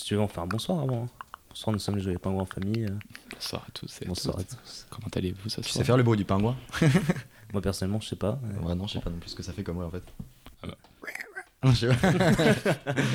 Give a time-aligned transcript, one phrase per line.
[0.00, 1.04] Si tu veux, on fait un bonsoir avant.
[1.04, 1.08] hein.
[1.50, 2.86] Bonsoir, nous sommes les Joyeux Pingouins en famille.
[2.86, 2.96] euh,
[3.34, 4.86] Bonsoir à tous et Bonsoir à tous.
[4.88, 6.56] Comment allez-vous ce Tu sais faire le bruit du pingouin
[7.52, 8.40] Moi, personnellement, je sais pas.
[8.42, 9.90] euh, Ouais, non, je sais pas non plus ce que ça fait comme ouais en
[9.90, 10.02] fait.
[10.62, 10.76] Ah bah.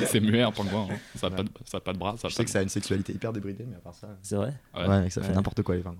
[0.06, 0.86] C'est muet un pingouin.
[0.92, 0.96] hein.
[1.16, 2.16] Ça n'a pas, de- ça a pas de bras.
[2.18, 3.94] Ça a Je pas sais que ça a une sexualité hyper débridée, mais à part
[3.94, 4.16] ça.
[4.22, 5.10] C'est vrai Ouais, Ouais.
[5.10, 5.34] ça fait Ouais.
[5.34, 5.98] n'importe quoi les pingouins.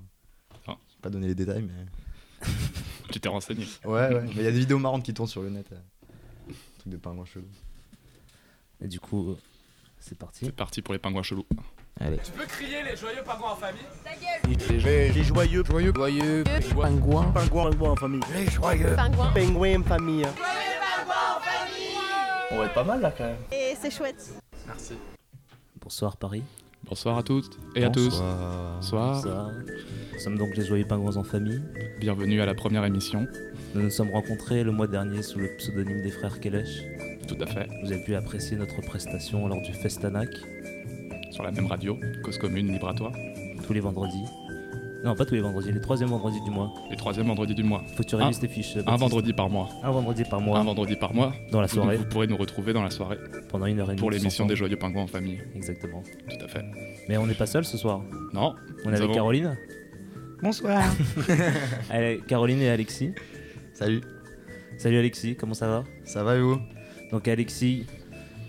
[0.68, 0.76] Ah.
[0.88, 2.46] Je vais pas donner les détails, mais.
[3.10, 3.66] Tu t'es renseigné.
[3.84, 4.22] Ouais, ouais.
[4.22, 5.66] Mais il y a des vidéos marrantes qui tournent sur le net.
[5.72, 6.52] euh.
[6.78, 7.46] Truc de pingouins chelou.
[8.80, 9.38] Et du coup, euh,
[10.08, 10.44] c'est parti.
[10.44, 11.46] C'est parti pour les pingouins chelous.
[11.98, 12.18] Allez.
[12.22, 13.80] Tu peux crier les joyeux pingouins en famille
[14.46, 18.20] Les joyeux, joyeux, joyeux, pingouins, pingouins, pingouins en famille.
[18.34, 19.32] Les joyeux Pingouin.
[19.32, 20.26] pingouins en famille.
[22.52, 23.36] On va être pas mal là quand même.
[23.50, 24.30] Et c'est chouette.
[24.66, 24.94] Merci.
[25.80, 26.42] Bonsoir, Paris.
[26.84, 28.20] Bonsoir à toutes et à tous.
[28.20, 28.74] Bonsoir.
[28.76, 29.14] Bonsoir.
[29.14, 29.50] Bonsoir.
[30.12, 31.60] Nous sommes donc les Joyeux Pingouins en famille.
[31.98, 33.26] Bienvenue à la première émission.
[33.74, 36.82] Nous nous sommes rencontrés le mois dernier sous le pseudonyme des frères Kelesh.
[37.26, 37.68] Tout à fait.
[37.82, 40.28] Vous avez pu apprécier notre prestation lors du Festanac
[41.30, 43.12] Sur la même radio, cause commune, toi.
[43.66, 44.24] tous les vendredis.
[45.04, 46.72] Non, pas tous les vendredis, les troisième vendredis du mois.
[46.90, 47.82] Les troisième vendredis du mois.
[47.94, 48.76] Faut que tu révises tes fiches.
[48.86, 49.68] Un vendredi par mois.
[49.84, 51.32] Un vendredi par mois Un vendredi par mois.
[51.52, 53.18] dans la Vous, soirée vous pourrez nous retrouver dans la soirée
[53.48, 54.00] pendant une heure et demie.
[54.00, 55.40] pour l'émission des joyeux pingouins en famille.
[55.54, 56.02] Exactement.
[56.28, 56.64] Tout à fait.
[57.08, 58.02] Mais on n'est pas seul ce soir.
[58.32, 58.54] Non.
[58.84, 59.56] On est avec avons- Caroline.
[60.42, 60.82] Bonsoir.
[61.90, 63.12] Allez, Caroline et Alexis.
[63.74, 64.00] Salut.
[64.78, 65.84] Salut Alexis, comment ça va?
[66.04, 66.58] Ça va et vous?
[67.12, 67.86] Donc Alexis,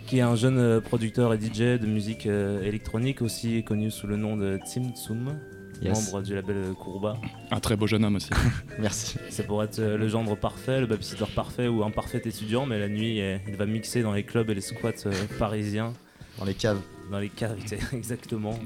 [0.07, 4.07] qui est un jeune euh, producteur et DJ de musique euh, électronique, aussi connu sous
[4.07, 5.37] le nom de Tim Tsum,
[5.79, 6.11] Yes.
[6.11, 7.17] membre du label Kourba.
[7.51, 8.31] Un très beau jeune homme aussi.
[8.79, 9.19] Merci.
[9.29, 12.79] C'est pour être euh, le gendre parfait, le babysitter parfait ou un parfait étudiant, mais
[12.79, 15.93] la nuit, il va mixer dans les clubs et les squats euh, parisiens,
[16.39, 16.81] Dans les caves.
[17.11, 18.57] dans les cavités, exactement.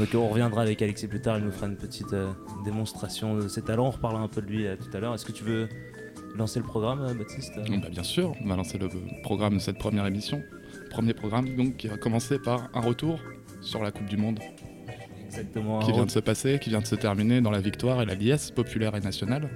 [0.00, 2.32] Donc on reviendra avec Alexis plus tard, il nous fera une petite euh,
[2.64, 5.14] démonstration de ses talents, on reparlera un peu de lui euh, tout à l'heure.
[5.14, 5.68] Est-ce que tu veux
[6.36, 8.88] lancer le programme, euh, Baptiste Bah, bien sûr, on va lancer le
[9.22, 10.42] programme de cette première émission.
[10.90, 13.20] Premier programme donc qui va commencer par un retour
[13.60, 14.40] sur la Coupe du Monde
[15.26, 15.80] Exactement.
[15.80, 18.14] qui vient de se passer, qui vient de se terminer dans la victoire et la
[18.14, 19.48] liesse populaire et nationale.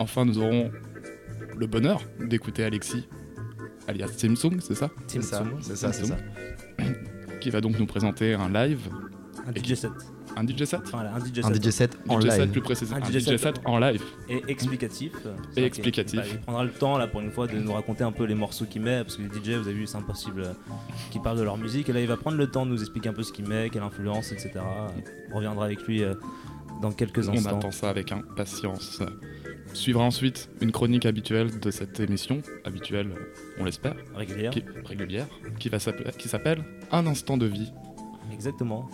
[0.00, 0.70] Enfin, nous aurons
[1.56, 3.08] le bonheur d'écouter Alexis,
[3.86, 4.90] alias Samsung, c'est ça?
[5.06, 6.16] C'est ça, c'est ça, c'est ça.
[7.40, 8.88] Qui va donc nous présenter un live,
[9.46, 9.90] un DJ set.
[10.38, 11.44] Un DJ set un DJ set.
[11.44, 12.50] Un DJ set en DJ set live.
[12.50, 13.38] plus précisément, Un un DJ DJ set.
[13.40, 14.02] set en live.
[14.28, 15.12] et explicatif.
[15.56, 16.18] Et explicatif.
[16.20, 18.34] Bah, il prendra le temps là pour une fois de nous raconter un peu les
[18.34, 20.52] morceaux qu'il met parce que les DJ, vous avez vu, c'est impossible euh,
[21.10, 23.08] qu'ils parlent de leur musique et là il va prendre le temps de nous expliquer
[23.08, 24.52] un peu ce qu'il met, quelle influence, etc.
[25.32, 26.14] On reviendra avec lui euh,
[26.82, 27.58] dans quelques On instants.
[27.58, 29.02] attend ça avec impatience.
[29.74, 33.10] Suivra ensuite une chronique habituelle de cette émission, habituelle,
[33.60, 34.50] on l'espère, Régulière.
[34.50, 35.26] qui, régulière,
[35.58, 37.70] qui va s'appeler- qui s'appelle Un instant de vie.
[38.32, 38.88] Exactement.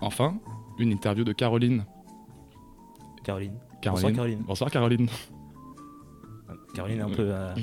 [0.00, 0.38] Enfin,
[0.78, 1.84] une interview de Caroline.
[3.24, 3.58] Caroline.
[3.80, 4.02] Caroline.
[4.02, 4.42] Bonsoir Caroline.
[4.46, 5.08] Bonsoir Caroline.
[6.74, 7.26] Caroline est un peu.
[7.30, 7.54] euh,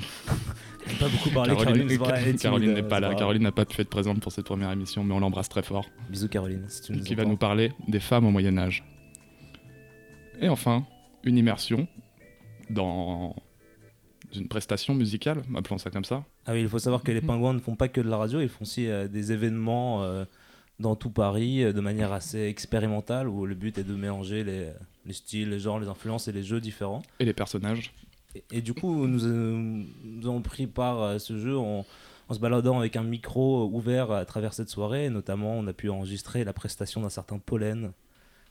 [0.86, 1.54] elle pas beaucoup parler.
[2.36, 3.14] Caroline, n'est pas là.
[3.14, 5.86] Caroline n'a pas pu être présente pour cette première émission, mais on l'embrasse très fort.
[6.10, 6.64] Bisous Caroline.
[6.68, 8.84] Si tu nous qui va nous parler des femmes au Moyen Âge.
[10.40, 10.84] Et enfin,
[11.22, 11.86] une immersion
[12.70, 13.36] dans
[14.34, 16.24] une prestation musicale, appelons ça comme ça.
[16.46, 18.40] Ah oui, il faut savoir que les pingouins ne font pas que de la radio,
[18.40, 20.24] ils font aussi euh, des événements euh,
[20.80, 24.70] dans tout Paris euh, de manière assez expérimentale où le but est de mélanger les,
[25.06, 27.02] les styles, les genres, les influences et les jeux différents.
[27.20, 27.92] Et les personnages.
[28.34, 31.86] Et, et du coup, nous, euh, nous avons pris part à ce jeu en,
[32.28, 35.04] en se baladant avec un micro ouvert à travers cette soirée.
[35.04, 37.92] Et notamment, on a pu enregistrer la prestation d'un certain Pollen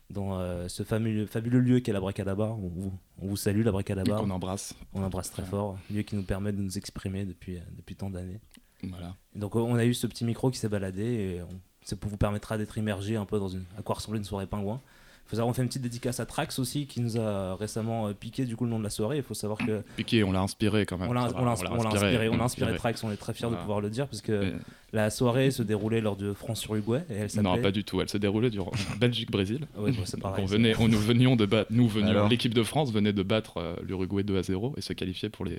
[0.10, 2.52] dans euh, ce fameux, fabuleux lieu qu'est la Bracadabar.
[2.60, 4.22] On vous, on vous salue, la Bracadabar.
[4.22, 4.76] qu'on embrasse.
[4.94, 5.78] On embrasse très fort.
[5.92, 8.40] Lieu qui nous permet de nous exprimer depuis, euh, depuis tant d'années.
[8.84, 9.16] Voilà.
[9.36, 12.58] Donc on a eu ce petit micro qui s'est baladé et on- ça vous permettra
[12.58, 14.80] d'être immergé un peu dans une, à quoi ressemblait une soirée pingouin.
[15.26, 18.14] Faut savoir, on fait une petite dédicace à Trax aussi qui nous a récemment euh,
[18.14, 19.16] piqué du coup le nom de la soirée.
[19.18, 21.10] Il faut savoir que Piqué, on l'a inspiré quand même.
[21.10, 23.02] on l'a va, on l'a- on l'a inspiré, on a inspiré Trax.
[23.06, 24.54] On est très fiers de pouvoir le dire parce que
[24.92, 27.50] la soirée se déroulait lors de France sur Uruguay et elle s'appelait.
[27.56, 28.02] Non, pas du tout.
[28.02, 29.66] Elle se déroulait durant Belgique-Brésil.
[29.78, 30.44] Ouais, bon, c'est pareil.
[30.44, 33.24] on venait, on, nous venions de battre, nous venions, Alors l'équipe de France venait de
[33.24, 35.58] battre euh, l'Uruguay 2 à 0 et se qualifier pour les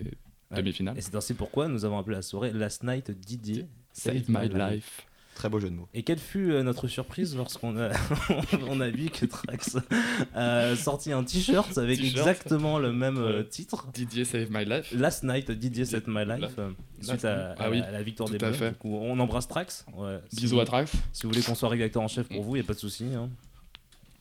[0.50, 0.58] Ouais.
[0.58, 0.98] demi-finales.
[0.98, 3.64] Et c'est ainsi pourquoi nous avons appelé la soirée Last Night Didier.
[3.92, 5.06] Save my life.
[5.34, 5.88] Très beau jeu de mots.
[5.94, 7.90] Et quelle fut euh, notre surprise lorsqu'on a,
[8.68, 9.76] on a vu que Trax
[10.34, 12.18] a sorti un t-shirt avec T-shirt.
[12.28, 14.92] exactement le même euh, titre Didier Save My Life.
[14.92, 16.70] Last Night Didier Set My Life La- euh,
[17.00, 17.54] suite à.
[17.58, 18.72] Ah à oui, la, à la victoire tout des à Bleus.
[18.84, 19.84] on embrasse Trax.
[19.96, 20.92] Ouais, Bisous à Trax.
[21.12, 22.78] Si vous voulez qu'on soit rédacteur en chef pour vous, il n'y a pas de
[22.78, 23.04] souci.
[23.14, 23.28] hein.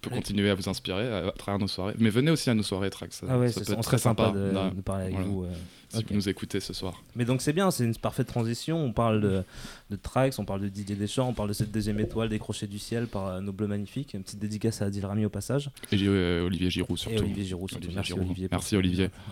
[0.04, 1.94] Peut continuer à vous inspirer à, à travers nos soirées.
[1.98, 3.18] Mais venez aussi à nos soirées, Trax.
[3.22, 5.28] Ça, Ah ouais, ça c'est peut être on très serait sympa, de, parler avec voilà.
[5.30, 5.44] vous.
[5.46, 5.54] euh.
[5.90, 7.02] si vous nous écoutez ce soir.
[7.16, 8.78] Mais donc c'est bien, c'est une parfaite transition.
[8.84, 9.44] On parle de,
[9.92, 12.80] de Trax, on parle de Didier Deschamps, on parle de cette deuxième étoile décrochée du
[12.80, 14.14] ciel par euh, nos bleus magnifiques.
[14.14, 15.70] Une petite dédicace à Adil Rami au passage.
[15.92, 17.16] Et euh, Olivier Giroud surtout.
[17.18, 17.70] Et Olivier Giroud.
[17.70, 17.84] surtout.
[17.86, 18.26] Olivier Merci Giroud.
[18.26, 18.48] Olivier.
[18.52, 18.76] Merci.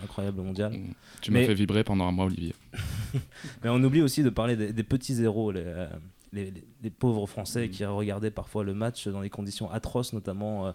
[0.04, 0.72] Incroyable mondial.
[0.72, 0.94] Mm.
[1.20, 2.54] Tu m'as Mais- fait vibrer pendant un mois, Olivier.
[3.62, 5.50] Mais on oublie aussi de parler des, des petits zéros.
[5.52, 5.86] les, euh,
[6.32, 10.72] les, pauvres Français qui regardaient parfois le match dans des conditions atroces, notamment euh,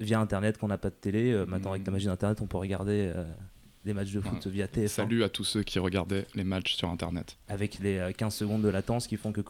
[0.00, 1.32] via Internet, quand on n'a pas de télé.
[1.32, 3.24] Euh, maintenant, avec la magie d'Internet, on peut regarder euh,
[3.84, 4.50] des matchs de foot Ouais.
[4.52, 7.38] via TF1 Salut à tous ceux qui regardaient les matchs sur internet.
[7.48, 9.40] avec les euh, 15 secondes de latence qui font que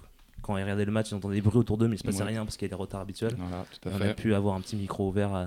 [0.43, 2.23] quand ils regardaient le match, ils entendaient des bruits autour d'eux, mais il se passait
[2.23, 2.29] Ouais.
[2.31, 3.35] rien parce qu'il y a des retards habituels.
[3.39, 5.47] Voilà, tout à On a pu avoir un petit micro ouvert euh,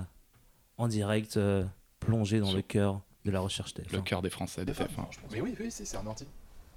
[0.78, 1.64] en direct, euh,
[2.00, 3.92] plongé dans Sur- le cœur de la recherche TF1.
[3.96, 4.96] Le cœur des Français, des TF1, TF1.
[4.98, 5.30] non, je pense.
[5.32, 6.24] Mais oui, oui, c'est c'est un ordi.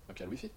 [0.08, 0.50] Donc il y a le wifi.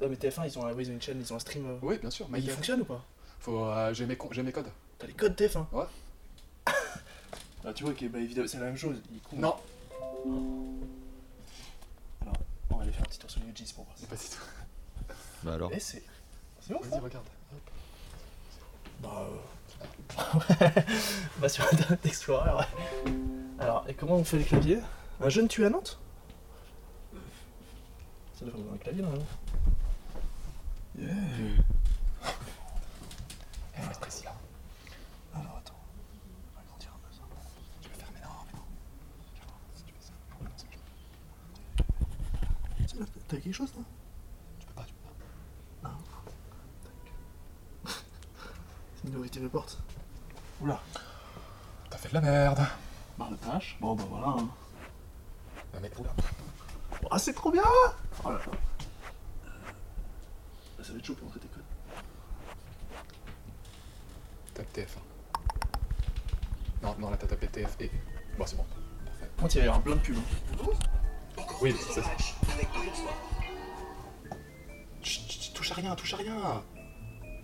[0.00, 1.66] Non, mais TF1, ils ont, ils ont une chaîne, ils ont un stream.
[1.66, 2.26] euh, Oui, bien sûr.
[2.28, 2.52] Mais il MyTF1.
[2.54, 3.04] fonctionne ou pas?
[3.40, 4.70] Faut, euh, j'ai mes, con- j'ai mes codes.
[4.98, 5.84] T'as les codes TF1 Ouais.
[7.64, 8.96] Ah, tu vois que bah, évidemment, c'est la même chose.
[9.10, 9.36] Il est con.
[9.36, 9.56] Non,
[12.22, 12.34] Alors,
[12.70, 14.04] on va aller faire un petit tour sur UGS pour voir ça.
[14.08, 15.14] c'est pas du tout.
[15.42, 15.70] Bah alors.
[15.74, 16.02] Eh, c'est.
[16.60, 17.26] C'est bon, Vas-y, regarde.
[19.02, 19.26] Bah.
[19.28, 19.36] Euh...
[21.40, 23.12] bah, sur Internet Explorer, ouais.
[23.58, 24.78] Alors, et comment on fait les claviers?
[25.20, 25.98] Un jeune tué à Nantes?
[28.38, 29.26] Ça devrait avoir un clavier normalement.
[30.98, 31.06] Yeah.
[33.76, 34.34] Faut être précis là.
[35.34, 35.74] Alors, attends.
[36.52, 37.22] On va agrandir un peu ça.
[37.80, 38.64] Tu vas mais non, mais non.
[39.74, 40.44] Si tu fais ça, non,
[43.00, 43.82] non, T'as quelque chose là
[44.58, 45.08] Tu peux pas, tu peux
[45.82, 45.90] pas.
[48.96, 49.66] C'est une vérité report.
[50.60, 50.80] Oula.
[51.90, 52.66] T'as fait de la merde.
[53.16, 53.76] Barre de tâche.
[53.80, 54.26] Bon, bah voilà.
[54.28, 54.48] hein.
[55.74, 56.10] Non, mais oula.
[57.10, 57.62] Ah, c'est trop bien
[58.24, 58.44] Oh là là.
[60.88, 61.62] Ça va être chaud pour entrer tes codes.
[64.54, 64.96] Tape TF1.
[66.82, 67.90] Non, non, là t'as tapé TF et.
[68.38, 68.64] Bon, c'est bon.
[69.04, 69.28] Parfait.
[69.38, 70.16] Moi, il va y avoir plein de pubs.
[70.16, 71.42] hein.
[71.60, 72.10] Oui, c'est ça.
[75.02, 76.62] Chut, chut, touche à rien, touche à rien.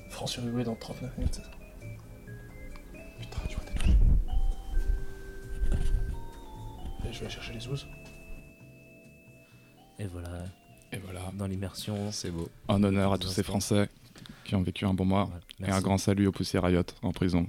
[0.09, 1.51] France sur Uruguay dans 39 minutes, c'est ça.
[3.21, 3.93] Putain, tu vois, t'as touché.
[7.05, 7.87] Et je vais aller chercher les ouzes.
[9.99, 10.31] Et voilà,
[10.95, 11.21] Et voilà.
[11.35, 12.11] dans l'immersion.
[12.13, 12.49] C'est beau.
[12.69, 13.43] Un honneur à tous ces.
[13.43, 13.89] Français
[14.45, 15.29] qui ont vécu un bon mois.
[15.67, 17.47] Et un grand salut au Poussière Riot en prison.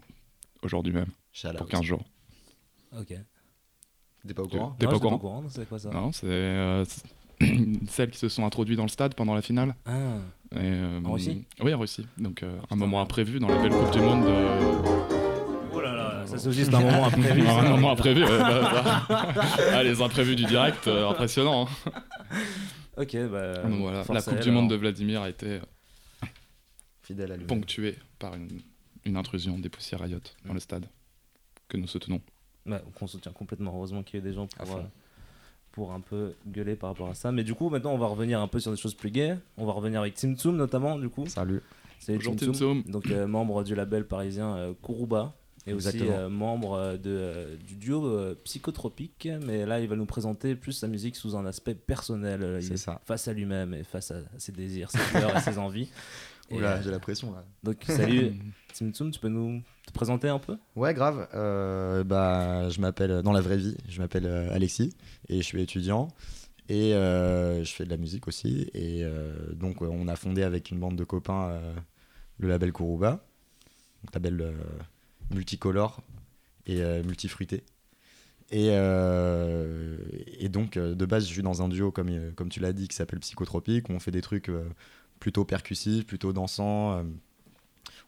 [0.62, 1.69] Aujourd'hui même, Shout pour out.
[1.71, 2.03] 15 jours.
[2.97, 3.13] Ok.
[4.27, 4.75] T'es pas au courant?
[4.80, 5.42] T'es pas au courant?
[5.44, 5.89] non, C'est quoi ça?
[5.92, 6.83] Non, c'est euh,
[7.88, 9.75] celles qui se sont introduites dans le stade pendant la finale.
[9.86, 9.91] Ah,
[10.53, 11.45] Et, euh, En Russie?
[11.62, 12.07] Oui, en Russie.
[12.18, 14.25] Donc euh, un moment imprévu dans la belle Coupe du Monde.
[14.25, 14.95] de-
[15.74, 17.48] Oh là là, ça c'est c'est un moment imprévu.
[17.48, 18.24] un moment imprévu.
[18.24, 19.33] ouais, bah, bah.
[19.74, 21.68] Ah, les imprévus du direct, euh, impressionnant.
[21.68, 21.91] hein.
[22.97, 23.57] Ok, bah.
[23.63, 24.75] Donc voilà, la Coupe elle, du Monde de.
[24.75, 25.59] Vladimir a été
[27.03, 27.45] Fidèle à lui.
[27.45, 28.62] ponctuée par une,
[29.06, 30.86] une intrusion des poussières Riot dans le stade
[31.68, 32.21] que nous soutenons.
[32.65, 33.74] Ouais, qu'on soutient complètement.
[33.75, 34.81] Heureusement qu'il y ait des gens pour, euh,
[35.71, 37.31] pour un peu gueuler par rapport à ça.
[37.31, 39.38] Mais du coup, maintenant, on va revenir un peu sur des choses plus gaies.
[39.57, 41.27] On va revenir avec Tim Tsum notamment, du coup.
[41.27, 41.62] Salut.
[42.00, 42.91] C'est Bonjour, Tim Tim Tsum, Tsum.
[42.91, 45.33] donc euh, membre du label parisien euh, Kuruba.
[45.67, 46.17] Et aussi Exactement.
[46.17, 49.27] euh, membre euh, de, euh, du duo euh, Psychotropique.
[49.45, 52.59] Mais là, il va nous présenter plus sa musique sous un aspect personnel.
[52.62, 53.01] Il est ça.
[53.06, 55.89] face à lui-même et face à ses désirs, ses peurs et ses envies.
[56.51, 57.44] Oula, j'ai la pression là.
[57.63, 58.33] donc, salut
[58.75, 60.57] Tim Tsum, tu peux nous te présenter un peu?
[60.75, 61.27] Ouais, grave.
[61.33, 64.94] Euh, bah, je m'appelle, dans la vraie vie, je m'appelle euh, Alexis
[65.27, 66.09] et je suis étudiant.
[66.69, 68.69] Et euh, je fais de la musique aussi.
[68.75, 71.73] Et euh, donc, on a fondé avec une bande de copains euh,
[72.38, 73.25] le label Kuruba.
[74.03, 74.53] Donc, label
[75.31, 76.01] euh, multicolore
[76.68, 77.63] et euh, multifruité.
[78.51, 79.98] Et, euh,
[80.50, 82.88] donc, euh, de base, je suis dans un duo, comme, euh, comme tu l'as dit,
[82.88, 84.69] qui s'appelle Psychotropique, où on fait des trucs euh,
[85.19, 87.00] plutôt percussifs, plutôt dansants.
[87.00, 87.04] euh,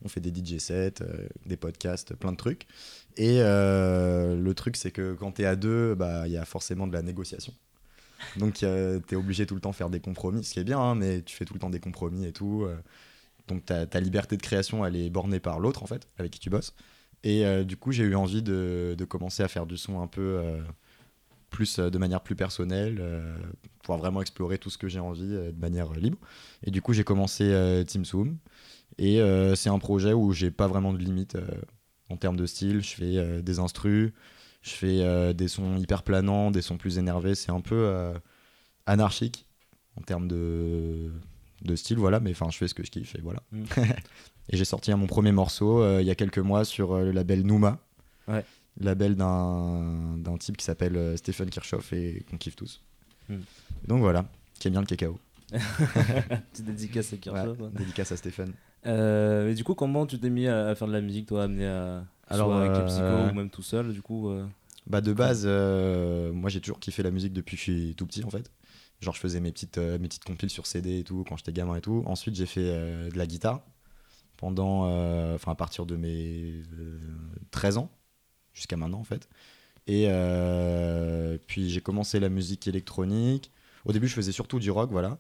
[0.04, 2.68] on fait des DJ sets, euh, des podcasts, plein de trucs.
[3.18, 6.46] Et euh, le truc, c'est que quand tu es à deux, bah, il y a
[6.46, 7.54] forcément de la négociation.
[8.38, 10.80] Donc, tu es obligé tout le temps de faire des compromis, ce qui est bien,
[10.80, 12.64] hein, mais tu fais tout le temps des compromis et tout.
[12.66, 12.78] euh.
[13.48, 16.40] donc, ta, ta liberté de création, elle est bornée par l'autre, en fait, avec qui
[16.40, 16.76] tu bosses.
[17.24, 20.08] Et euh, du coup, j'ai eu envie de, de commencer à faire du son un
[20.08, 20.62] peu euh,
[21.50, 23.38] plus, euh, de manière plus personnelle, euh,
[23.82, 26.18] pouvoir vraiment explorer tout ce que j'ai envie de manière libre.
[26.64, 28.38] Et du coup, j'ai commencé Team Zoom.
[28.98, 29.22] Et
[29.56, 31.38] c'est un projet où j'ai pas vraiment de limite
[32.10, 32.82] en termes de style.
[32.82, 34.12] Je fais des instrus,
[34.62, 37.36] je fais des sons hyper planants, des sons plus énervés.
[37.36, 38.14] C'est un peu
[38.86, 39.46] anarchique
[39.98, 41.12] en termes de,
[41.62, 42.20] de style, voilà.
[42.20, 43.42] Mais enfin, je fais ce que je kiffe et voilà.
[43.52, 43.66] Mm.
[44.50, 47.12] et j'ai sorti mon premier morceau euh, il y a quelques mois sur euh, le
[47.12, 47.80] label Numa.
[48.28, 48.44] Ouais.
[48.80, 52.82] Label d'un type qui s'appelle euh, Stephen Kirchhoff et qu'on kiffe tous.
[53.30, 53.36] Mm.
[53.88, 54.26] Donc voilà,
[54.60, 55.18] qui aime bien le cacao.
[55.52, 57.60] Petite dédicace à Kirchhoff.
[57.60, 57.70] ouais.
[57.74, 58.54] dédicace à Stéphane.
[58.86, 61.66] Euh, mais du coup, comment tu t'es mis à, faire de la musique, toi, amené
[61.66, 62.06] à.
[62.28, 64.30] Alors, soit avec les euh, psychos ou même tout seul, du coup.
[64.30, 64.46] euh,
[64.86, 68.24] Bah de base, moi j'ai toujours kiffé la musique depuis que je suis tout petit
[68.24, 68.52] en fait.
[69.02, 71.76] Genre je faisais mes petites, mes petites compiles sur CD et tout quand j'étais gamin
[71.76, 72.04] et tout.
[72.06, 73.62] Ensuite j'ai fait de la guitare
[74.38, 77.00] pendant, euh, enfin à partir de mes euh,
[77.52, 77.92] 13 ans
[78.54, 79.28] jusqu'à maintenant en fait.
[79.88, 83.52] Et euh, puis j'ai commencé la musique électronique.
[83.86, 85.18] Au début je faisais surtout du rock voilà.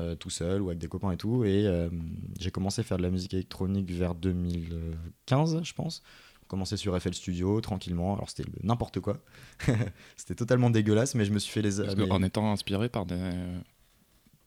[0.00, 1.44] euh, tout seul ou avec des copains et tout.
[1.44, 1.90] Et euh,
[2.38, 6.02] j'ai commencé à faire de la musique électronique vers 2015, je pense.
[6.48, 8.14] Commencé sur FL Studio tranquillement.
[8.14, 9.18] Alors c'était n'importe quoi.
[10.16, 11.82] c'était totalement dégueulasse, mais je me suis fait les.
[11.82, 13.16] Parce en étant inspiré par des,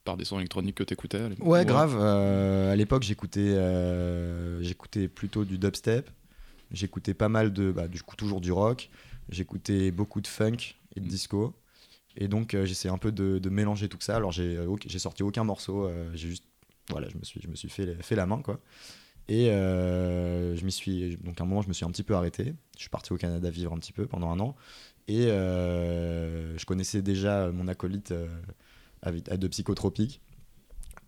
[0.10, 1.46] par des sons électroniques que t'écoutais à l'époque.
[1.48, 1.96] Ouais, grave.
[2.00, 6.10] euh, à l'époque, j'écoutais, euh, j'écoutais plutôt du dubstep.
[6.72, 8.90] J'écoutais pas mal de, bah, du coup, toujours du rock.
[9.30, 10.58] J'écoutais beaucoup de funk
[10.96, 11.10] et de Mm.
[11.10, 11.54] disco.
[12.18, 14.16] Et donc, euh, j'essaie un peu de, de mélanger tout ça.
[14.16, 15.86] Alors, j'ai, j'ai sorti aucun morceau.
[15.86, 16.44] euh, j'ai juste,
[16.90, 18.60] voilà, je me suis, je me suis fait, fait la main, quoi.
[19.28, 22.16] Et euh, je m'y suis, donc à un moment, je me suis un petit peu
[22.16, 22.56] arrêté.
[22.76, 24.56] Je suis parti au Canada vivre un petit peu pendant un an.
[25.08, 28.12] Et euh, je connaissais déjà mon acolyte
[29.02, 30.22] avec- de psychotropique.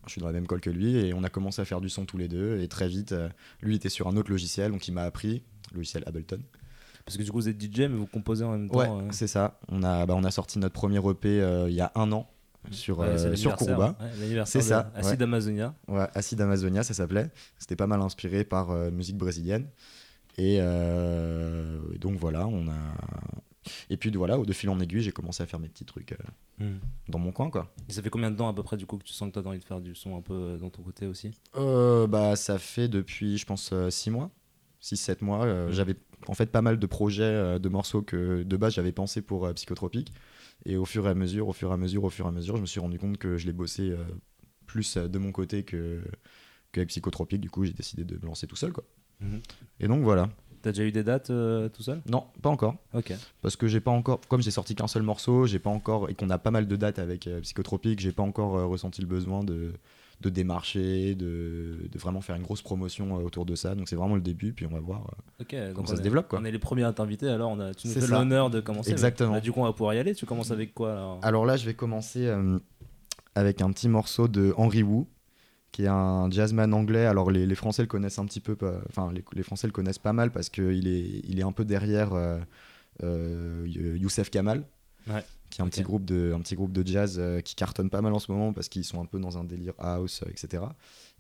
[0.08, 1.90] Je suis dans la même colle que lui et on a commencé à faire du
[1.90, 2.60] son tous les deux.
[2.60, 3.30] Et très vite, euh,
[3.62, 5.44] lui était sur un autre logiciel, donc il m'a appris,
[5.76, 6.40] logiciel Ableton.
[7.06, 8.80] Parce que du coup, vous êtes DJ, mais vous composez en même temps.
[8.80, 9.08] Ouais, euh.
[9.12, 9.60] c'est ça.
[9.70, 12.28] On a, bah, on a sorti notre premier EP euh, il y a un an
[12.72, 13.96] sur, Ouais, euh, c'est sur Kuruba.
[14.00, 15.24] ouais, l'anniversaire C'est ça, de Acid ouais.
[15.24, 15.76] Amazonia.
[15.88, 17.30] Ouais, Acid Amazonia, ça s'appelait.
[17.60, 19.68] C'était pas mal inspiré par musique brésilienne.
[20.38, 20.60] Et
[22.00, 22.74] donc voilà, on a.
[23.90, 26.14] Et puis voilà, au de fil en aiguille, j'ai commencé à faire mes petits trucs
[26.14, 26.18] euh,
[26.60, 26.78] Hmm.
[27.10, 27.74] dans mon coin, quoi.
[27.90, 29.34] Et ça fait combien de temps à peu près du coup que tu sens que
[29.40, 31.32] tu as envie de faire du son un peu euh, dans ton côté aussi?
[31.56, 34.30] Euh, bah, ça fait depuis, je pense, 6 mois,
[34.80, 35.46] 6-7 mois.
[35.46, 35.74] Euh, Mhm.
[35.74, 35.96] J'avais
[36.28, 39.46] en fait pas mal de projets, euh, de morceaux que de base j'avais pensé pour
[39.48, 40.14] euh, Psychotropique.
[40.66, 42.32] Et au fur et à mesure, au fur et à mesure, au fur et à
[42.32, 44.04] mesure, je me suis rendu compte que je l'ai bossé euh,
[44.68, 46.02] plus de mon côté que
[46.72, 47.42] qu'avec Psychotropique.
[47.42, 48.84] Du coup, j'ai décidé de me lancer tout seul, quoi.
[49.20, 49.42] Mhm.
[49.80, 50.30] Et donc voilà.
[50.62, 52.02] T'as déjà eu des dates euh, tout seul?
[52.10, 52.76] Non, pas encore.
[52.94, 53.14] Ok.
[53.42, 56.14] Parce que j'ai pas encore, comme j'ai sorti qu'un seul morceau, j'ai pas encore, et
[56.14, 59.08] qu'on a pas mal de dates avec euh, Psychotropique, j'ai pas encore euh, ressenti le
[59.08, 59.74] besoin de,
[60.22, 63.74] de démarcher, de, de vraiment faire une grosse promotion euh, autour de ça.
[63.74, 65.02] Donc c'est vraiment le début, puis on va voir.
[65.40, 65.44] euh.
[65.44, 65.74] Ok.
[65.74, 66.40] Comment ça se est- développe, quoi.
[66.40, 68.92] On est les premiers à t'inviter, alors on a, tu nous fais l'honneur de commencer.
[68.92, 69.32] Exactement.
[69.34, 70.14] Bah, du coup, on va pouvoir y aller.
[70.14, 72.30] Tu commences avec quoi alors Alors là, je vais commencer
[73.36, 75.06] avec un petit morceau de Henry Wu,
[75.72, 77.06] qui est un jazzman anglais.
[77.06, 79.74] Alors les, les Français le connaissent un petit peu, pas- enfin les, les Français le
[79.74, 82.40] connaissent pas mal parce qu'il est, il est un peu derrière euh,
[83.04, 83.66] euh,
[84.00, 84.64] Youssef Kamal.
[85.08, 85.24] Ouais.
[85.50, 88.02] qui est un, petit groupe de, un petit groupe de jazz euh, qui cartonne pas
[88.02, 90.64] mal en ce moment parce qu'ils sont un peu dans un délire house, euh, etc.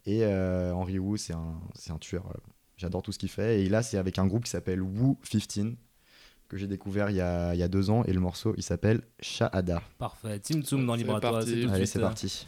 [0.05, 2.25] Et euh, Henry Wu, c'est un, c'est un tueur.
[2.27, 2.37] euh,
[2.77, 3.61] J'adore tout ce qu'il fait.
[3.63, 5.73] Et là, c'est avec un groupe qui s'appelle Wu 15,
[6.47, 8.03] que j'ai découvert il y, a, il y a deux ans.
[8.05, 9.81] Et le morceau, il s'appelle Shahada.
[9.97, 10.39] Parfait.
[10.39, 11.31] Tim Tsum dans Libre à toi.
[11.31, 11.49] parti.
[11.49, 12.47] C'est tout de Allez, c'est euh, parti.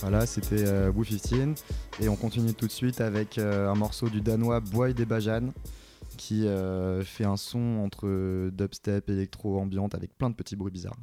[0.00, 1.62] Voilà, c'était euh, Wu 15.
[2.00, 5.52] Et on continue tout de suite avec euh, un morceau du danois Boy des Bajan,
[6.16, 10.96] qui euh, fait un son entre dubstep, électro, ambiante avec plein de petits bruits bizarres.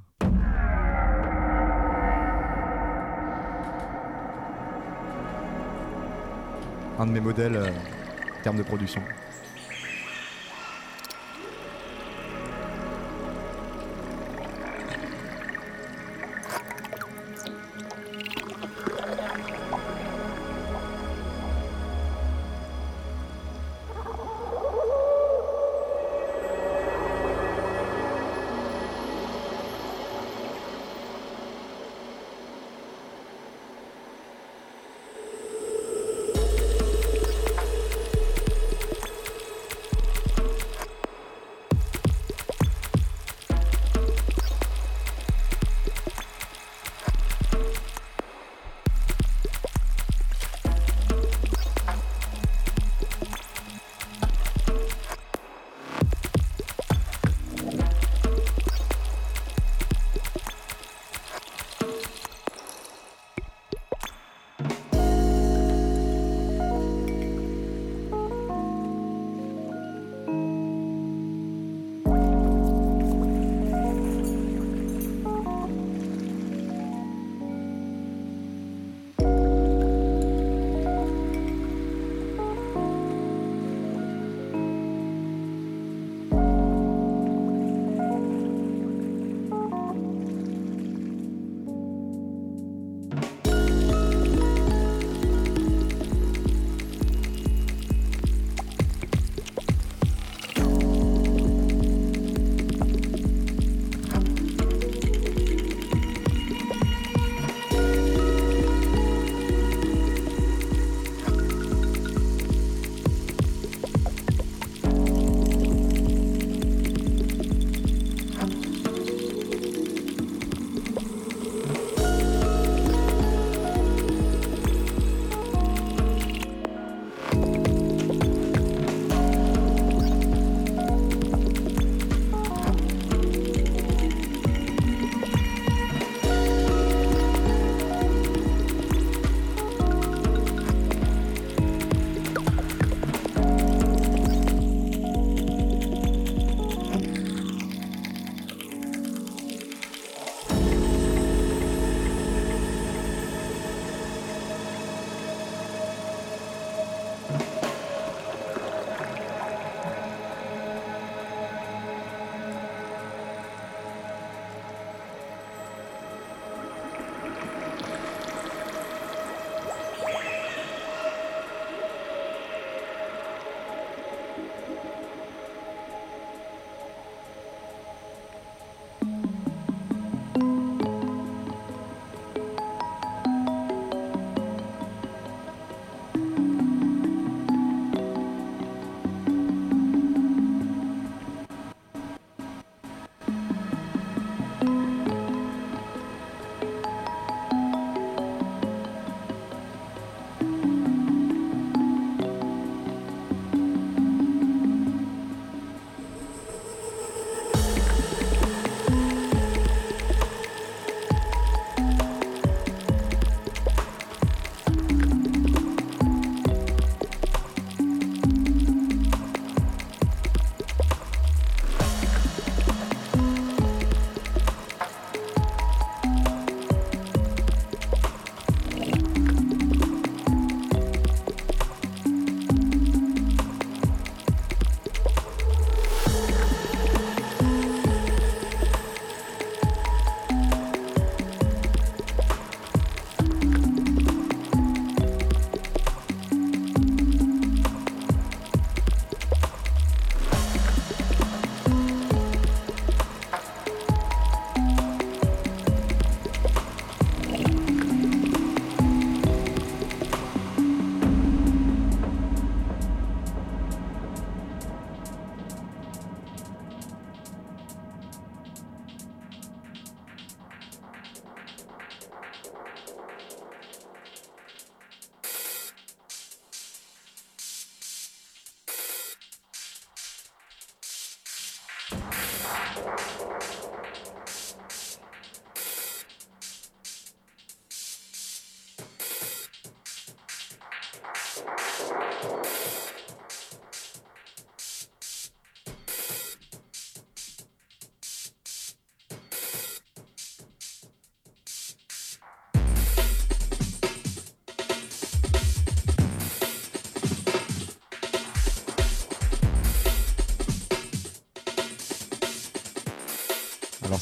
[7.00, 7.69] Un de mes modèles euh,
[8.55, 9.01] de production.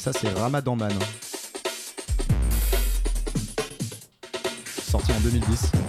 [0.06, 0.92] Ça c'est Ramadan Man.
[4.88, 5.85] Sorti en 2010.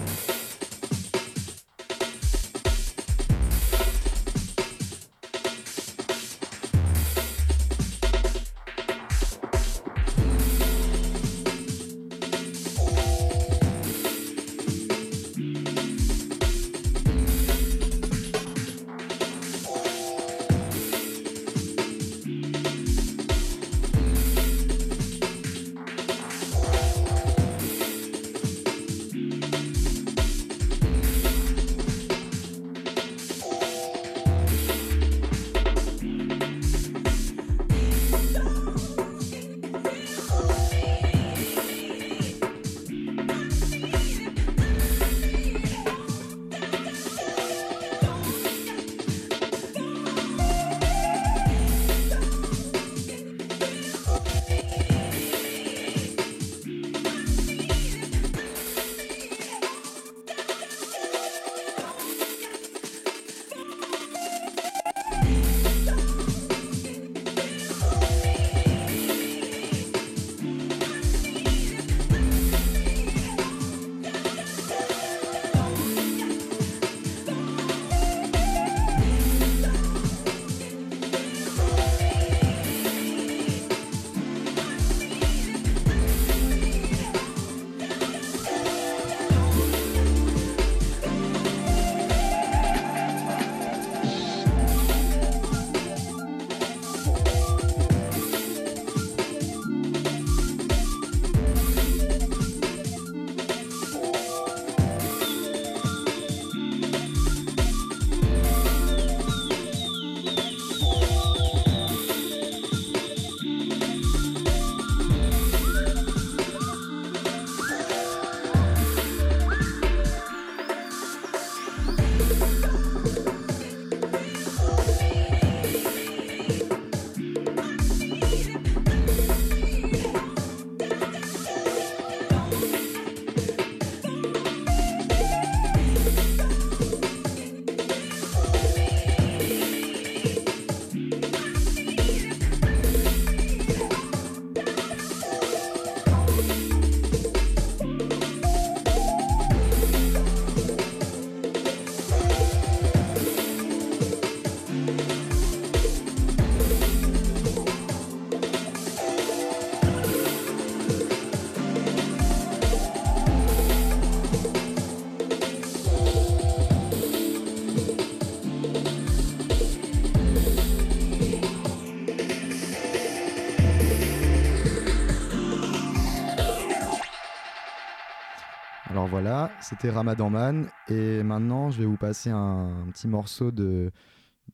[179.68, 183.90] C'était Ramadan Man et maintenant je vais vous passer un, un petit morceau de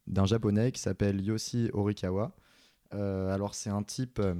[0.07, 2.35] d'un japonais qui s'appelle Yoshi Horikawa.
[2.95, 4.35] Euh, alors c'est un type euh,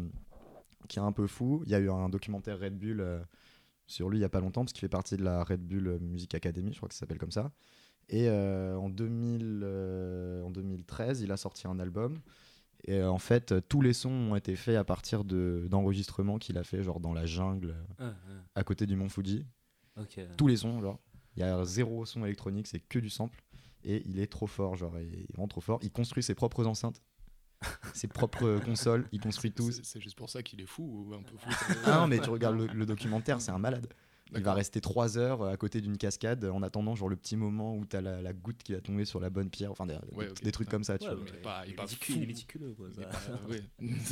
[0.89, 1.63] qui est un peu fou.
[1.65, 3.21] Il y a eu un documentaire Red Bull euh,
[3.87, 5.99] sur lui il y a pas longtemps parce qu'il fait partie de la Red Bull
[6.01, 7.53] Music Academy, je crois que ça s'appelle comme ça.
[8.11, 12.19] Et en, 2000, euh, en 2013, il a sorti un album.
[12.87, 16.65] Et en fait, tous les sons ont été faits à partir de- d'enregistrements qu'il a
[16.65, 18.13] fait, genre dans la jungle, Ah,
[18.55, 19.47] à côté du mont Fuji.
[20.37, 20.99] Tous les sons, genre.
[21.37, 23.43] Il y a zéro son électronique, c'est que du sample.
[23.83, 25.79] Et il est trop fort, genre, il est vraiment trop fort.
[25.83, 27.03] Il construit ses propres enceintes,
[27.95, 29.71] ses propres consoles, il construit tout.
[29.71, 31.49] c'est- C'est juste pour ça qu'il est fou ou un peu fou.
[31.87, 33.87] Ah non, mais tu regardes le, le documentaire, c'est un malade.
[34.37, 37.77] Il va rester 3 heures à côté d'une cascade en attendant genre le petit moment
[37.77, 40.29] où t'as la, la goutte qui va tomber sur la bonne pierre, enfin des, Ouais,
[40.53, 41.25] trucs comme ça, tu Ouais, vois.
[41.25, 42.19] mais Il est pas- il est il est pas méticu- fou.
[42.19, 42.89] il est méticuleux, quoi.
[42.97, 43.11] Il est ça.
[43.11, 43.63] pas- ouais.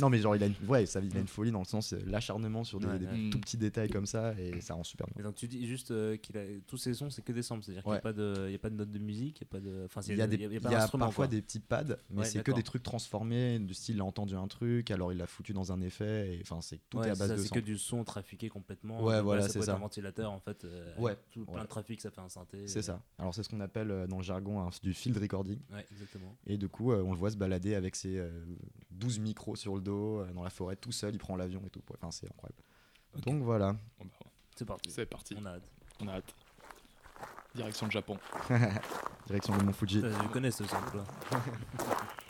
[0.01, 1.93] Non mais genre il a une, ouais, ça, il a une folie dans le sens
[1.93, 3.29] euh, l'acharnement sur des, Ouais, des ouais.
[3.31, 5.15] tout petits détails comme ça et ça rend super bien.
[5.17, 7.63] Mais donc tu dis juste euh, qu'il a tous ces sons, c'est que des samples,
[7.63, 9.43] c'est-à-dire qu'il n'y a pas de, il y a pas de notes de musique, il
[9.43, 10.69] y a pas de, enfin Il y a, des, il y a, il y pas
[10.69, 11.35] a d'instrument, parfois quoi.
[11.35, 14.35] des petits pads, mais Ouais, c'est que des trucs transformés, du style il a entendu
[14.35, 17.31] un truc, alors il l'a foutu dans un effet, et enfin c'est tout à base
[17.31, 19.03] de c'est que du son trafiqué complètement.
[19.03, 19.77] Ouais, voilà, c'est ça.
[20.21, 20.63] En fait.
[20.65, 22.67] euh, Ouais, tout, plein de trafic, ça fait un synthé.
[22.67, 23.01] C'est euh, ça.
[23.17, 25.59] Alors c'est ce qu'on appelle euh, dans le jargon du field recording.
[25.71, 26.35] Ouais, exactement.
[26.45, 28.29] Et du coup, euh, on le voit se balader avec ses euh,
[28.91, 31.69] 12 micros sur le dos, euh, dans la forêt, tout seul, il prend l'avion et
[31.69, 31.81] tout.
[31.93, 32.61] Enfin, c'est incroyable.
[33.25, 33.73] Donc voilà.
[33.99, 34.91] Bon, bah, C'est parti.
[34.91, 35.35] C'est parti.
[35.39, 35.63] On a hâte.
[36.01, 36.35] On a hâte.
[37.55, 38.17] Direction le Japon.
[39.27, 40.01] Direction le Mont Fuji.
[40.01, 40.97] Je connais ce sample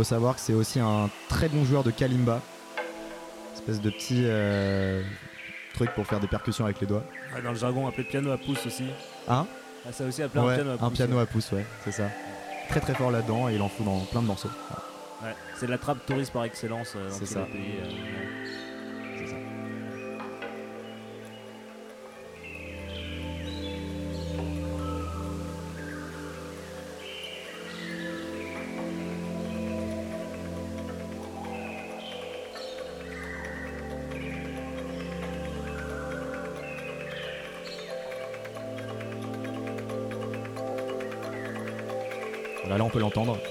[0.00, 2.40] faut savoir que c'est aussi un très bon joueur de kalimba.
[3.54, 5.02] Espèce de petit euh,
[5.74, 7.04] truc pour faire des percussions avec les doigts.
[7.34, 8.86] Ouais, dans le jargon, appelé piano à pouce aussi.
[9.28, 9.46] Hein?
[9.86, 10.86] Ah, ça aussi appelé Ouais, un piano à pouce.
[10.86, 12.04] un piano à pouce, ouais, c'est ça.
[12.70, 14.48] Très très fort là-dedans et il en fout dans plein de morceaux.
[15.22, 17.40] Ouais, c'est la trappe touriste par excellence euh, dans C'est tous ça.
[17.40, 17.74] les pays.
[17.84, 17.90] euh,
[42.90, 43.49] on peut l'entendre.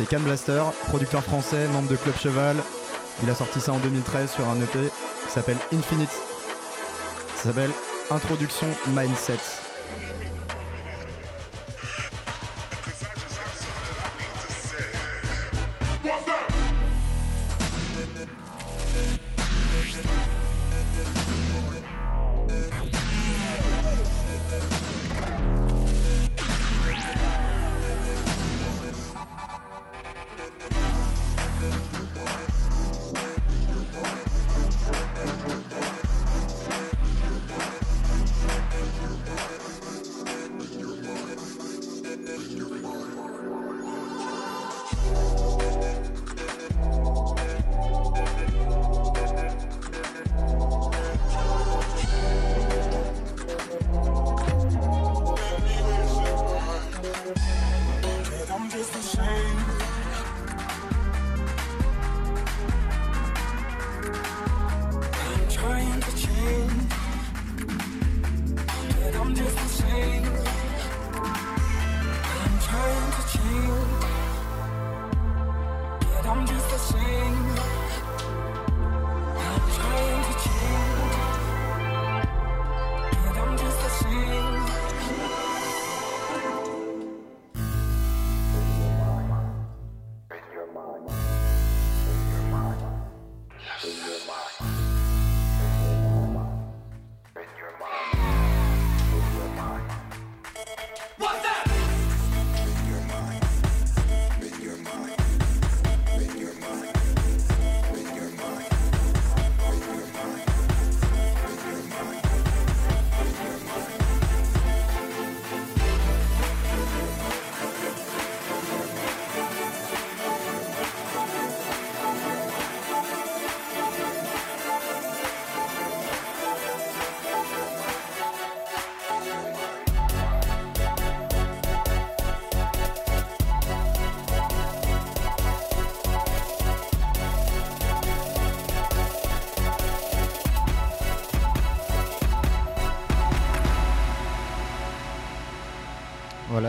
[0.00, 2.56] C'est Can Blaster, producteur français, membre de Club Cheval.
[3.22, 4.90] Il a sorti ça en 2013 sur un EP
[5.26, 6.10] qui s'appelle Infinite.
[7.36, 7.70] Ça s'appelle
[8.10, 9.59] Introduction Mindset.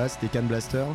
[0.09, 0.85] C'était Can Blaster.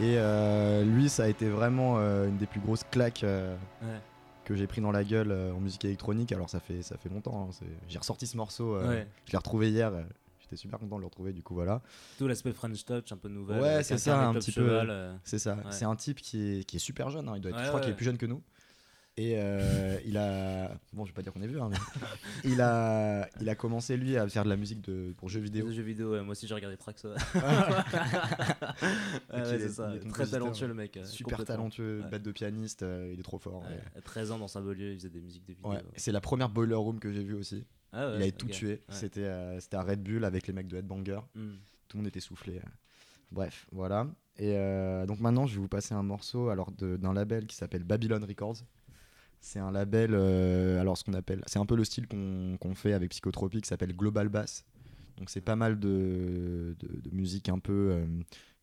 [0.00, 4.00] Et euh, lui, ça a été vraiment euh, une des plus grosses claques euh, Ouais.
[4.44, 6.32] que j'ai pris dans la gueule euh, en musique électronique.
[6.32, 7.48] Alors ça fait, ça fait longtemps.
[7.50, 8.74] hein, j'ai ressorti ce morceau.
[8.76, 9.06] euh, Ouais.
[9.24, 9.88] Je l'ai retrouvé hier.
[9.94, 10.02] euh,
[10.40, 11.32] J'étais super content de le retrouver.
[11.32, 11.80] Du coup, voilà.
[12.18, 13.60] Tout l'aspect French Touch, un peu nouvelle.
[13.60, 14.80] Ouais, c'est ça, un petit peu.
[15.24, 15.54] C'est ça.
[15.54, 15.62] Ouais.
[15.70, 17.28] C'est un type qui est, qui est super jeune.
[17.28, 18.42] hein, Il doit être, Ouais, je crois qu'il est plus jeune que nous.
[19.18, 20.70] Et euh, il a.
[20.92, 21.78] Bon, je vais pas dire qu'on est vieux, hein, mais.
[22.44, 23.26] il, a...
[23.40, 25.14] il a commencé, lui, à faire de la musique de...
[25.16, 25.66] pour jeux vidéo.
[25.68, 27.04] Des jeux vidéo, ouais, moi aussi j'ai regardé Trax.
[27.04, 27.14] ouais.
[29.32, 29.92] Est- c'est ça.
[30.10, 30.96] Très talentueux le mec.
[30.98, 32.10] euh, Super talentueux, Ouais.
[32.10, 33.64] bête de pianiste, euh, il est trop fort.
[33.96, 35.70] À 13 ans dans Saint-Belieu, il faisait des musiques de vidéo.
[35.70, 35.82] Ouais.
[35.96, 37.64] C'est la première Boiler Room que j'ai vue aussi.
[37.92, 38.82] Ah il avait tout tué.
[38.90, 41.20] C'était euh, à Red Bull avec les mecs de Headbanger.
[41.34, 41.54] Hmm.
[41.88, 42.60] Tout le monde était soufflé.
[43.32, 44.06] Bref, voilà.
[44.38, 44.52] Et
[45.06, 48.58] donc maintenant, je vais vous passer un morceau alors d'un label qui s'appelle Babylon Records.
[49.46, 52.94] C'est un label, euh, alors ce qu'on appelle, c'est un peu le style qu'on fait
[52.94, 54.64] avec Psychotropique, qui s'appelle Global Bass.
[55.18, 58.06] Donc c'est pas mal de, de, de musique un peu euh,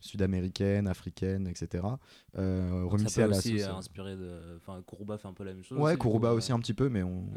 [0.02, 1.86] sud-américaine, africaine, etc.
[2.38, 4.58] Euh, remixée Ça à peut la aussi euh, inspiré de.
[4.58, 5.78] Enfin, Kuruba fait un peu la même chose.
[5.80, 7.30] Ouais, aussi, Kuruba aussi un petit peu, mais on...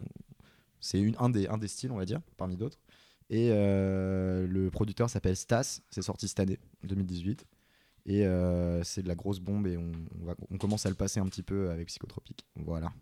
[0.80, 2.80] c'est une- un, des, un des styles, on va dire, parmi d'autres.
[3.30, 7.46] Et euh, le producteur s'appelle Stas, c'est sorti cette année, 2018.
[8.06, 8.24] Et
[8.82, 11.26] c'est de la grosse bombe et on, on va, on commence à le passer un
[11.26, 12.44] petit peu avec Psychotropique.
[12.56, 12.92] Voilà.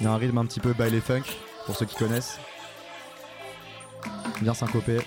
[0.00, 1.24] Il y a un rythme un petit peu baile funk,
[1.66, 2.38] pour ceux qui connaissent.
[4.40, 4.98] Bien syncopé.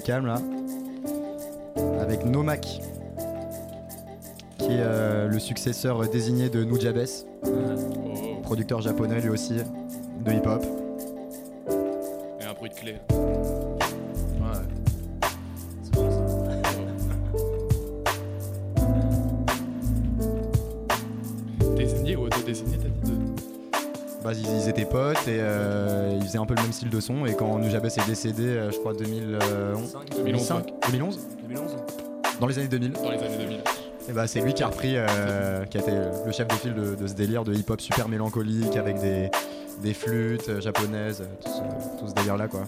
[0.00, 0.40] Plus calme là.
[2.00, 2.80] Avec Nomak.
[4.58, 7.06] Qui est euh, le successeur désigné de Nujabes,
[8.42, 9.54] producteur japonais lui aussi
[10.24, 10.64] de hip-hop.
[12.40, 12.96] et un bruit de clé.
[13.10, 13.18] Ouais.
[15.82, 17.14] C'est bon, ça.
[21.76, 23.09] Désigné ou auto-désigné, t'as dit.
[24.22, 27.00] Bah, ils, ils étaient potes et euh, ils faisaient un peu le même style de
[27.00, 27.24] son.
[27.24, 31.18] Et quand Nujabes est décédé, euh, je crois 2011, 5, 2011, 2005, 2011
[31.48, 31.76] 2011
[32.38, 32.92] Dans les années 2000.
[32.92, 33.60] dans les années 2000.
[34.08, 35.92] Et bah, c'est lui qui a repris, euh, qui a été
[36.26, 39.30] le chef de file de, de ce délire de hip-hop super mélancolique avec des,
[39.82, 42.62] des flûtes japonaises, tout ce, tout ce délire-là quoi.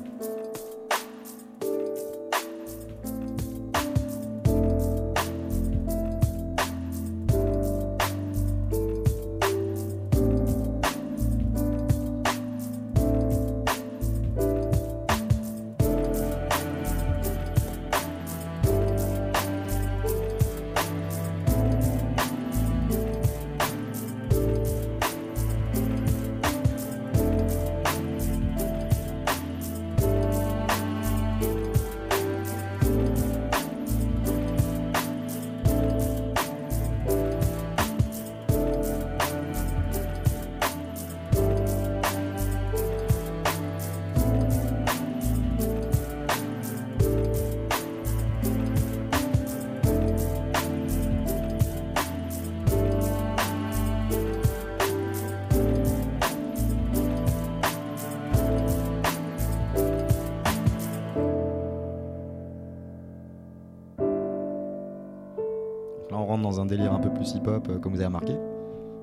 [67.42, 68.34] Hip-hop, euh, comme vous avez remarqué.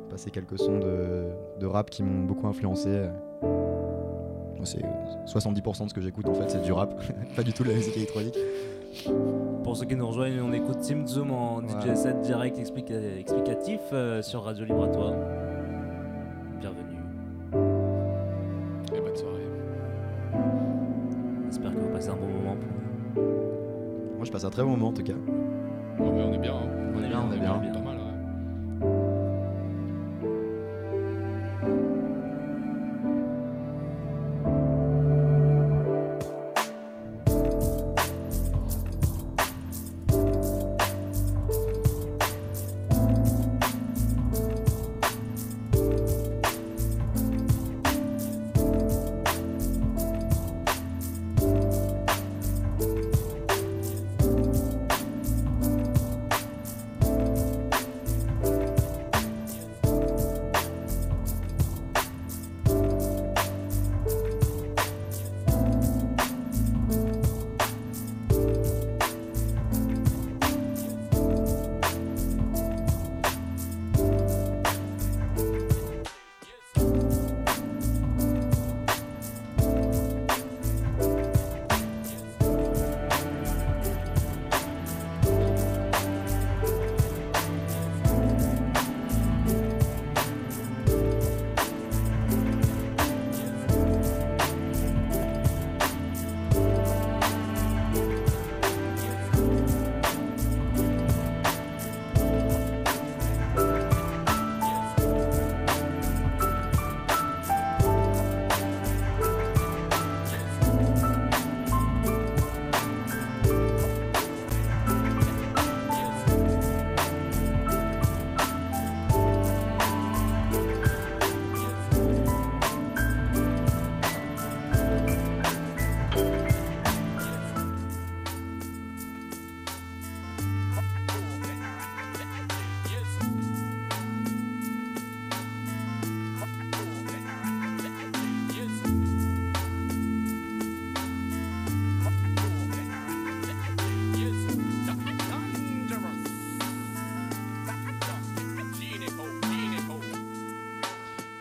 [0.09, 1.25] Passer quelques sons de,
[1.59, 3.07] de rap qui m'ont beaucoup influencé.
[4.63, 4.81] C'est
[5.25, 6.93] 70% de ce que j'écoute en fait, c'est du rap,
[7.35, 8.37] pas du tout de la musique électronique.
[9.63, 11.93] Pour ceux qui nous rejoignent, on écoute Tim Zoom en Ouais.
[11.93, 15.15] DJ set direct explica- explicatif euh, sur Radio Libre à toi.
[16.59, 16.97] Bienvenue.
[18.93, 19.47] Et bonne soirée.
[21.49, 22.55] J'espère que vous passez un bon moment.
[23.13, 23.23] Pour...
[24.17, 25.13] Moi, je passe un très bon moment en tout cas.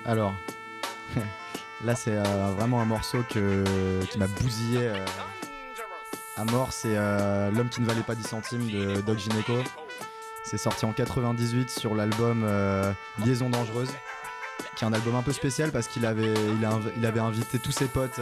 [0.09, 0.35] Alors,
[1.85, 2.23] là c'est euh,
[2.57, 3.39] vraiment un morceau qui
[4.19, 5.05] m'a bousillé euh,
[6.39, 6.73] à mort.
[6.73, 9.59] C'est euh, L'homme qui ne valait pas 10 centimes de Doc Gineco.
[10.45, 12.49] C'est sorti en 98 sur l'album
[13.23, 13.91] Liaison dangereuse,
[14.77, 16.33] qui est un album un peu spécial parce qu'il avait,
[17.21, 18.19] invité tous ses potes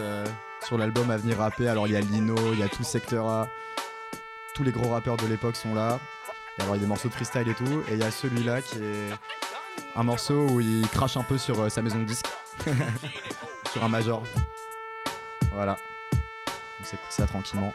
[0.65, 1.69] sur l'album à venir rapper.
[1.69, 3.47] Alors il y a Lino, il y a tout Secteur A,
[4.57, 6.01] tous les gros rappeurs de l'époque sont là.
[6.59, 7.85] Alors il y a des morceaux de freestyle et tout.
[7.89, 9.13] Et il y a celui-là qui est
[9.97, 12.27] un morceau où il crache un peu sur euh, sa maison de disque.
[13.73, 14.23] sur un major.
[15.53, 15.77] Voilà.
[16.81, 17.73] On s'écoute ça tranquillement.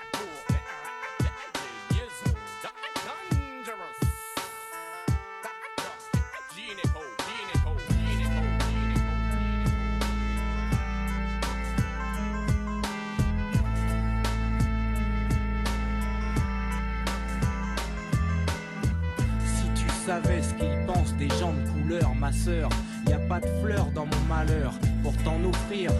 [22.44, 22.70] Sœur.
[23.08, 24.74] Y a pas de fleurs dans mon malheur.
[25.04, 25.92] Pour t'en offrir,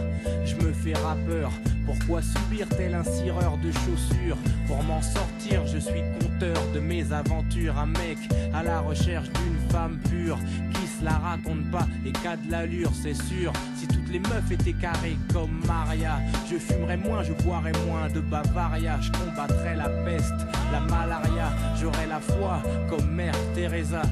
[0.44, 1.50] je me fais rappeur.
[1.84, 4.38] Pourquoi subir tel un cireur de chaussures?
[4.66, 7.76] Pour m'en sortir, je suis conteur de mes aventures.
[7.78, 8.18] Un mec
[8.54, 10.38] à la recherche d'une femme pure
[10.74, 13.52] qui se la raconte pas et qu'a de l'allure, c'est sûr.
[13.76, 16.20] Si toutes les meufs étaient carrées comme Maria,
[16.50, 19.00] je fumerais moins, je boirais moins de Bavaria.
[19.00, 21.50] Je combattrais la peste, la malaria.
[21.80, 24.02] J'aurais la foi comme Mère Teresa.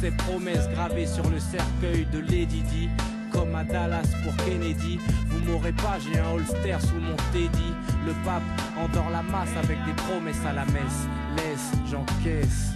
[0.00, 2.88] Ces promesses gravées sur le cercueil de Lady Di
[3.32, 4.98] comme à Dallas pour Kennedy.
[5.26, 7.72] Vous m'aurez pas, j'ai un holster sous mon teddy.
[8.06, 8.42] Le pape
[8.78, 11.08] endort la masse avec des promesses à la messe.
[11.36, 12.74] Laisse, j'encaisse.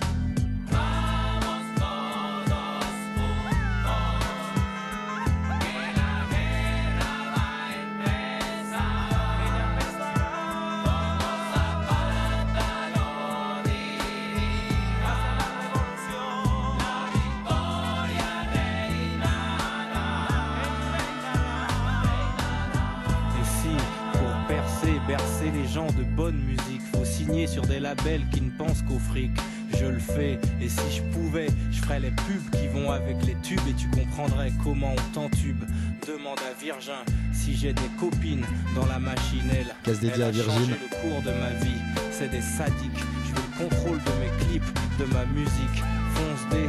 [32.02, 35.64] Les pubs qui vont avec les tubes et tu comprendrais comment on t'entube.
[36.06, 38.44] Demande à Virgin si j'ai des copines
[38.74, 39.74] dans la machinelle.
[39.84, 40.70] Casse dédié Elle à Virgin.
[40.70, 41.80] le cours de ma vie,
[42.10, 43.04] c'est des sadiques.
[43.24, 45.82] Je veux le contrôle de mes clips, de ma musique.
[46.14, 46.68] Fonce des,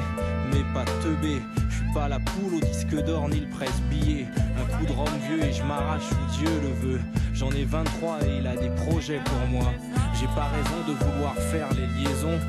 [0.54, 1.42] mais pas teubé.
[1.70, 4.28] Je suis pas la poule au disque d'or ni le presse-billet.
[4.38, 7.02] Un coup de rhum vieux et je m'arrache où Dieu le veut.
[7.34, 9.74] J'en ai 23 et il a des projets pour moi.
[10.14, 12.40] J'ai pas raison de vouloir faire les liaisons.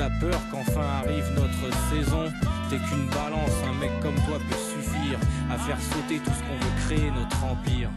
[0.00, 2.32] T'as peur qu'enfin arrive notre saison.
[2.70, 5.18] T'es qu'une balance, un mec comme toi peut suffire
[5.50, 7.90] à faire sauter tout ce qu'on veut créer notre empire.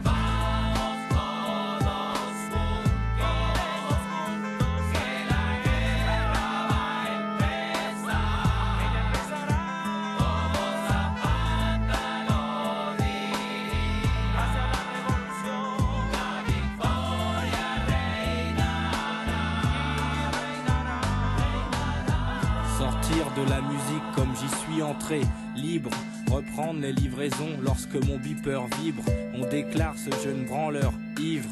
[26.54, 29.02] Reprendre les livraisons lorsque mon beeper vibre.
[29.34, 31.48] On déclare ce jeune branleur ivre,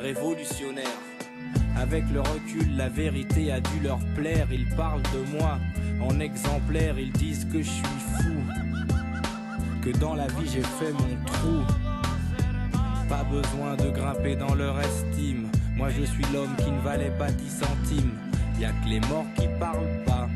[0.00, 0.86] révolutionnaire.
[1.76, 4.48] Avec le recul, la vérité a dû leur plaire.
[4.50, 5.58] Ils parlent de moi
[6.00, 7.82] en exemplaire, ils disent que je suis
[8.16, 8.34] fou.
[9.82, 11.62] Que dans la vie j'ai fait mon trou.
[13.08, 15.48] Pas besoin de grimper dans leur estime.
[15.76, 18.12] Moi je suis l'homme qui ne valait pas 10 centimes.
[18.58, 20.26] Y a que les morts qui parlent pas.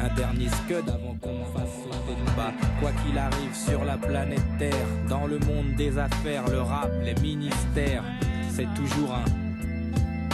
[0.00, 1.37] Un dernier scud avant qu'on
[2.80, 7.14] Quoi qu'il arrive sur la planète Terre, dans le monde des affaires, le rap, les
[7.20, 8.04] ministères,
[8.50, 9.24] c'est toujours un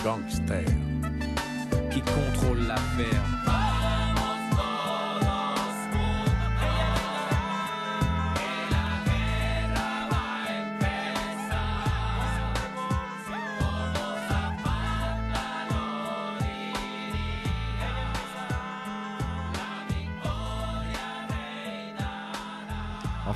[0.04, 0.64] Gangster.
[1.90, 3.63] qui contrôle l'affaire.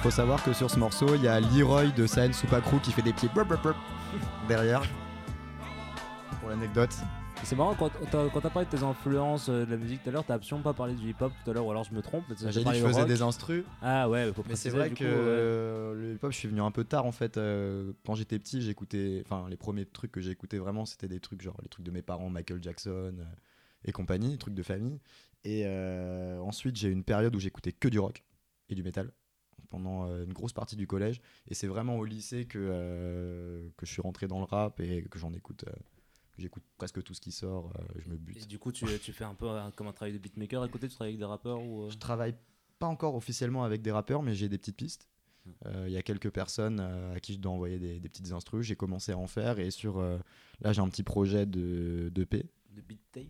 [0.08, 3.02] Faut savoir que sur ce morceau, il y a Leroy de Saen Supakru qui fait
[3.02, 3.74] des brr
[4.48, 4.80] derrière.
[6.40, 6.94] Pour l'anecdote.
[7.44, 10.24] C'est marrant, quand t'as parlé de tes influences euh, de la musique tout à l'heure,
[10.24, 12.26] t'as absolument pas parlé du hip-hop tout à l'heure, ou alors je me trompe.
[12.26, 13.06] peut-être J'ai dit que je faisais rock.
[13.08, 13.64] des instrus.
[13.82, 16.00] Ah ouais, Mais c'est vrai que coup, ouais.
[16.00, 17.36] le hip-hop, je suis venu un peu tard en fait.
[17.36, 19.22] euh, quand j'étais petit, j'écoutais.
[19.26, 22.00] Enfin, les premiers trucs que j'écoutais vraiment, c'était des trucs genre les trucs de mes
[22.02, 23.24] parents, Michael Jackson euh,
[23.84, 25.00] et compagnie, trucs de famille.
[25.44, 25.66] Et
[26.40, 28.24] ensuite, j'ai eu une période où j'écoutais que du rock
[28.70, 29.12] et du métal
[29.70, 31.20] pendant euh, une grosse partie du collège.
[31.48, 35.02] Et c'est vraiment au lycée que, euh, que je suis rentré dans le rap et
[35.10, 35.64] que j'en écoute.
[35.68, 35.72] euh,
[36.38, 38.46] J'écoute presque tout ce qui sort, euh, je me Et bute.
[38.46, 40.94] du coup, tu, tu fais un peu comme un travail de beatmaker à côté, tu
[40.94, 41.90] travailles avec des rappeurs ou.
[41.90, 42.36] Je travaille
[42.78, 45.08] pas encore officiellement avec des rappeurs, mais j'ai des petites pistes.
[45.66, 48.30] Euh, Il y a quelques personnes euh, à qui je dois envoyer des, des petites
[48.30, 48.64] instrus.
[48.64, 50.18] J'ai commencé à en faire et sur euh,
[50.60, 52.46] là j'ai un petit projet de d'EP.
[52.70, 53.24] de beat tape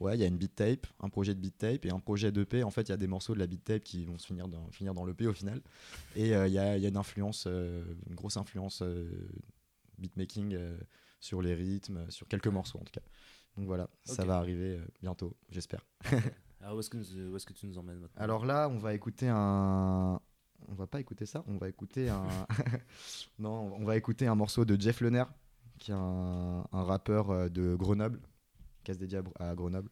[0.00, 2.32] Ouais, il y a une beat tape, un projet de beat tape et un projet
[2.32, 2.64] d'EP.
[2.64, 4.48] En fait, il y a des morceaux de la beat tape qui vont se finir
[4.48, 5.60] dans, finir dans l'EP au final.
[6.16, 9.08] Et euh, il y, a, il y a une influence, euh, une grosse influence euh,
[9.98, 10.58] beatmaking
[11.20, 13.02] sur les rythmes, sur quelques morceaux en tout cas.
[13.56, 15.84] Donc voilà, ça va arriver bientôt, j'espère.
[16.62, 18.22] Alors, où est-ce que, nous- où est-ce que tu nous emmènes maintenant?
[18.22, 20.20] Alors là, on va écouter un.
[20.68, 22.22] On va pas écouter ça, on va écouter un.
[23.38, 25.24] non, on va écouter un morceau de Jeff Lenner,
[25.78, 28.20] qui est un, un rappeur de Grenoble,
[28.84, 29.90] dédié à, Br- à Grenoble.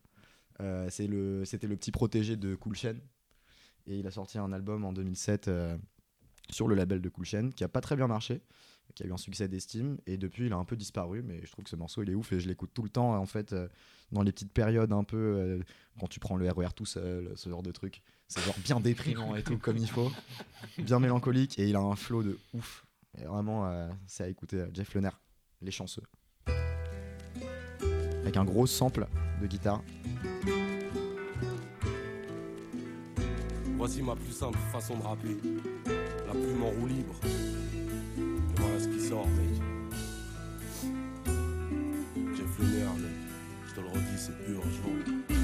[0.61, 2.97] Euh, c'était le petit protégé de Cool Chain.
[3.87, 5.79] Et il a sorti un album en 2007 euh,
[6.51, 8.43] sur le label de Cool Chain, qui a pas très bien marché,
[8.95, 9.99] qui a eu un succès d'estime.
[10.07, 12.15] Et depuis, il a un peu disparu, mais je trouve que ce morceau, il est
[12.15, 13.69] ouf et je l'écoute tout le temps, en fait, euh,
[14.13, 15.61] dans les petites périodes un peu,
[16.01, 18.03] quand tu prends le RER tout seul, ce genre de truc.
[18.27, 20.11] C'est genre bien déprimant et tout, comme il faut.
[20.79, 22.85] Bien mélancolique, et il a un flow de ouf.
[23.19, 25.11] Et vraiment, c'est à écouter Jeff Lener,
[25.63, 26.03] Les Chanceux.
[28.29, 29.07] Avec un gros sample
[29.41, 29.83] de guitare.
[33.79, 35.35] Voici ma plus simple façon de rapper.
[36.27, 37.15] La plume en roue libre.
[37.25, 39.63] Et voilà ce qui sort, mec.
[42.37, 43.17] Jeff Lunaire, mec.
[43.67, 45.38] Je te le redis, c'est urgent.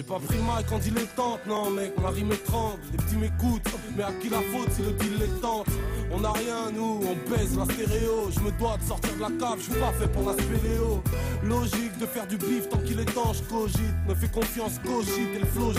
[0.00, 2.96] J'ai pas pris mal quand il est tente, non mec, ma rime est tremble, les
[2.96, 5.66] petits m'écoutent, mais à qui la faute si le tente?
[6.10, 9.28] On a rien nous, on baise la stéréo, je me dois de sortir de la
[9.38, 11.02] cave, je suis pas fait pour la spéléo
[11.44, 15.34] Logique de faire du bif tant qu'il est temps, je cogite, me fais confiance, cogite
[15.36, 15.74] et le flow.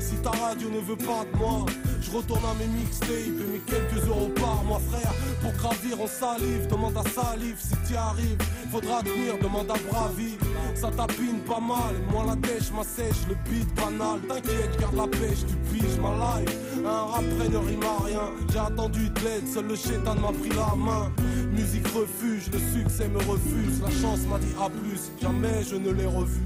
[0.00, 1.64] Si ta radio ne veut pas de moi,
[2.00, 5.14] je retourne à mes mixtapes et mes quelques euros par mois, frère.
[5.40, 8.38] Pour gravir, on salive, demande à Salif si t'y arrives.
[8.72, 10.36] Faudra tenir, demande à Bravi.
[10.74, 14.20] Ça tapine pas mal, moi la dèche, ma sèche, le beat banal.
[14.28, 16.56] T'inquiète, garde la pêche, tu piges ma life.
[16.84, 18.30] Un rap ne rime à rien.
[18.52, 21.12] J'ai attendu de l'aide, seul le chétan m'a pris la main.
[21.52, 23.80] Musique refuge, le succès me refuse.
[23.80, 26.40] La chance m'a dit à plus, jamais je ne l'ai revu.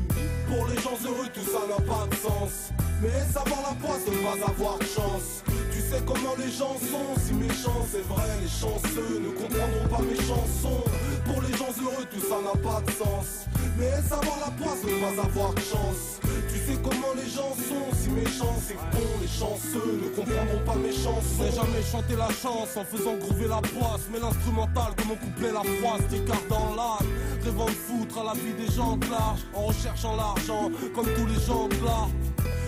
[0.48, 2.72] Pour les gens heureux, tout ça n'a pas de sens.
[3.02, 5.42] Mais savoir la poisse, ne pas avoir de chance.
[5.86, 10.02] Tu sais comment les gens sont, si méchants, c'est vrai, les chanceux ne comprendront pas
[10.02, 10.82] mes chansons.
[11.24, 13.46] Pour les gens heureux, tout ça n'a pas de sens.
[13.78, 16.18] Mais savoir la poisse, ne pas avoir de chance?
[16.50, 20.74] Tu sais comment les gens sont, si méchants, c'est con, les chanceux ne comprendront pas
[20.74, 21.44] mes chansons.
[21.44, 25.52] J'ai jamais chanté la chance en faisant groover la poisse, mais l'instrumental comme on couplait
[25.52, 27.06] la phrase, t'écart dans l'âme.
[27.44, 31.26] Rêvant de foutre à la vie des gens de large, en recherchant l'argent, comme tous
[31.26, 32.08] les gens de là.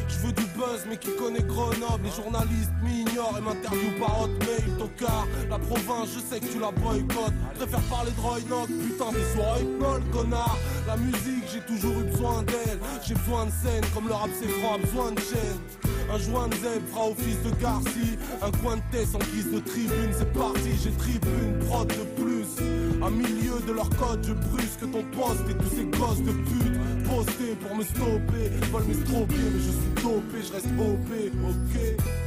[0.08, 2.04] Je veux du buzz, mais qui connaît Grenoble.
[2.04, 6.70] Les journalistes m'ignorent et m'interviewent par hotmail Tocard, la province, je sais que tu la
[6.70, 7.34] boycottes.
[7.56, 10.56] Préfère parler de Roy Knock, putain des soirées molle, connard.
[10.86, 12.78] La musique, j'ai toujours eu besoin d'elle.
[13.06, 15.60] J'ai besoin de scène, comme le rap c'est a besoin de chaîne.
[16.10, 18.18] Un joint de zèbre fera office de Garci.
[18.40, 22.48] Un coin de tête en guise de tribune C'est parti, j'ai tribune, prod de plus.
[23.04, 26.87] À milieu de leur code, je brusque ton poste Et tous ces gosses de pute
[27.08, 31.08] Pour me stopper Veulent m'estropier, mais je suis dopé Je reste OP,
[31.48, 31.74] ok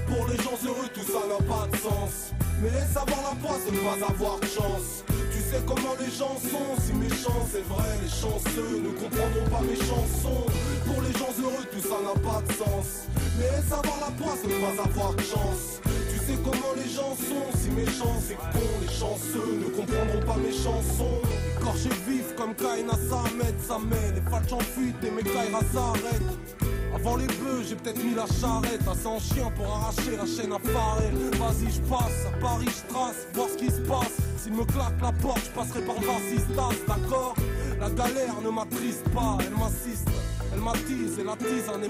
[0.07, 3.77] Pour les gens heureux, tout ça n'a pas de sens Mais savoir la poisse, ne
[3.77, 5.03] pas avoir de chance?
[5.07, 9.61] Tu sais comment les gens sont, si méchants c'est vrai, les chanceux ne comprendront pas
[9.61, 10.45] mes chansons.
[10.85, 13.05] Pour les gens heureux, tout ça n'a pas de sens.
[13.37, 15.81] Mais savoir la poisse, ne pas avoir de chance?
[16.11, 20.37] Tu sais comment les gens sont, si méchants c'est con, les chanceux ne comprendront pas
[20.37, 21.21] mes chansons.
[21.61, 24.15] Écorché vif comme Kaina Samet, ça m'aide.
[24.15, 26.57] Les falches en fuite et mes Kaira s'arrêtent.
[26.95, 30.51] Avant les bœufs, j'ai peut-être mis la charrette Assez en chien pour arracher la chaîne
[30.51, 34.53] à Pharrell Vas-y, je passe, à Paris, je trace, voir ce qui se passe S'il
[34.53, 37.35] me claque la porte, je passerai par Vassistas, d'accord?
[37.79, 40.09] La galère ne m'attriste pas, elle m'assiste
[40.53, 41.87] Elle m'attise et la tisane et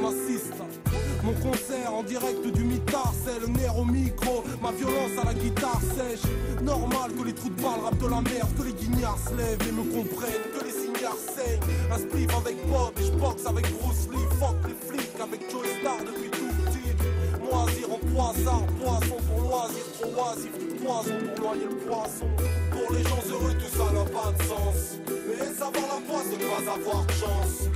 [1.23, 5.33] mon concert en direct du mitard, c'est le nerf au micro, ma violence à la
[5.35, 6.25] guitare sèche.
[6.63, 9.61] Normal que les trous de balles rappent de la merde, que les guignards se lèvent
[9.61, 11.61] et me comprennent, que les signares saignent.
[11.93, 15.61] Un spliff avec Bob et je boxe avec Bruce Lee, fuck les flics avec Joe
[15.79, 16.89] Star depuis tout petit.
[17.37, 22.27] Moisir en poisson, poisson pour loisir, trop oisif, poison pour noyer le poisson.
[22.71, 24.97] Pour les gens heureux, tout ça n'a pas de sens.
[25.05, 27.69] Mais savoir la poisse, ne pas avoir de chance.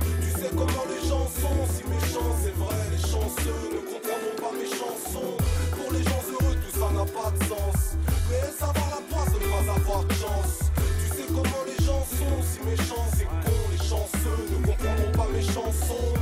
[0.46, 4.68] Sais comment les gens sont, si méchants, c'est vrai, les chanceux ne comprendront pas mes
[4.68, 5.34] chansons.
[5.72, 7.96] Pour les gens heureux, tout ça n'a pas de sens.
[8.30, 10.70] Mais savoir la poisse, ne pas avoir de chance?
[10.76, 15.26] Tu sais comment les gens sont, si méchants, c'est con, les chanceux ne comprendront pas
[15.34, 16.14] mes chansons.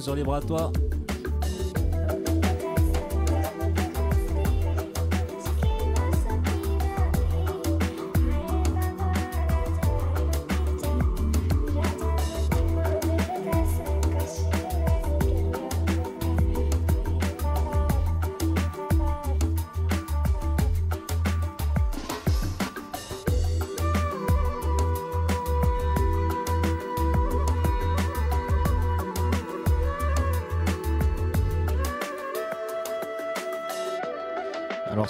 [0.00, 0.72] Sur Libre à toi.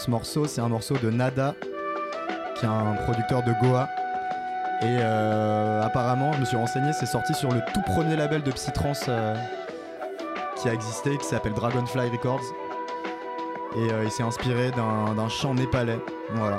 [0.08, 1.54] Ce morceau, c'est un morceau de Nada,
[2.56, 3.90] qui est un producteur de Goa.
[4.80, 8.50] Et euh, apparemment, je me suis renseigné, c'est sorti sur le tout premier label de
[8.50, 9.34] Psytrance euh,
[10.56, 12.40] qui a existé, qui s'appelle Dragonfly Records.
[13.76, 15.98] Et euh, il s'est inspiré d'un chant népalais.
[16.32, 16.56] Voilà.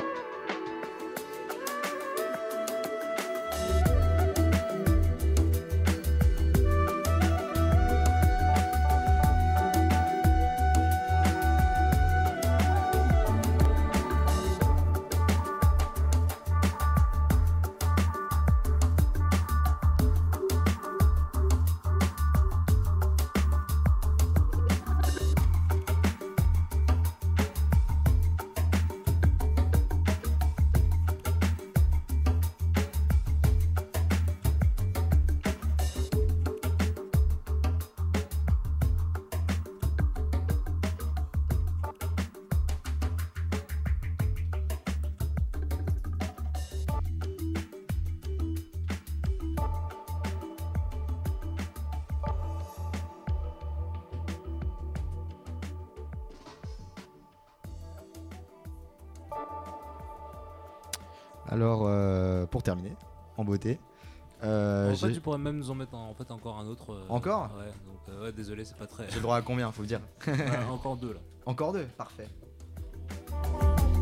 [65.40, 66.94] Même nous en mettre en, en fait encore un autre.
[66.94, 69.08] euh, Encore Ouais, donc euh, ouais, désolé, c'est pas très.
[69.10, 70.36] j'ai le droit à combien, faut le dire Ouais,
[70.72, 71.20] encore deux là.
[71.46, 72.28] Encore deux Parfait.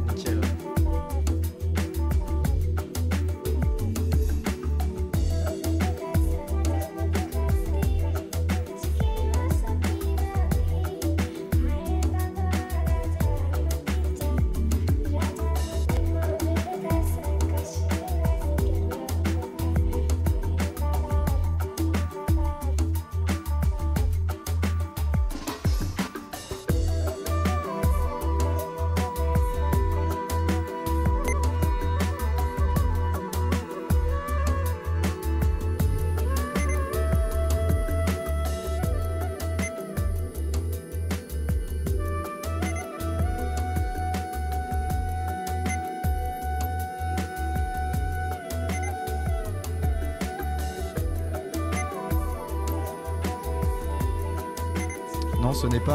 [0.09, 0.41] Nickel.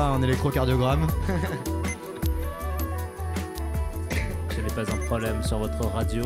[0.03, 1.07] Un électrocardiogramme.
[4.50, 6.24] Ce n'est pas un problème sur votre radio.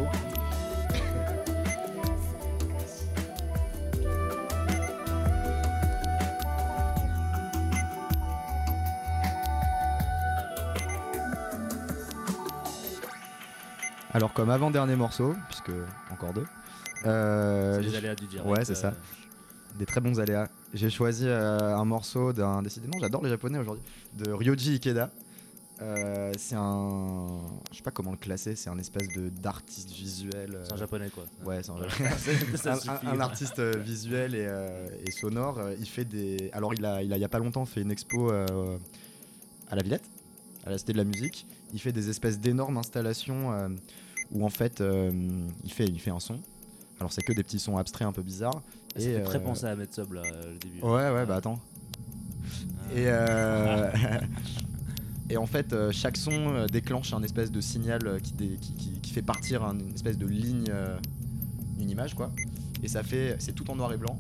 [14.15, 15.71] Alors, comme avant-dernier morceau, puisque
[16.11, 16.47] encore deux.
[17.05, 18.49] euh, C'est les aléas du direct.
[18.49, 18.93] Ouais, c'est euh, ça.
[19.79, 20.49] Des très bons aléas.
[20.75, 22.63] J'ai choisi euh, un morceau d'un.
[22.63, 23.83] Décidément, j'adore les japonais aujourd'hui.
[24.15, 25.11] De Ryoji Ikeda.
[25.83, 27.27] Euh, c'est un.
[27.71, 30.55] Je sais pas comment le classer, c'est un espèce de d'artiste visuel.
[30.55, 31.25] euh, C'est un japonais quoi.
[31.45, 32.57] Ouais, c'est un, japonais.
[32.57, 33.21] Ça Un- suffit, un- un ouais.
[33.21, 34.49] artiste euh, visuel et,
[35.07, 35.61] et sonore.
[35.79, 36.51] Il fait des.
[36.55, 38.47] Alors, il a, il a, il y a pas longtemps, fait une expo à
[39.77, 40.09] la Villette,
[40.65, 41.47] à la Cité de la Musique.
[41.75, 43.69] Il fait des espèces d'énormes installations
[44.33, 44.83] où en fait,
[45.65, 46.41] il fait, il fait un son.
[47.01, 48.63] Alors, c'est que des petits sons abstraits un peu bizarres.
[48.97, 50.81] Ça fait très euh, penser à Metsub là, euh, le début.
[50.83, 51.59] Ouais, ouais, bah attends.
[52.95, 53.91] Et, euh,
[55.31, 59.13] et en fait, chaque son déclenche un espèce de signal qui, dé- qui, qui- qui
[59.13, 60.71] fait partir un- une espèce de ligne,
[61.81, 62.31] une image quoi.
[62.83, 64.19] Et ça fait, c'est tout en noir et blanc.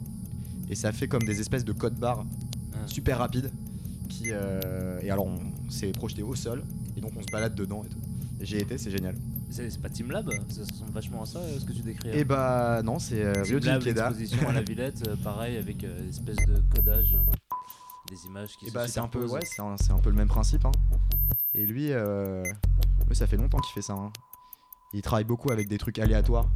[0.68, 2.24] Et ça fait comme des espèces de codes barres
[2.74, 2.78] Ah.
[2.86, 3.50] super rapides.
[4.08, 5.38] Qui, euh, et alors, on
[5.70, 6.62] s'est projeté au sol.
[6.96, 7.98] Et donc, on se balade dedans et tout.
[8.40, 9.14] J'ai été, c'est génial.
[9.50, 12.10] C'est pas Team Lab Ça ressemble vachement à ça, euh, ce que tu décris.
[12.10, 14.08] Et bah non, c'est euh, Team Ryoji Lab, Ikeda.
[14.10, 17.54] l'exposition à la Villette, euh, pareil, avec euh, une espèce de codage, euh,
[18.10, 20.16] des images qui Et se bah c'est un peu ouais, c'est un, un peu le
[20.16, 20.72] même principe hein.
[21.54, 21.88] Et lui
[23.06, 24.12] lui, ça fait longtemps qu'il fait ça hein.
[24.92, 26.46] Il travaille beaucoup avec des trucs aléatoires.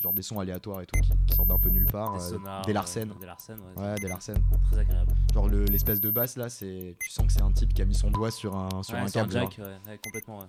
[0.00, 2.64] Genre des sons aléatoires et tout qui, qui sortent d'un peu nulle part, Des sonars,
[2.64, 3.12] des Larsen.
[3.20, 3.82] Des Larsen, ouais.
[3.82, 4.36] Ouais, des Larsen.
[4.70, 5.12] Très agréable.
[5.34, 7.84] Genre le- l'espèce de basse là, c'est tu sens que c'est un type qui a
[7.84, 9.32] mis son doigt sur un sur Ouais, un câble.
[9.32, 9.50] genre.
[9.50, 10.46] jack, ouais, complètement, ouais.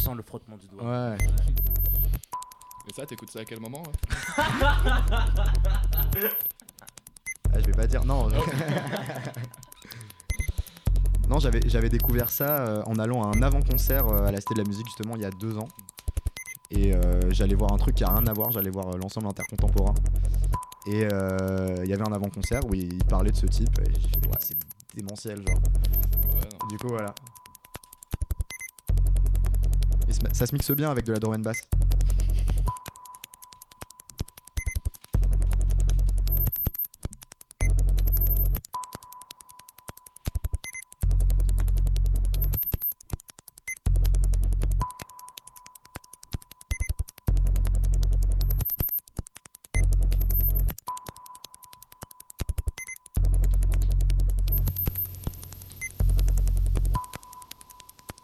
[0.00, 0.82] Sent le frottement du doigt.
[0.82, 1.18] Ouais.
[2.88, 3.82] Et ça, t'écoutes ça à quel moment
[7.52, 8.28] Ah, je vais pas dire non.
[11.28, 14.54] non, j'avais j'avais découvert ça euh, en allant à un avant-concert euh, à la Cité
[14.54, 15.68] de la Musique justement il y a deux ans.
[16.70, 19.94] Et euh, j'allais voir un truc qui a rien à voir, j'allais voir l'ensemble intercontemporain.
[20.86, 24.08] Et euh, il y avait un avant-concert où il parlait de ce type et j'ai
[24.08, 24.56] fait ouais, c'est
[24.94, 25.58] démentiel genre.
[26.34, 26.48] Ouais.
[26.70, 27.14] Du coup voilà.
[30.32, 31.66] Ça se mixe bien avec de la drum and bass.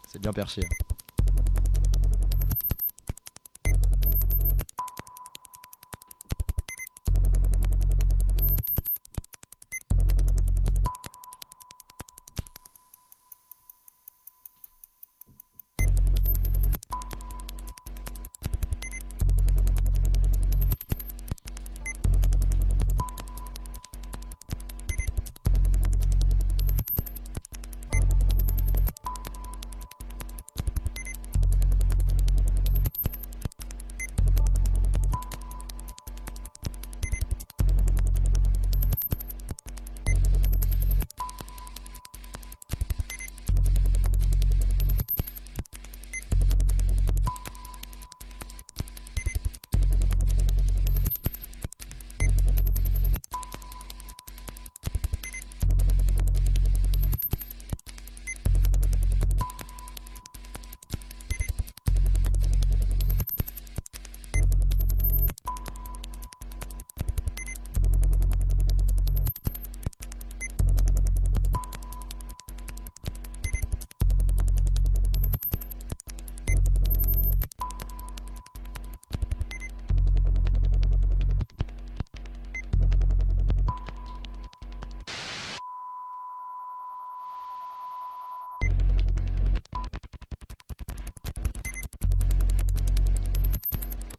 [0.07, 0.61] C'est bien perché.
[0.63, 0.86] Hein.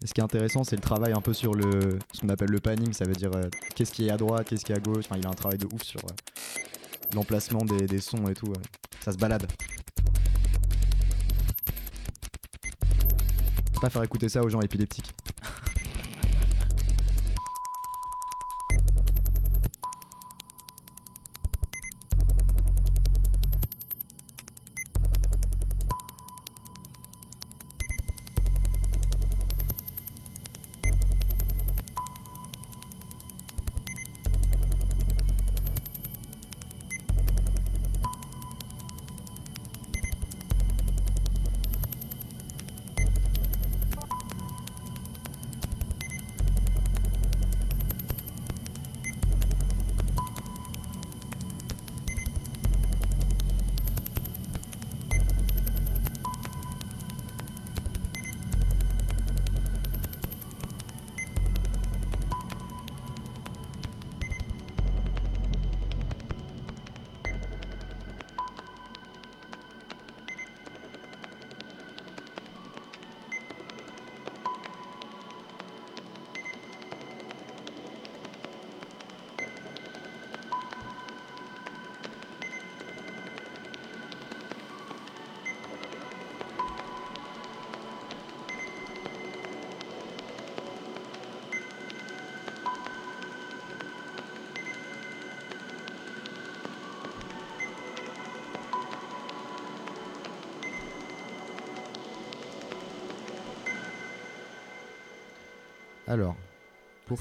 [0.02, 2.50] Et ce qui est intéressant, c'est le travail un peu sur le, ce qu'on appelle
[2.50, 4.80] le panning, ça veut dire euh, qu'est-ce qui est à droite, qu'est-ce qui est à
[4.80, 5.04] gauche.
[5.06, 6.14] Enfin, il a un travail de ouf sur euh,
[7.14, 8.46] l'emplacement des, des sons et tout.
[8.46, 8.62] ouais.
[9.04, 9.46] Ça se balade.
[13.80, 15.12] Pas faire écouter ça aux gens épileptiques.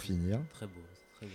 [0.01, 0.81] Finir, Très beau,
[1.15, 1.33] très beau.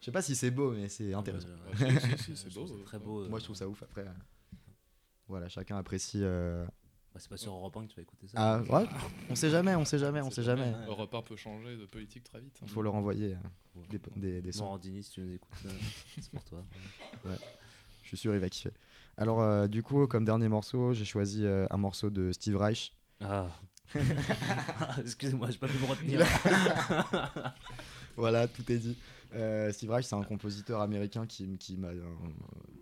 [0.00, 1.48] je sais pas si c'est beau, mais c'est intéressant.
[1.48, 2.66] Ouais, ouais, Si, si, si, c'est beau.
[2.66, 3.28] c'est très beau.
[3.28, 3.82] Moi, euh, je trouve ça ouf.
[3.82, 4.12] Après, euh,
[5.28, 6.20] voilà, chacun apprécie.
[6.22, 6.64] euh,
[7.14, 8.34] bah, c'est pas sur Europe 1 que tu vas écouter ça.
[8.36, 8.86] Ah, ouais,
[9.28, 10.72] on sait jamais, on sait jamais, on sait jamais.
[10.72, 10.86] Ouais.
[10.88, 12.56] Europe 1 peut changer de politique très vite.
[12.60, 12.64] hein.
[12.66, 13.86] Il faut leur envoyer euh, Ouais.
[13.88, 14.64] des, des, des sons.
[14.64, 15.70] Morandini, si tu nous écoutes, euh,
[16.20, 16.64] c'est pour toi.
[18.02, 18.72] Je suis sûr, il va kiffer.
[19.16, 22.92] Alors, euh, du coup, comme dernier morceau, j'ai choisi euh, un morceau de Steve Reich.
[23.20, 23.48] Ah.
[25.00, 26.26] Excusez-moi, j'ai pas pu me retenir.
[28.16, 28.96] Voilà, tout est dit.
[29.34, 32.02] Euh, Steve Reich, c'est un compositeur américain qui, m'a euh,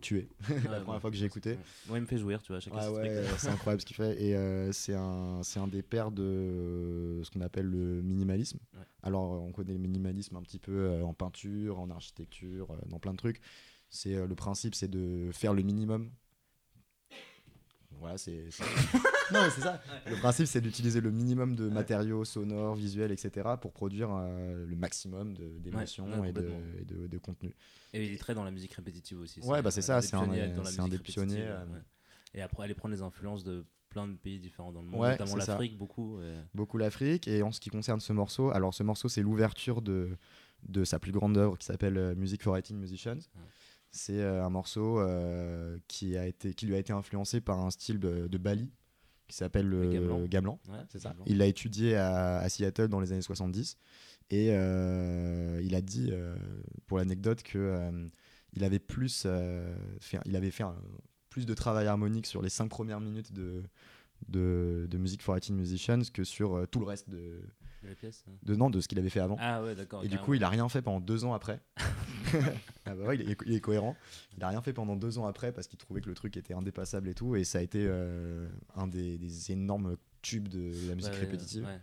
[0.00, 0.28] tué
[0.68, 1.56] la première fois que j'ai écouté.
[1.86, 2.60] Moi, il me fait jouir, tu vois.
[2.60, 4.20] chaque Ouais, fois, ouais, c'est incroyable ce qu'il fait.
[4.20, 8.58] Et euh, c'est un, un des pères de ce qu'on appelle le minimalisme.
[8.74, 8.84] Ouais.
[9.04, 13.18] Alors, on connaît le minimalisme un petit peu en peinture, en architecture, dans plein de
[13.18, 13.40] trucs.
[13.88, 16.10] C'est le principe, c'est de faire le minimum.
[17.92, 18.48] Voilà, c'est.
[19.32, 19.80] Non, mais c'est ça.
[20.08, 24.76] Le principe, c'est d'utiliser le minimum de matériaux sonores, visuels, etc., pour produire euh, le
[24.76, 26.60] maximum d'émotions Ouais, et, de, complètement.
[26.80, 27.54] et de, de contenu.
[27.92, 29.40] Et il est très dans la musique répétitive aussi.
[29.40, 31.64] Ouais, bah, c'est ça, c'est un- un des pionniers, euh.
[32.34, 35.10] Et après, aller prendre les influences de plein de pays différents dans le monde, Ouais,
[35.18, 36.20] notamment l'Afrique, beaucoup.
[36.54, 37.26] beaucoup l'Afrique.
[37.26, 40.16] Et en ce qui concerne ce morceau, alors ce morceau, c'est l'ouverture de,
[40.68, 43.18] de sa plus grande œuvre qui s'appelle euh, Music for 18 Musicians.
[43.90, 47.70] C'est euh, un morceau euh, qui, a été, qui lui a été influencé par un
[47.70, 48.70] style de, de Bali
[49.30, 50.24] qui s'appelle Le le gamelan.
[50.26, 50.58] gamelan.
[50.68, 51.10] Ouais, C'est ça.
[51.10, 51.24] gamelan.
[51.26, 53.76] Il l'a étudié à, à Seattle dans les années 70
[54.30, 56.36] et euh, il a dit, euh,
[56.86, 58.06] pour l'anecdote, que euh,
[58.52, 59.26] il avait plus,
[60.00, 60.64] fait, il avait fait
[61.30, 63.62] plus de travail harmonique sur les cinq premières minutes de,
[64.28, 67.40] de, de Music for 18 Musicians que sur tout le reste de,
[67.82, 68.32] De la pièce hein.
[68.42, 69.36] de, non, de ce qu'il avait fait avant.
[69.40, 70.04] Ah ouais, d'accord.
[70.04, 71.60] Et du coup, il a rien fait pendant deux ans après.
[72.84, 73.96] ah bah ouais, il est, il est cohérent.
[74.36, 76.54] Il a rien fait pendant deux ans après parce qu'il trouvait que le truc était
[76.54, 77.36] indépassable et tout.
[77.36, 81.64] Et ça a été euh, un des, des énormes tubes de la musique Ouais, répétitive.
[81.64, 81.80] ouais.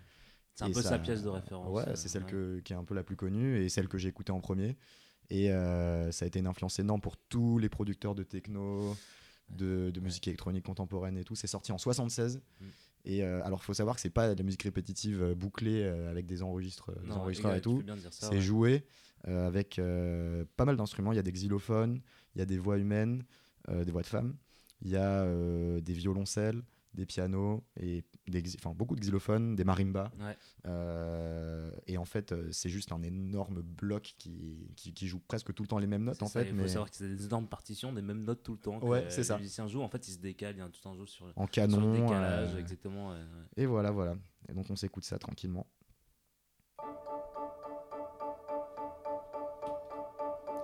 [0.53, 1.69] C'est un Et peu ça- sa pièce de référence.
[1.71, 3.97] Ouais, euh, c'est celle que, qui est un peu la plus connue et celle que
[3.97, 4.77] j'ai écoutée en premier.
[5.29, 8.95] Et euh, ça a été une influence énorme pour tous les producteurs de techno,
[9.49, 11.35] de, de musique électronique contemporaine et tout.
[11.35, 12.37] C'est sorti en 76.
[12.61, 12.65] Mm.
[13.09, 15.81] Et euh, alors, il faut savoir que c'est pas de la musique répétitive euh, bouclée
[15.83, 17.81] euh, avec des, enregistres, des Non, enregistreurs égal, et tout.
[18.11, 18.41] C'est ouais.
[18.41, 18.83] joué
[19.29, 21.13] euh, avec euh, pas mal d'instruments.
[21.13, 22.01] Il y a des xylophones,
[22.35, 23.23] il y a des voix humaines,
[23.69, 24.35] euh, des voix de femmes,
[24.81, 26.61] il y a euh, des violoncelles,
[26.97, 30.11] des pianos et des, enfin, beaucoup de xylophones, des marimbas.
[30.19, 30.35] Ouais.
[30.65, 35.53] Euh, et en fait, euh, c'est juste un énorme bloc qui, qui, qui joue presque
[35.53, 36.49] tout le temps les mêmes notes C'est en ça, fait.
[36.49, 38.79] Il faut mais savoir que c'est des énormes partitions, des mêmes notes tout le temps.
[38.79, 39.35] Ouais, c'est ça.
[39.35, 41.25] Les musiciens jouent, en fait, ils se décalent, il y a tout un jeu sur,
[41.35, 41.93] en sur canon.
[41.93, 43.11] le décalage, euh, exactement.
[43.11, 43.17] ouais,
[43.55, 44.15] et voilà, voilà.
[44.49, 45.67] Et donc on s'écoute ça tranquillement.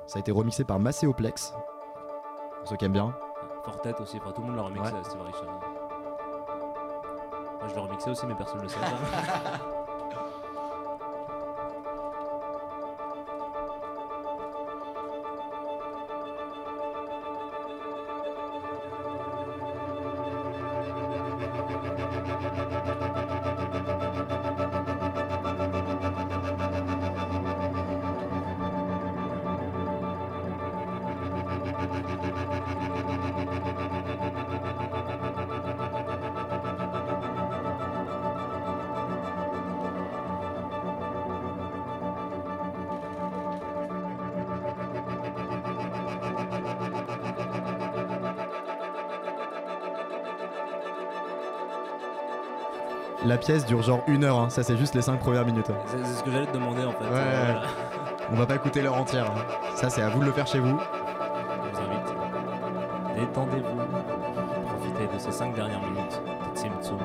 [0.08, 1.54] Ça a été remixé par Macéoplex.
[2.60, 3.16] Pour ceux qui aiment bien.
[3.64, 4.92] Fortet aussi, enfin, tout le monde l'a remixé.
[5.04, 5.73] Steve Reich.
[7.64, 8.76] Moi, je l'ai remixé aussi, mais personne ne le sait.
[53.44, 54.50] pièce dure genre une heure, hein.
[54.50, 55.70] ça c'est juste les cinq premières minutes.
[55.70, 55.76] hein.
[55.88, 57.04] c'est c'est ce que j'allais te demander en fait.
[57.04, 57.62] Ouais, voilà.
[58.32, 59.26] On va pas écouter l'heure entière.
[59.32, 59.42] hein.
[59.76, 60.78] Ça c'est à vous de le faire chez vous.
[60.78, 63.20] Je vous invite.
[63.20, 63.82] Détendez-vous.
[64.78, 66.22] Profitez de ces 5 dernières minutes
[66.54, 66.98] de Tsimtsum.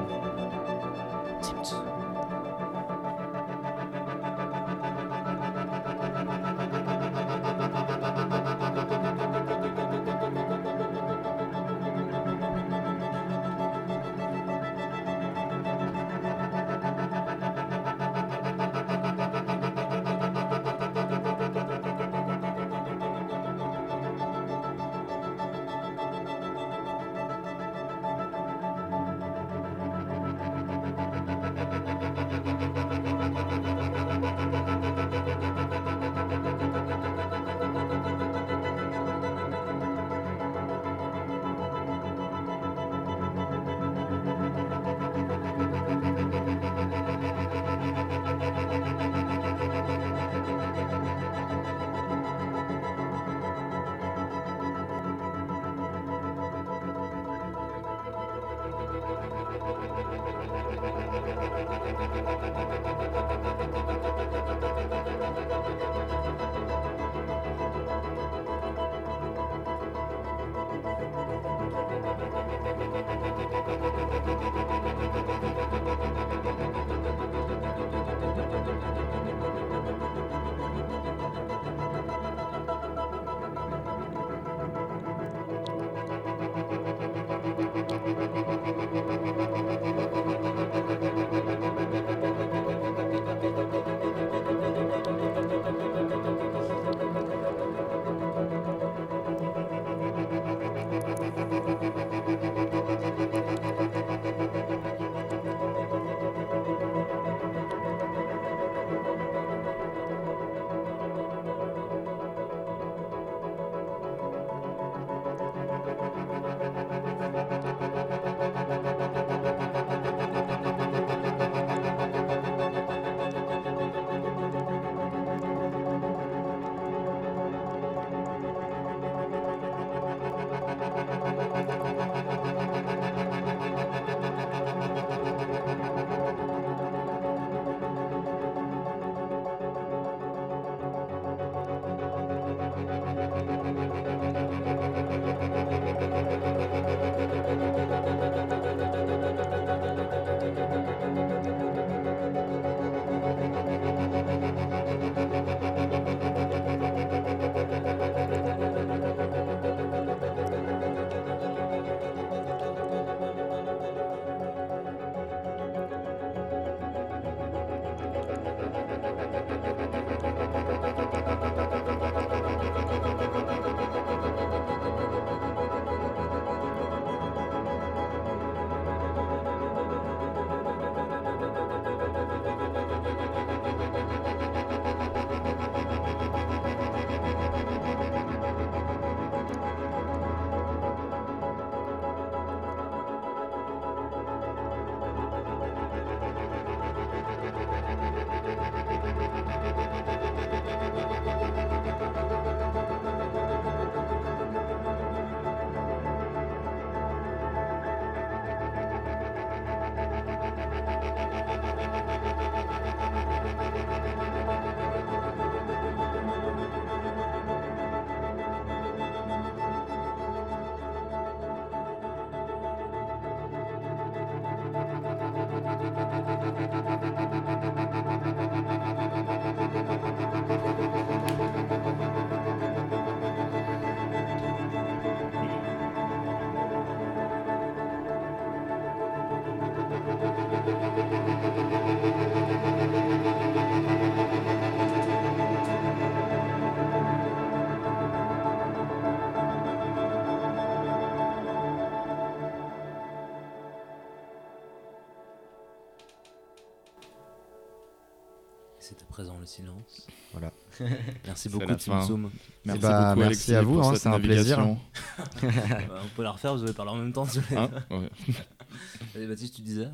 [258.88, 260.06] C'est présent le silence.
[260.32, 260.50] Voilà.
[261.26, 262.30] merci beaucoup, Tsum
[262.64, 262.86] Merci,
[263.18, 264.60] merci à vous, hein, c'est un plaisir.
[264.60, 264.78] Hein.
[265.42, 267.26] Bah, on peut la refaire, vous allez parler en même temps.
[267.54, 269.26] Hein ouais.
[269.26, 269.88] Baptiste, tu disais.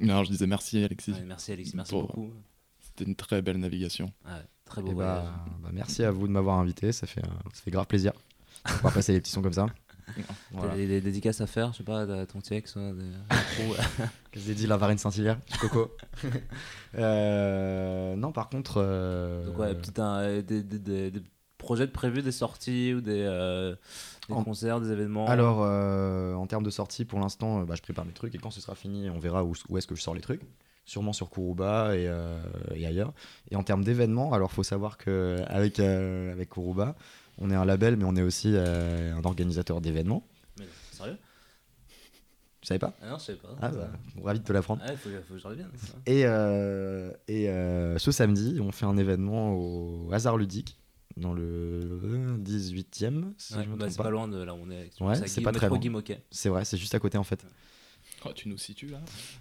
[0.06, 1.12] Non, je disais merci, Alexis.
[1.12, 2.30] Ouais, Merci Alexis, merci Pour- beaucoup.
[2.80, 4.12] C'était une très belle navigation.
[4.24, 4.32] Ouais,
[4.64, 5.28] très beau bah, voyage.
[5.62, 8.12] bah, merci à vous de m'avoir invité, ça fait, euh, ça fait grave plaisir.
[8.66, 9.66] On va passer les petits sons comme ça.
[10.16, 10.22] T'as
[10.52, 10.74] Voilà.
[10.74, 13.74] des, des dédicaces à faire, je sais pas, à ton ex, ouais, des- pro-
[14.32, 15.92] Qu'est-ce que j'ai dit, la Varenne Saint-Hilaire, coco.
[16.96, 18.74] Euh, non, par contre.
[18.78, 21.22] euh, Donc ouais, un- des, des- des- des
[21.58, 23.74] projets de prévus, des sorties ou des, euh,
[24.30, 25.26] des En- concerts, des événements.
[25.26, 28.38] Alors, euh, en termes de sortie, pour l'instant, euh, bah, je prépare mes trucs et
[28.38, 30.42] quand ce sera fini, on verra où, où est-ce que je sors les trucs.
[30.86, 32.40] Sûrement sur Kuruba et, euh,
[32.74, 33.12] et ailleurs.
[33.50, 36.96] Et en termes d'événements, alors faut savoir que avec euh, avec Kuruba,
[37.38, 40.26] on est un label, mais on est aussi un organisateur d'événements.
[40.58, 41.16] Mais, sérieux?
[42.60, 42.92] Tu savais pas?
[43.02, 43.56] Ah non, je sais pas.
[43.62, 43.88] Ah bah,
[44.22, 44.82] ravi de te l'apprendre.
[44.84, 45.70] Ouais, faut, faut que je revienne.
[46.06, 50.76] Et, euh, et euh, ce samedi, on fait un événement au hasard ludique
[51.20, 52.00] dans le
[52.42, 54.04] 18e, si Ouais, je me bah, c'est pas.
[54.04, 54.90] pas loin de là où on est.
[55.00, 55.78] Ouais, c'est pas très loin.
[56.30, 57.44] C'est vrai, c'est juste à côté en fait.
[58.26, 59.00] Oh, tu nous situes là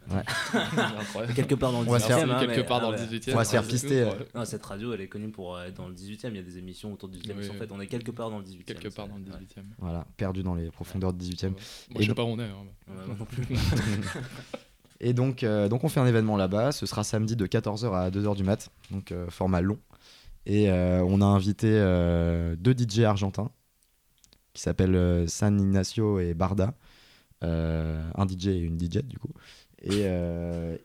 [0.10, 0.24] Ouais.
[1.00, 1.34] Incroyable.
[1.34, 2.08] Quelque part dans le On va se 18e.
[2.20, 3.06] faire- hein, quelque mais- part ah dans le ouais.
[3.08, 3.34] 18e.
[3.34, 4.10] On va se faire Ouais, pister, ouais.
[4.10, 4.24] euh.
[4.36, 6.30] Non, cette radio, elle est connue pour euh, être dans le 18e.
[6.30, 7.34] Il y a des émissions autour du 18e.
[7.38, 8.64] Oui, En fait, on est quelque part dans le 18e.
[8.64, 9.32] Quelque part dans le ouais.
[9.48, 11.50] 18 e Voilà, perdu dans les profondeurs du 18e.
[11.50, 11.58] Moi,
[12.02, 12.44] je sais pas où on est.
[12.44, 12.56] hein.
[12.88, 13.44] Ouais, moi non plus.
[15.02, 16.72] Et donc, euh, donc on fait un événement là-bas.
[16.74, 19.80] Ce sera samedi de 14h à 2h du mat, donc euh, format long.
[20.46, 23.52] Et euh, on a invité euh, deux DJ argentins
[24.54, 26.74] qui s'appellent euh, San Ignacio et Barda.
[27.42, 29.32] Un DJ et une DJ du coup.
[29.82, 30.02] Et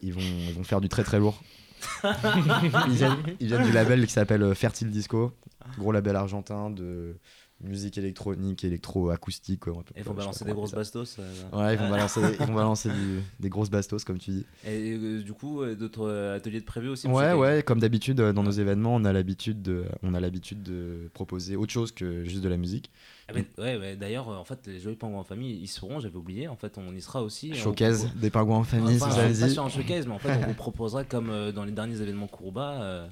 [0.01, 1.43] ils, vont, ils vont faire du très très lourd.
[2.05, 5.33] ils, viennent, ils viennent du label qui s'appelle Fertile Disco,
[5.79, 7.17] gros label argentin de
[7.65, 9.67] musique électronique, électro-acoustique.
[9.67, 11.17] ouais, on peut- Et il faut je sais balancer des grosses bastos.
[11.19, 14.47] euh, Ouais, ils vont balancer, ils vont balancer du- des grosses bastos, comme tu dis.
[14.67, 18.43] Et euh, du coup, d'autres euh, ateliers de prévus aussi Ouais, ouais, comme d'habitude, dans
[18.43, 22.43] nos événements, on a l'habitude de, on a l'habitude de proposer autre chose que juste
[22.43, 22.91] de la musique.
[23.29, 26.47] Ah, ouais, ouais, d'ailleurs, en fait, les Joyeux Pingouins en famille, ils seront, j'avais oublié,
[26.49, 27.51] en fait, on y sera aussi.
[27.53, 29.53] on Showcase propose- des pingouins en famille, Enfin, si vous avez pas dit.
[29.55, 32.83] sur un showcase, mais en fait, on vous proposera, comme dans les derniers événements Kuruba,
[32.83, 33.07] euh,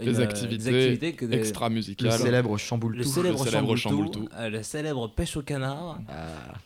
[0.00, 2.12] Des une, euh, activités des activités que des- Extra Le musicales.
[2.12, 3.10] célèbre chamboule le tout.
[3.10, 4.28] célèbre, Le célèbre chamboule-tout.
[4.38, 5.98] euh, le célèbre pêche au canard,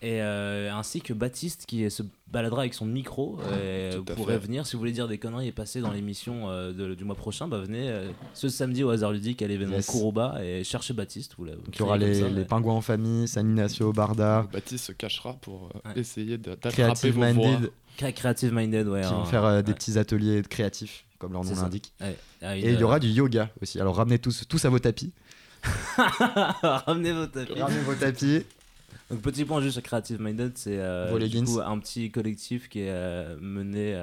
[0.03, 3.39] et euh, ainsi que Baptiste qui se baladera avec son micro.
[3.53, 4.47] euh, vous pourrez fait.
[4.47, 7.47] venir si vous voulez dire des conneries et passer dans l'émission euh, du mois prochain.
[7.49, 9.91] Bah, venez euh, ce samedi au hasard ludique à l'événement Yes.
[10.43, 11.35] Et cherchez Baptiste.
[11.39, 12.45] Vous, Donc, il y aura les, comme ça, les ouais.
[12.45, 16.01] pingouins en famille, San Ignacio, Barda, Baptiste se cachera pour euh, Ouais.
[16.01, 17.61] essayer de- d'attraper vos voix.
[17.97, 19.01] Creative Minded, ouais.
[19.03, 19.75] qui hein, vont faire euh, des ouais.
[19.75, 21.93] petits ateliers de créatifs, comme leur nom l'indique.
[22.01, 22.17] Ouais.
[22.43, 23.81] Ah, Et il y euh, aura du yoga aussi.
[23.81, 25.13] Alors ramenez tous, tous à vos tapis.
[25.97, 27.61] Ramenez vos tapis.
[27.61, 28.45] Ramenez vos tapis.
[29.11, 32.81] Donc petit point juste sur Creative Minded, c'est euh, du coup, un petit collectif qui
[32.81, 33.97] est euh, mené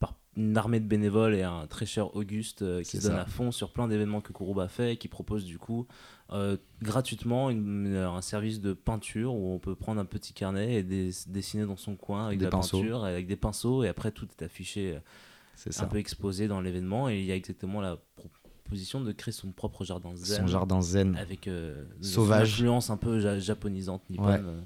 [0.00, 3.22] par une armée de bénévoles et un très cher Auguste qui se donne ça.
[3.22, 5.86] à fond sur plein d'événements que Kuruba fait et qui propose du coup
[6.32, 10.82] euh, gratuitement une- un service de peinture où on peut prendre un petit carnet et
[10.82, 12.78] des- dessiner dans son coin avec Des de la pinceaux.
[12.80, 17.08] peinture, avec des pinceaux et après tout est affiché, euh, un peu exposé dans l'événement
[17.08, 20.80] et il y a exactement la proposition de créer son propre jardin zen Son jardin
[20.80, 21.16] zen.
[21.16, 22.52] avec euh, Sauvage.
[22.54, 24.26] influence un peu ja- japonisante nippone.
[24.46, 24.64] Ouais.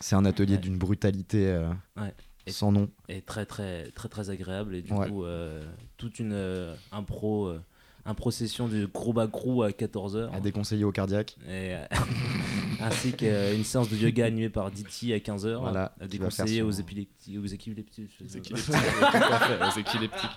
[0.00, 0.58] C'est un atelier Ouais.
[0.60, 2.12] d'une brutalité euh, Ouais.
[2.46, 2.90] Et- sans nom.
[3.08, 5.24] est très très très très agréable et du coup
[5.96, 7.54] toute une euh, impro
[8.06, 11.36] euh, impro session du Kruba Crew à 14h À déconseiller au cardiaque.
[11.48, 11.84] et, euh,
[12.80, 16.70] ainsi qu'une séance de yoga animée par Diti à 15h Voilà, à déconseiller son- aux
[16.70, 20.30] épileptiques aux épileptiques Aux fait, aux équileptiques.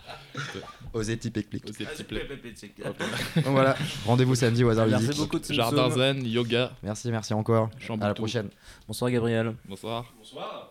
[0.94, 1.66] Aux étypes écliques.
[1.70, 2.82] Aux épileptiques.
[3.36, 3.76] Donc voilà,
[4.06, 5.20] rendez-vous samedi au hasard Merci ludique.
[5.22, 6.00] beaucoup Tsum Jardin Tsum.
[6.00, 7.70] zen, yoga, Merci, merci encore.
[8.02, 8.50] À la prochaine.
[8.88, 10.12] bonsoir Gabriel Bonsoir.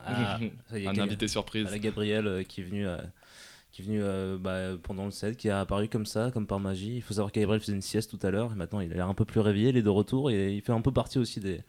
[0.05, 0.39] Ah,
[0.70, 1.62] ça y est, Un quel- invité surprise.
[1.65, 2.97] Voilà, Gabriel euh, qui est venu, euh,
[3.79, 6.59] qui est venu euh, bah, pendant le set, qui a apparu comme ça, comme par
[6.59, 6.97] magie.
[6.97, 8.97] Il faut savoir que Gabriel faisait une sieste tout à l'heure et maintenant il a
[8.97, 11.19] l'air un peu plus réveillé, il est de retour et il fait un peu partie
[11.19, 11.61] aussi des,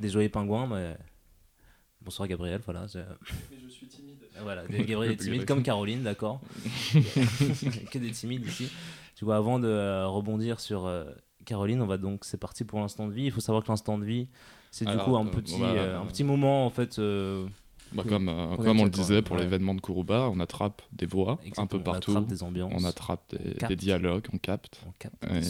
[0.00, 0.66] des joyeux pingouins.
[0.66, 0.96] Mais...
[2.00, 2.88] Bonsoir Gabriel, voilà.
[2.88, 2.98] je-
[3.64, 4.16] je suis timide.
[4.42, 6.40] Voilà, Gabriel est timide comme Caroline, d'accord.
[7.92, 8.68] que des timides ici.
[9.14, 11.04] Tu vois, avant de euh, rebondir sur euh,
[11.44, 13.26] Caroline, on va donc, c'est parti pour l'instant de vie.
[13.26, 14.26] Il faut savoir que l'instant de vie,
[14.72, 15.80] c'est du coup un euh, petit, voilà.
[15.80, 16.98] euh, un petit moment en fait.
[17.94, 19.42] Bah, comme euh, On comme on le disait pour ouais.
[19.42, 22.10] l'événement de Kuruba, on attrape des voix un peu on partout.
[22.12, 22.72] attrape des ambiances.
[22.74, 23.34] On attrape
[23.68, 24.80] des, dialogues, on capte.
[24.86, 25.40] on capte et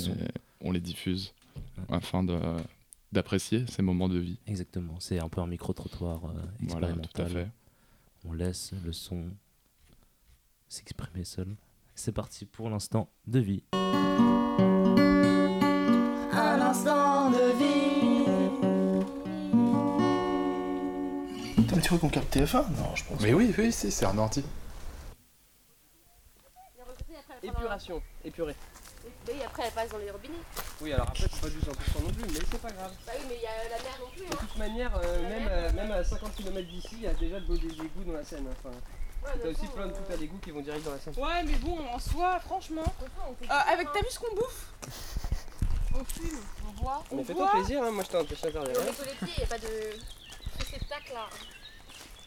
[0.61, 1.33] on les diffuse
[1.77, 1.85] Ouais.
[1.97, 2.39] afin de
[3.13, 4.39] d'apprécier ces moments de vie.
[4.47, 6.29] Exactement, c'est un peu un micro-trottoir euh,
[6.61, 7.09] Voilà, expérimental.
[7.13, 7.49] tout à fait.
[8.25, 9.25] On laisse le son
[10.69, 11.55] s'exprimer seul.
[11.95, 13.63] C'est parti pour l'instant de vie.
[21.83, 24.45] Tu crois qu'on capte TF1 Non, je pense Mais oui, oui, si, c'est un anti.
[27.43, 28.55] Épuration, épuré.
[29.27, 30.35] Oui, après elle passe dans les robinets.
[30.81, 32.93] Oui, alors après, c'est pas du 100% non plus, mais c'est pas grave.
[33.05, 34.21] Bah oui, mais il y a la mer non plus.
[34.25, 34.37] De Hein.
[34.39, 37.47] toute manière, euh, même, euh, même à 50 km d'ici, il y a déjà de
[37.49, 38.47] l'eau des égouts dans la Seine.
[38.49, 38.75] Enfin,
[39.25, 41.15] Ouais, t'as aussi plein de euh, trucs à l'égout qui vont direct dans la Seine.
[41.17, 42.85] Ouais, mais bon, en soi, franchement.
[43.03, 44.67] euh, avec, t'as vu ce qu'on bouffe
[45.95, 46.39] On fume,
[46.69, 48.85] on boit, on Mais fais-toi plaisir, hein, moi je t'ai empêché de faire des on
[48.85, 49.69] met sur les pieds, y a pas de
[50.59, 51.29] réceptacle là.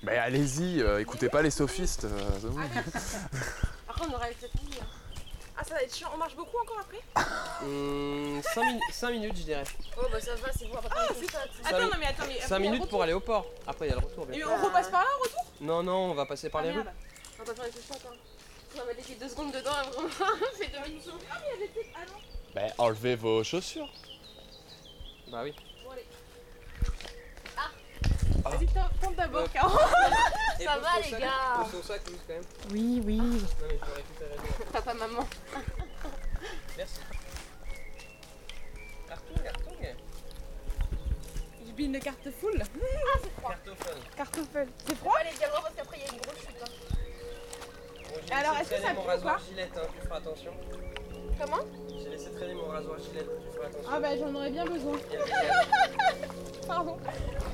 [0.05, 2.05] Mais allez-y, euh, écoutez pas les sophistes.
[2.05, 3.17] euh, c'est.
[3.89, 4.75] Après, on aurait peut-être mis.
[4.79, 4.85] hein.
[5.57, 6.09] Ah, ça va être chiant.
[6.13, 7.01] On marche beaucoup encore après?
[8.91, 9.63] 5, minutes, je dirais.
[9.97, 10.75] Oh bah ça va, c'est bon.
[10.91, 12.35] Ah, on c'est ça, Attends, non, mais attends, mais.
[12.35, 13.45] après, 5 il y a le minutes pour aller au port.
[13.65, 14.25] Après, il y a le retour.
[14.25, 15.45] bien on repasse par là, au retour?
[15.61, 16.81] Non, non, on va passer par Ah, les rues.
[16.81, 18.15] On va pas faire les choses hein.
[18.75, 20.09] On va mettre les deux secondes dedans et vraiment
[20.53, 21.09] on fait deux minutes.
[21.31, 21.91] Ah, mais il y avait des.
[21.95, 22.19] Ah non
[22.53, 23.89] Bah, enlevez vos chaussures.
[25.31, 25.55] Bah oui.
[28.43, 29.51] Vas-y, tente d'abord.
[29.51, 29.77] Caro.
[30.63, 31.67] Ça va, les sac- gars.
[31.71, 32.43] Ton sac, Louise, quand même.
[32.71, 33.17] Oui, oui.
[33.17, 34.35] Non, mais je vais récupérer.
[34.59, 35.27] le- Papa, maman.
[36.77, 36.99] Merci.
[39.07, 39.71] Carton, carton.
[41.67, 42.57] Je bine de carte full.
[42.57, 43.99] Cartophone.
[44.15, 44.67] Cartoffel.
[44.87, 45.17] C'est Faut froid?
[45.37, 46.55] bien loin parce qu'après il y a une grosse chute.
[46.61, 46.71] Hein.
[48.09, 49.41] Bon, j'ai Alors, est-ce que ça mon pue ou rasoir pas?
[49.43, 50.53] gilette, hein, tu feras attention.
[51.39, 53.89] Comment J'ai laissé traîner mon rasoir gilette, tu feras attention.
[53.91, 54.97] Ah, bah j'en aurais bien besoin.
[56.67, 56.97] Pardon.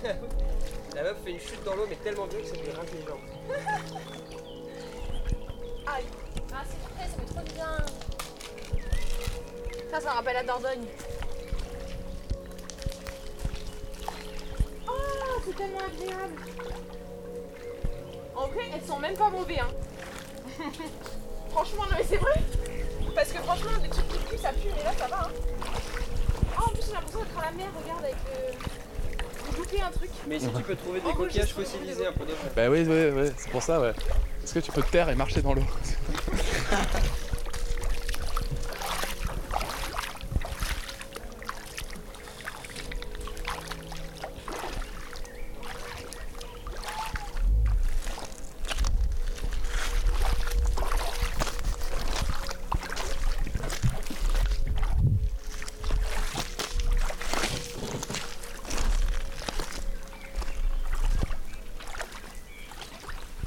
[0.96, 3.02] La meuf fait une chute dans l'eau, mais tellement bien que ça lui rase les
[3.02, 3.20] jambes.
[5.88, 6.06] Aïe.
[6.54, 7.78] Ah c'est frais, ça fait trop du bien.
[9.90, 10.86] Ça, ça me rappelle la Dordogne.
[14.88, 16.36] Oh, c'est tellement agréable.
[18.36, 19.70] En vrai, elles sont même pas mauvais, hein.
[21.50, 22.42] franchement, non, mais c'est vrai.
[23.16, 25.32] Parce que franchement, des trucs qui puent, ça pue, mais là, ça va, hein.
[26.58, 29.52] Oh, en plus, j'ai l'impression d'être à la mer, regarde, avec le.
[29.52, 30.10] J'ai loupé un truc.
[30.28, 33.10] Mais ici, tu peux trouver des Oh, coquillages fossilisés un peu de Bah oui, oui,
[33.14, 33.94] oui, c'est pour ça, ouais.
[34.44, 35.64] Est-ce que tu peux te taire et marcher dans l'eau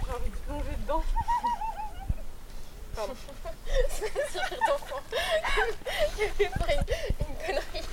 [0.07, 1.03] J'ai envie de plonger dedans.
[2.95, 3.15] Pardon.
[3.91, 5.01] Sourire d'enfant.
[6.19, 6.81] J'ai fait pas une,
[7.20, 7.85] une connerie.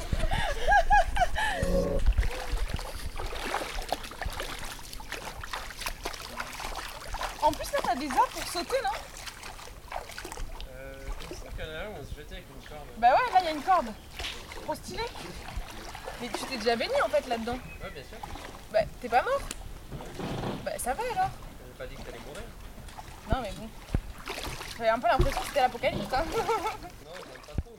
[7.41, 8.89] En plus, là, t'as des arbres pour sauter, non
[10.73, 10.93] Euh,
[11.29, 12.87] c'est sûr qu'il y en a un où on se jetait avec une corde.
[12.97, 13.87] Bah ouais, là, il y a une corde.
[14.63, 15.03] Trop stylé.
[16.21, 17.57] Mais tu t'es déjà baigné en fait là-dedans.
[17.83, 18.17] Ouais, bien sûr.
[18.71, 19.41] Bah, t'es pas mort
[20.63, 21.29] Bah, ça va alors.
[21.65, 22.43] J'ai pas dit que t'allais mourir.
[23.31, 23.67] Non, mais bon.
[24.77, 26.23] J'avais un peu l'impression que c'était l'apocalypse, hein.
[26.25, 26.43] Non,
[27.15, 27.77] j'aime pas trop,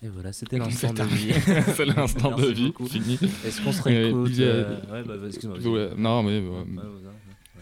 [0.00, 0.06] mais.
[0.06, 1.32] Et voilà, c'était l'instant de vie.
[1.76, 3.18] C'est l'instant de vie, fini.
[3.44, 5.58] Est-ce qu'on se Euh, réécoute a- euh, Ouais, bah, bah, excuse-moi.
[5.98, 6.32] non, mais.
[6.32, 6.64] euh,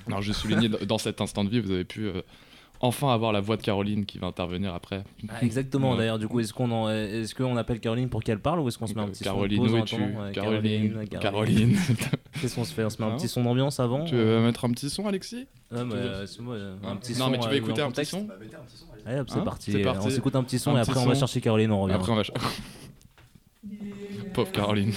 [0.09, 2.23] non, je soulignais dans- cet instant de vie, vous avez pu euh,
[2.81, 5.03] enfin avoir la voix de Caroline qui va intervenir après.
[5.29, 8.61] Ah, exactement, d'ailleurs, du coup, est-ce qu'on en- est-ce qu'on appelle Caroline pour qu'elle parle
[8.61, 9.97] ou est-ce qu'on se met un petit Caroline, où es-tu
[10.33, 11.19] Caroline, Caroline.
[11.21, 11.77] Caroline.
[12.41, 14.65] Qu'est-ce qu'on se fait On se met un petit son d'ambiance avant Tu veux mettre
[14.65, 15.47] un petit son, Alexis?
[15.73, 17.55] Ouais, mais, Tu veux- euh, c'est moi, euh, un petit Non, son, mais tu veux
[17.55, 18.29] euh, écouter un petit son
[19.07, 19.73] Allez hop, c'est Hein parti.
[19.73, 20.07] C'est parti.
[20.07, 21.21] On s'écoute un petit son Un et petit après on va son.
[21.21, 21.95] chercher Caroline, on revient.
[21.95, 22.25] Après, on va.
[22.25, 22.37] ch-
[24.35, 24.93] Pauvre Caroline.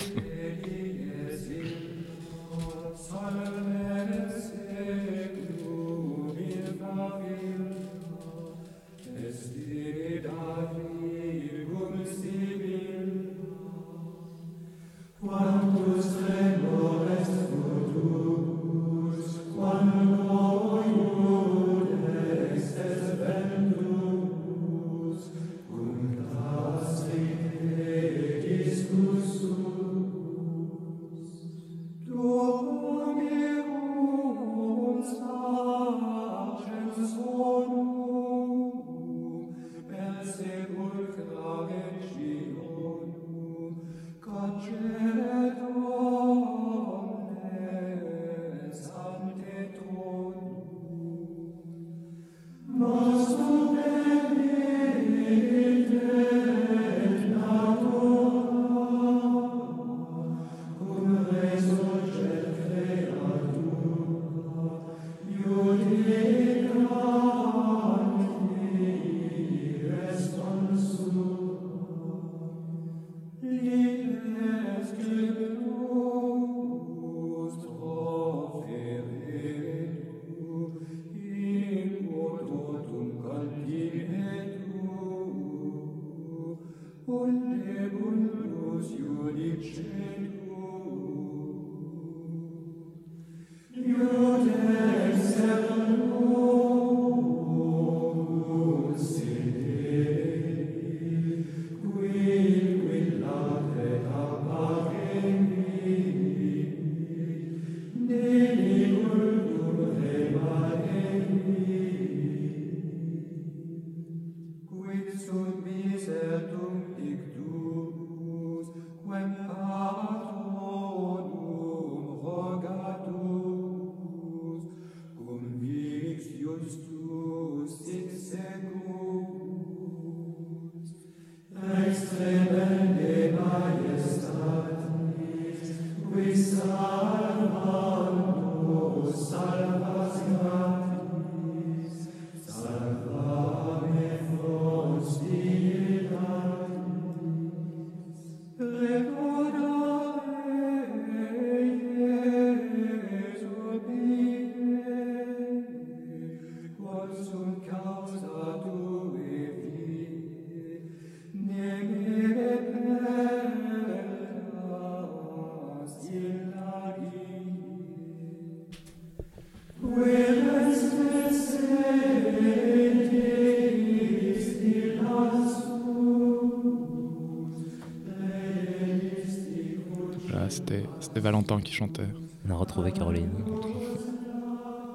[181.21, 182.07] Valentin qui chantait.
[182.45, 183.29] On a retrouvé Caroline.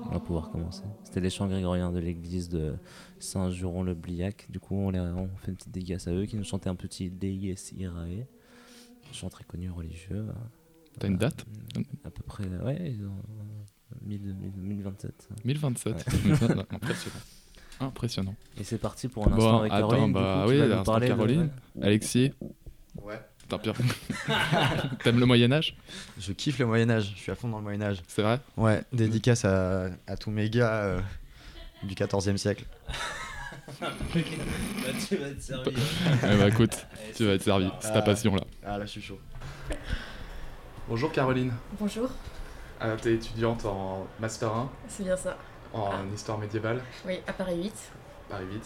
[0.08, 0.82] On va pouvoir commencer.
[1.04, 2.74] C'était les chants grégoriens de l'église de
[3.18, 4.46] Saint-Juron-le-Bliac.
[4.50, 6.74] Du coup, on, les, on fait une petite dédicace à eux qui nous chantaient un
[6.74, 8.26] petit Deies Irae.
[9.12, 10.26] Chant très connu religieux.
[10.98, 11.44] T'as une date
[12.04, 15.28] À peu près, ouais, ils ont, euh, 1000 1000 1027.
[15.44, 15.94] 1027.
[15.94, 16.64] Ouais.
[16.70, 17.16] Impressionnant.
[17.80, 18.34] Impressionnant.
[18.58, 20.06] Et c'est parti pour un instant avec attends, Caroline.
[20.08, 21.50] du bah coup, oui, parler de- Caroline.
[21.80, 22.32] Alexis
[23.02, 23.20] Ouais.
[23.48, 23.74] T'as pire.
[25.04, 25.76] T'aimes le Moyen-Âge
[26.18, 28.02] Je kiffe le Moyen-Âge, je suis à fond dans le Moyen-Âge.
[28.08, 28.40] C'est vrai?
[28.56, 31.00] Ouais, dédicace à, à tous mes gars euh,
[31.84, 32.64] du 14e siècle.
[33.80, 33.88] Bah,
[35.08, 35.72] tu vas te servir.
[36.24, 37.68] Eh bah écoute, tu vas être servi.
[37.80, 38.02] C'est ta Ah.
[38.02, 38.42] passion là.
[38.64, 39.18] Ah là, je suis chaud.
[40.88, 41.52] Bonjour Caroline.
[41.78, 42.08] Bonjour,
[42.82, 45.36] Euh, T'es étudiante en Master 1 c'est bien ça.
[45.72, 46.02] en Ah.
[46.14, 47.72] histoire médiévale, Oui, à Paris 8.
[48.28, 48.62] Paris 8.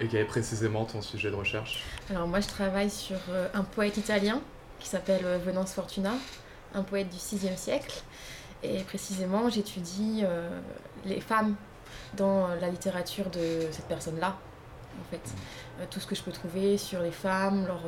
[0.00, 3.62] Et quel est précisément ton sujet de recherche Alors moi je travaille sur euh, un
[3.62, 4.40] poète italien
[4.78, 6.12] qui s'appelle euh, Venance Fortuna,
[6.74, 8.02] un poète du 6e siècle.
[8.62, 10.48] Et précisément j'étudie euh,
[11.04, 11.54] les femmes
[12.14, 14.36] dans la littérature de cette personne-là,
[15.00, 15.86] en fait.
[15.90, 17.82] Tout ce que je peux trouver sur les femmes, leur,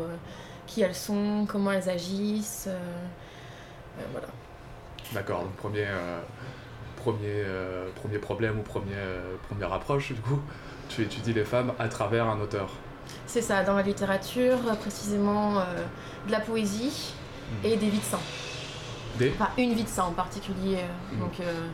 [0.66, 2.68] qui elles sont, comment elles agissent.
[4.12, 4.28] voilà.
[5.12, 6.20] D'accord, donc premier, euh,
[6.96, 10.40] premier, euh, premier problème ou premier, euh, première approche, du coup,
[10.94, 12.68] tu étudies les femmes à travers un auteur.
[13.26, 15.64] C'est ça, dans la littérature, euh, précisément euh,
[16.26, 17.14] de la poésie
[17.64, 18.18] et des vies de saints.
[19.18, 20.76] Des Enfin, une vie de saint en particulier.
[20.78, 21.20] euh, Mhm.
[21.20, 21.68] Donc, euh,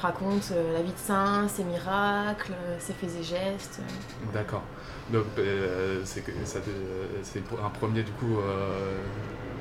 [0.00, 3.80] raconte euh, la vie de saint, ses miracles, ses faits et gestes.
[4.32, 4.62] D'accord.
[5.12, 5.24] Donc
[6.04, 6.22] c'est
[7.64, 8.36] un premier du coup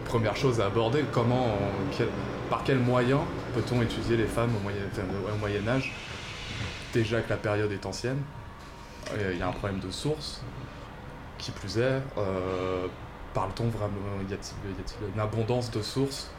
[0.05, 1.03] première chose à aborder.
[1.11, 2.07] Comment, on- quel-
[2.49, 3.19] par quel moyen
[3.53, 5.03] peut-on étudier les femmes au moyen, enfin,
[5.33, 5.93] au Moyen Âge
[6.93, 8.21] Déjà que la période est ancienne,
[9.31, 10.41] il y a un problème de source.
[11.37, 12.85] Qui plus est, euh,
[13.33, 13.97] parle-t-on vraiment
[14.29, 16.29] Y a-t-il une abondance de sources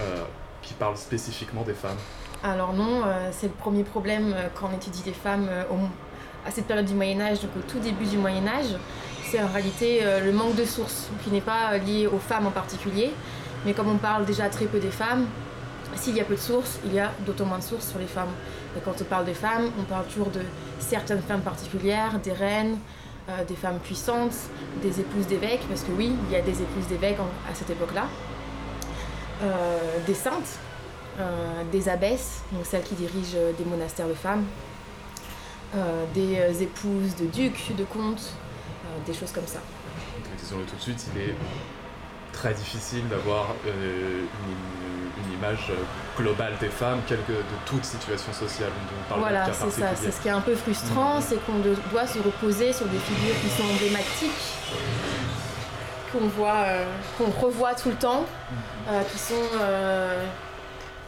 [0.00, 0.22] euh,
[0.62, 1.96] qui parlent spécifiquement des femmes?
[2.44, 5.48] Alors non, euh, c'est le premier problème quand on étudie les femmes
[6.46, 8.76] à cette période du Moyen Âge, donc au tout début du Moyen Âge.
[9.24, 13.10] C'est en réalité le manque de sources, qui n'est pas lié aux femmes en particulier,
[13.64, 15.26] mais comme on parle déjà très peu des femmes,
[15.96, 18.06] s'il y a peu de sources, il y a d'autant moins de sources sur les
[18.06, 18.32] femmes.
[18.76, 20.40] Et quand on parle des femmes, on parle toujours de
[20.78, 22.78] certaines femmes particulières, des reines,
[23.28, 24.36] euh, des femmes puissantes,
[24.82, 27.18] des épouses d'évêques, parce que oui, il y a des épouses d'évêques
[27.50, 28.06] à cette époque-là,
[29.42, 30.58] Euh, des saintes,
[31.18, 34.44] euh, des abbesses, donc celles qui dirigent des monastères de femmes,
[36.14, 38.30] des épouses de ducs, de comtes,
[39.04, 39.58] des choses comme ça.
[40.38, 41.34] Disons-le tout de suite, il est
[42.32, 44.28] très difficile d'avoir une,
[45.16, 45.74] une image euh,
[46.16, 47.16] globale des femmes, de
[47.66, 48.70] toute situation sociale.
[48.70, 49.94] On parle Voilà, c'est ça.
[49.94, 51.58] C'est ce qui est un peu frustrant, c'est qu'on
[51.92, 54.30] doit se reposer sur des figures qui sont emblématiques,
[56.12, 56.84] qu'on voit, euh,
[57.18, 58.24] qu'on revoit tout le temps,
[58.88, 60.24] euh, qui sont euh,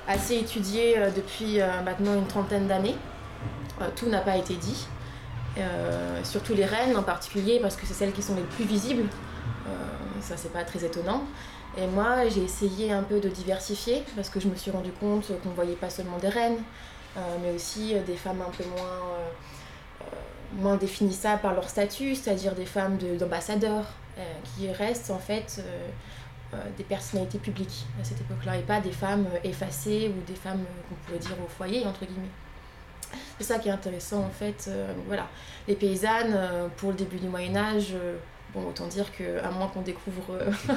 [0.09, 2.97] assez étudiées depuis maintenant une trentaine d'années.
[3.97, 4.87] Tout n'a pas été dit.
[6.23, 9.09] Surtout les reines en particulier, parce que c'est celles qui sont les plus visibles.
[10.21, 11.25] Ça, c'est pas très étonnant.
[11.79, 15.27] Et moi, j'ai essayé un peu de diversifier, parce que je me suis rendu compte
[15.43, 16.63] qu'on voyait pas seulement des reines,
[17.17, 20.05] euh, mais aussi euh, des femmes un peu moins, euh,
[20.55, 23.87] moins définissables par leur statut, c'est-à-dire des femmes de- d'ambassadeurs,
[24.45, 25.63] qui restent en fait
[26.79, 30.95] des personnalités publiques à cette époque-là, et pas des femmes effacées ou des femmes qu'on
[31.05, 32.31] pourrait dire au foyer, entre guillemets.
[33.37, 34.71] C'est ça qui est intéressant en fait.
[35.07, 35.27] voilà.
[35.69, 36.35] Les paysannes,
[36.79, 38.17] pour le début du Moyen Âge, euh,
[38.57, 40.51] Bon, autant dire qu'à moins qu'on découvre euh,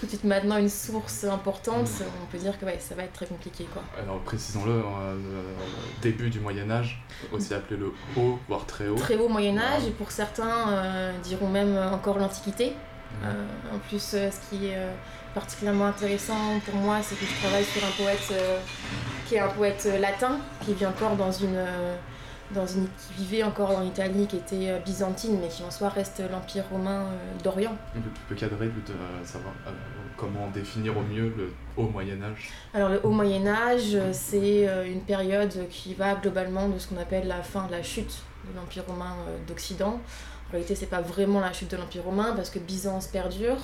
[0.00, 1.88] tout de suite maintenant une source importante,
[2.20, 3.68] on peut dire que ouais, ça va être très compliqué.
[3.72, 3.82] Quoi.
[4.02, 7.00] Alors précisons-le, euh, le début du Moyen Âge,
[7.30, 8.96] aussi appelé le haut, voire très haut.
[8.96, 12.72] Très haut Moyen Âge, et pour certains euh, diront même encore l'Antiquité.
[13.24, 14.92] Euh, en plus, euh, ce qui est euh,
[15.34, 18.58] particulièrement intéressant pour moi, c'est que je travaille sur un poète euh,
[19.26, 21.96] qui est un poète euh, latin, qui vit encore dans une, euh,
[22.54, 25.88] dans une, qui vivait encore en Italie, qui était euh, byzantine, mais qui en soi
[25.88, 27.76] reste l'Empire romain euh, d'Orient.
[27.94, 29.70] Tu peux cadrer, de savoir euh,
[30.16, 35.02] comment définir au mieux le haut Moyen Âge Alors le haut Moyen Âge, c'est une
[35.02, 38.84] période qui va globalement de ce qu'on appelle la fin de la chute de l'Empire
[38.86, 39.16] romain
[39.46, 40.00] d'Occident.
[40.48, 43.58] En réalité, c'est pas vraiment la chute de l'Empire romain parce que Byzance perdure.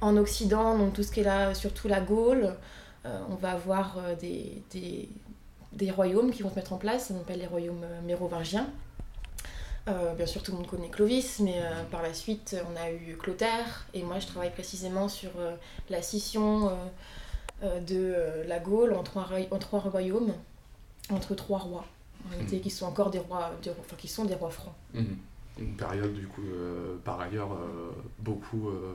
[0.00, 2.54] En Occident, donc tout ce qui est là, surtout la Gaule,
[3.04, 5.08] on va avoir des, des,
[5.72, 8.68] des royaumes qui vont se mettre en place, on appelle les royaumes euh, mérovingiens.
[9.88, 12.90] Euh, bien sûr, tout le monde connaît Clovis, mais euh, par la suite, on a
[12.92, 15.54] eu Clotaire, et moi je travaille précisément sur euh,
[15.90, 16.70] la scission
[17.62, 18.14] de
[18.46, 20.32] la Gaule en trois, roi- en trois royaumes,
[21.10, 21.84] entre trois rois,
[22.26, 24.74] en réalité, qui sont encore des rois, des enfin, qui sont des rois francs.
[24.94, 25.16] Mhm.
[25.58, 26.40] Une période, du coup,
[27.04, 27.50] par ailleurs,
[28.18, 28.68] beaucoup.
[28.70, 28.94] euh,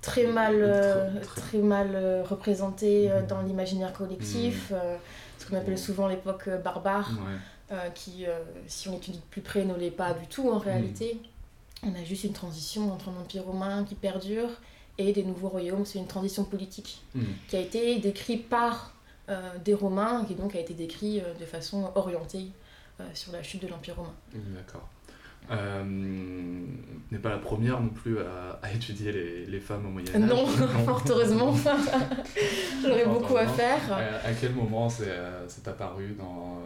[0.00, 4.72] Très mal, très- très mal représentée euh, dans l'imaginaire collectif,
[5.44, 7.76] ce qu'on appelle souvent l'époque euh, barbare, Ouais.
[7.76, 10.58] euh, qui, euh, si on étudie de plus près, ne l'est pas du tout en
[10.58, 11.20] réalité.
[11.82, 14.48] On a juste une transition entre un empire romain qui perdure
[14.96, 15.84] et des nouveaux royaumes.
[15.84, 17.26] C'est une transition politique Mhm.
[17.48, 18.92] qui a été décrite par
[19.30, 22.48] euh, des Romains, qui donc a été décrit euh, de façon orientée
[23.00, 24.12] euh, sur la chute de l'Empire romain.
[24.34, 24.86] D'accord.
[25.50, 25.84] Euh,
[27.10, 30.20] n'est pas la première non plus à, à étudier les, les femmes au Moyen Âge.
[30.28, 30.46] Non,
[30.86, 31.54] fort heureusement.
[32.82, 33.92] J'aurais beaucoup à faire.
[33.92, 36.62] À, à quel moment c'est euh, apparu dans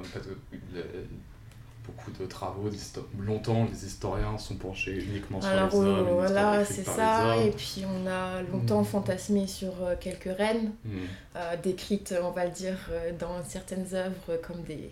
[1.88, 2.70] beaucoup de travaux
[3.18, 7.36] longtemps les historiens sont penchés uniquement sur Alors les hommes, euh, voilà, c'est ça.
[7.44, 10.90] Et puis on a longtemps fantasmé sur euh, quelques reines, Mm.
[11.36, 14.90] euh, décrites, on va le dire, euh, dans certaines œuvres comme des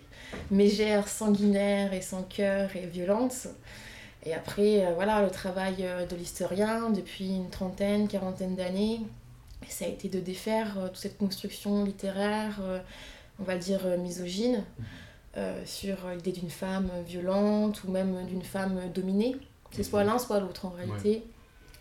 [0.50, 3.46] mégères sanguinaires et sans cœur et violentes.
[4.24, 9.00] Et après, euh, voilà, le travail de l'historien depuis une trentaine, quarantaine d'années,
[9.68, 12.60] ça a été de défaire toute cette construction littéraire,
[13.38, 14.64] on va dire euh, misogyne,
[15.36, 19.36] euh, sur l'idée d'une femme violente ou même d'une femme dominée.
[19.72, 21.22] C'est soit l'un, soit l'autre en réalité.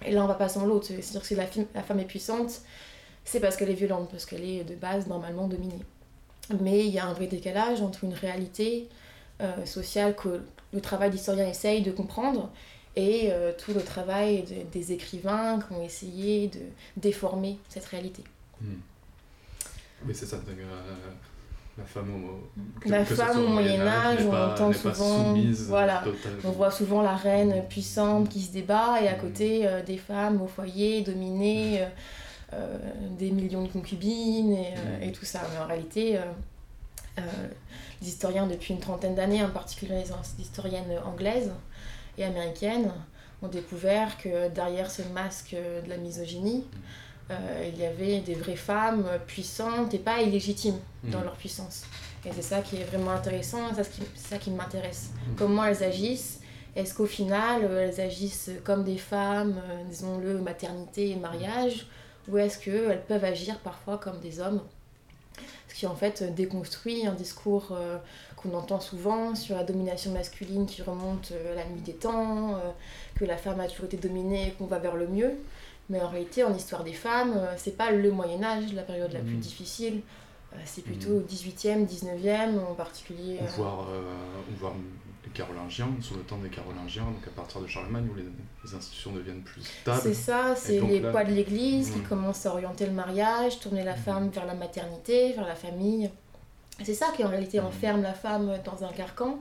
[0.06, 0.88] Et là, on va pas sans l'autre.
[0.88, 2.61] C'est-à-dire que si la, femme est puissante,
[3.23, 5.80] c'est parce qu'elle est violente, parce qu'elle est de base normalement dominée.
[6.61, 8.90] Mais il y a un vrai décalage entre une réalité
[9.41, 10.41] euh, sociale que
[10.73, 12.52] le travail d'historien essaye de comprendre
[12.95, 16.60] et euh, tout le travail de- des écrivains qui ont essayé de
[16.98, 18.23] déformer cette réalité.
[18.61, 18.73] Mm.
[20.07, 20.38] Oui, c'est ça.
[20.38, 20.57] donc,
[21.77, 26.39] la femme au, La femme Moyen Âge, on pas- entend souvent, soumise voilà, totalement.
[26.45, 30.41] on voit souvent la reine puissante qui se débat et à côté euh, des femmes
[30.41, 31.85] au foyer dominées, euh,
[32.53, 32.77] euh,
[33.18, 35.41] des millions de concubines et, euh, et tout ça.
[35.52, 36.18] Mais en réalité,
[38.02, 41.52] les historiens depuis une trentaine d'années, en particulier les historiennes anglaises
[42.18, 42.91] et américaines,
[43.41, 46.65] ont découvert que derrière ce masque de la misogynie,
[47.31, 51.23] euh, il y avait des vraies femmes puissantes et pas illégitimes dans Mhm.
[51.26, 51.84] leur puissance.
[52.26, 55.10] Et c'est ça qui est vraiment intéressant, ça, qui- c'est ça qui m'intéresse.
[55.30, 55.35] Mhm.
[55.38, 56.39] Comment elles agissent
[56.76, 61.88] Est-ce qu'au final, euh, elles agissent comme des femmes, euh, disons-le, maternité et mariage
[62.27, 64.61] Ou est-ce qu'elles peuvent agir parfois comme des hommes?
[65.69, 67.97] Ce qui en fait déconstruit un discours euh,
[68.35, 72.56] qu'on entend souvent sur la domination masculine qui remonte euh, à la nuit des temps,
[72.56, 72.72] euh,
[73.15, 75.34] que la femme a toujours été dominée et qu'on va vers le mieux.
[75.89, 79.13] Mais en réalité, en histoire des femmes, euh, c'est pas le Moyen Âge, la période
[79.13, 79.39] la plus Mhm.
[79.39, 80.01] difficile.
[80.53, 83.37] Euh, c'est plutôt 18e, 19e en particulier.
[83.41, 83.87] Ou euh, voir,
[84.59, 84.73] voir
[85.23, 88.75] les Carolingiens, sous le temps des Carolingiens, donc à partir de Charlemagne, où les, les
[88.75, 89.99] institutions deviennent plus stables.
[90.01, 92.03] C'est ça, c'est les là- poids de l'église qui Mm.
[92.07, 96.09] commencent à orienter le mariage, tourner la femme vers la maternité, vers la famille.
[96.83, 99.37] C'est ça qui en réalité enferme la femme dans un carcan,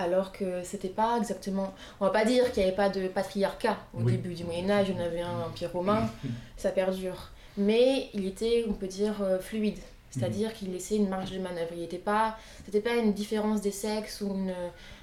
[0.00, 1.72] alors que c'était pas exactement.
[2.00, 4.12] On va pas dire qu'il n'y avait pas de patriarcat au Oui.
[4.12, 6.08] début du Moyen-Âge, on avait un empire romain,
[6.56, 7.30] ça perdure.
[7.56, 9.78] Mais il était, on peut dire, euh, fluide.
[10.10, 11.70] C'est-à-dire qu'il laissait une marge de manœuvre.
[11.76, 14.52] Il était pas, c'était pas une différence des sexes ou une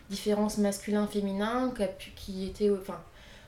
[0.10, 1.74] différence masculin-féminin
[2.16, 3.00] qui, était enfin,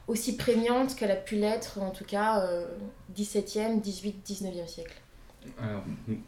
[0.08, 2.66] aussi prégnante qu'elle a pu l'être, en tout cas, euh,
[3.18, 5.02] 17e, 18, 19e siècle.
[5.62, 5.84] Alors,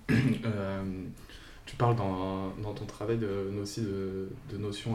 [0.12, 0.84] euh,
[1.72, 3.30] tu parles dans, dans ton travail de,
[3.62, 4.92] aussi de, de notions,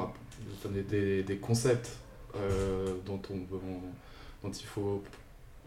[0.66, 1.90] de des, des concepts
[2.36, 5.02] euh, dont, on, on- dont il faut,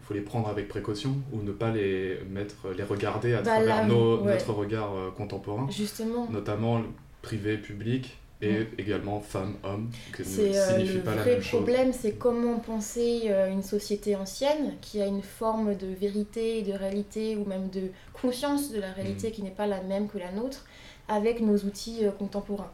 [0.02, 3.76] faut les prendre avec précaution ou ne pas les mettre, les regarder à Bah travers
[3.78, 4.34] là, nos- ouais.
[4.34, 5.66] notre regard euh, contemporain.
[5.68, 6.28] Justement.
[6.30, 6.84] Notamment le
[7.22, 11.60] privé, public Et également femme, homme, qui ne euh, signifie le pas la même chose.
[11.60, 16.72] problème, c'est comment penser euh, une société ancienne qui a une forme de vérité, de
[16.72, 19.32] réalité ou même de conscience de la réalité Mm.
[19.32, 20.64] qui n'est pas la même que la nôtre
[21.10, 22.70] avec nos outils euh, contemporains.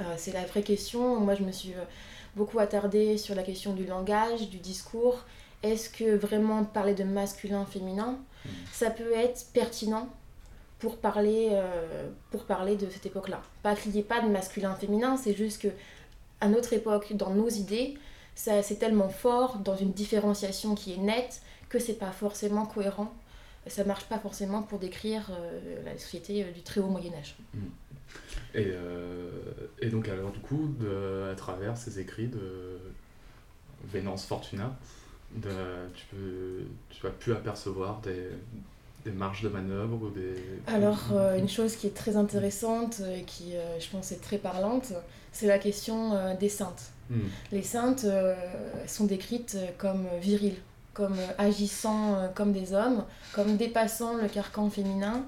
[0.00, 1.18] Euh, c'est la vraie question.
[1.18, 1.84] Moi, je me suis euh,
[2.36, 5.18] beaucoup attardée sur la question du langage, du discours.
[5.62, 8.48] Est-ce que vraiment parler de masculin, féminin, Mm.
[8.72, 10.08] ça peut être pertinent
[10.78, 13.40] pour parler, euh, pour parler de cette époque-là?
[13.62, 15.68] Pas qu'il n'y ait pas de masculin féminin, c'est juste que
[16.40, 17.96] à notre époque, dans nos idées,
[18.34, 23.12] ça, c'est tellement fort dans une différenciation qui est nette que c'est pas forcément cohérent.
[23.66, 27.36] Ça marche pas forcément pour décrire euh, la société euh, du très haut Moyen Âge.
[28.54, 29.30] Et, euh,
[29.80, 32.78] et donc alors du coup, de, à travers ces écrits de
[33.84, 34.76] Vénance Fortuna,
[35.34, 35.50] de,
[35.94, 36.60] tu, peux,
[36.90, 38.28] tu as pu apercevoir des,
[39.04, 40.34] des marges de manœuvre ou des...
[40.66, 44.38] Alors, euh, une chose qui est très intéressante et qui, euh, je pense, est très
[44.38, 44.92] parlante,
[45.32, 46.90] c'est la question euh, des saintes.
[47.10, 47.20] Hmm.
[47.52, 48.06] Les saintes
[48.86, 50.56] sont décrites comme viriles,
[50.94, 53.04] comme euh, agissant euh, comme des hommes,
[53.34, 55.24] comme dépassant le carcan féminin.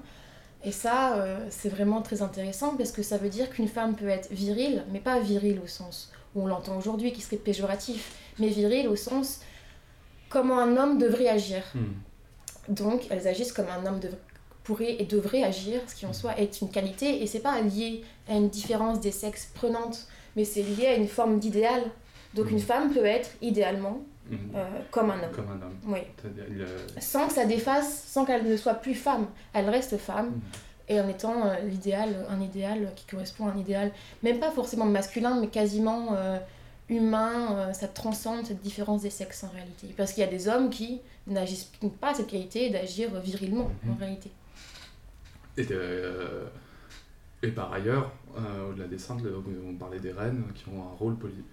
[0.63, 4.07] Et ça, euh, c'est vraiment très intéressant parce que ça veut dire qu'une femme peut
[4.07, 8.47] être virile, mais pas virile au sens où on l'entend aujourd'hui, qui serait péjoratif, mais
[8.47, 9.41] virile au sens
[10.29, 11.63] comment un homme devrait agir.
[11.75, 12.73] Hmm.
[12.73, 14.17] Donc, elles agissent comme un homme dev-
[14.63, 18.03] pourrait et devrait agir, ce qui en soi est une qualité, et c'est pas lié
[18.27, 21.83] à une différence des sexes prenante, mais c'est lié à une forme d'idéal.
[22.33, 24.55] Donc, une femme peut être idéalement Hmm.
[24.55, 25.31] euh, comme un homme.
[25.33, 25.77] Comme un homme.
[25.85, 25.99] Oui.
[26.99, 29.27] Sans que ça défasse, sans qu'elle ne soit plus femme.
[29.53, 30.39] Elle reste femme,
[30.89, 33.91] et en étant euh, l'idéal, un idéal qui correspond à un idéal,
[34.23, 36.37] même pas forcément masculin, mais quasiment euh,
[36.89, 39.87] humain, ça transcende cette différence des sexes en réalité.
[39.97, 43.97] Parce qu'il y a des hommes qui n'agissent pas cette qualité d'agir virilement en Mhm.
[43.99, 44.31] réalité.
[45.57, 45.65] Et,
[47.43, 49.21] et par ailleurs, euh, au-delà des saintes,
[49.67, 51.45] on parlait des reines qui ont un rôle politique,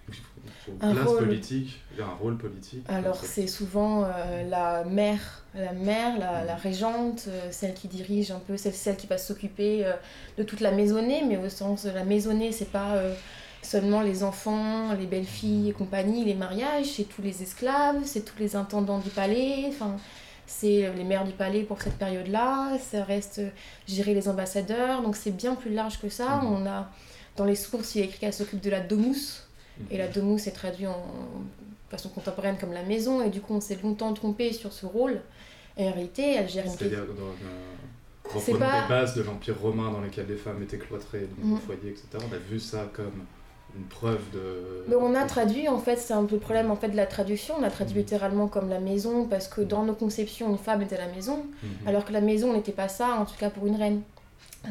[0.81, 1.17] Un place rôle.
[1.19, 2.85] politique, un rôle politique.
[2.87, 8.31] Alors c'est souvent euh, la mère, la mère, la, la régente, euh, celle qui dirige
[8.31, 9.85] un peu, celle, celle qui va s'occuper
[10.37, 12.95] de toute la maisonnée, mais au sens de la maisonnée, c'est pas
[13.61, 18.21] seulement les enfants, les belles filles et compagnie, les mariages, c'est tous les esclaves, c'est
[18.23, 19.95] tous les intendants du palais, enfin
[20.47, 23.49] c'est euh, les maires du palais pour cette période-là, ça reste euh,
[23.87, 26.37] gérer les ambassadeurs, donc c'est bien plus large que ça.
[26.37, 26.47] Mhm.
[26.53, 26.89] On a
[27.37, 29.43] dans les sources, il est écrit qu'elle s'occupe de la domus,
[29.91, 31.03] et la domus est traduit en
[31.89, 35.21] façon contemporaine comme la maison, et du coup on s'est longtemps trompé sur ce rôle.
[35.77, 39.91] Et en réalité, elle gère une C'est-à-dire dans, dans- pas- les bases de l'Empire romain
[39.91, 41.55] dans lesquelles les femmes étaient cloîtrées dans Mhm.
[41.55, 42.05] le foyer, etc.
[42.29, 43.25] On a vu ça comme
[43.77, 44.85] une preuve de...
[44.87, 47.05] Mais on a traduit, en fait, c'est un peu le problème en fait, de la
[47.05, 47.55] traduction.
[47.59, 50.97] On a traduit littéralement comme la maison, parce que dans nos conceptions, une femme était
[50.97, 51.87] la maison, Mhm.
[51.87, 54.01] alors que la maison n'était pas ça, en tout cas pour une reine.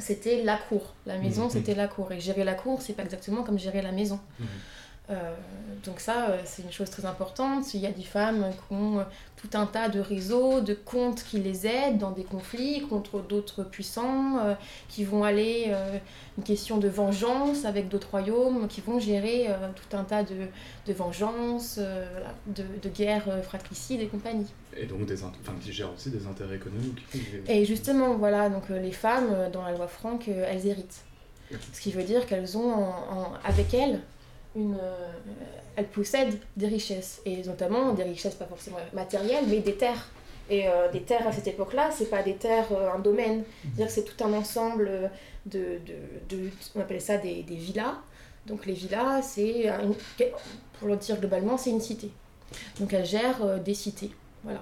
[0.00, 0.94] C'était la cour.
[1.06, 1.50] La maison, Mhm.
[1.50, 2.10] c'était la cour.
[2.12, 4.18] Et gérer la cour, c'est pas exactement comme gérer la maison.
[5.10, 5.34] Euh,
[5.84, 7.74] donc ça, euh, c'est une chose très importante.
[7.74, 9.04] Il y a des femmes qui ont euh,
[9.36, 13.62] tout un tas de réseaux, de comptes qui les aident dans des conflits contre d'autres
[13.64, 14.38] puissants,
[14.88, 15.70] qui vont aller,
[16.38, 20.34] une question de vengeance avec d'autres royaumes, qui vont gérer tout un tas de,
[20.86, 24.46] de vengeances, de, de guerres fratricides et compagnie.
[24.74, 27.04] Et donc des enfin, qui gèrent aussi des intérêts économiques.
[27.46, 29.88] Et justement, voilà, donc les femmes, dans la loi
[30.28, 31.04] euh, elles héritent.
[31.74, 34.00] Ce qui veut dire qu'elles ont en- en- avec elles
[34.56, 35.12] euh,
[35.76, 40.06] elles possèdent des richesses, et notamment des richesses pas forcément matérielles, mais des terres.
[40.50, 43.44] Et euh, des terres à cette époque-là, c'est pas des terres, euh, un domaine.
[43.62, 45.10] C'est-à-dire que c'est tout un ensemble
[45.46, 47.94] de, de, de- on appelle ça des, des villas.
[48.46, 49.72] Donc les villas, c'est,
[50.78, 52.10] pour le dire globalement, c'est une cité.
[52.78, 54.10] Donc elles gèrent des cités.
[54.42, 54.60] Voilà.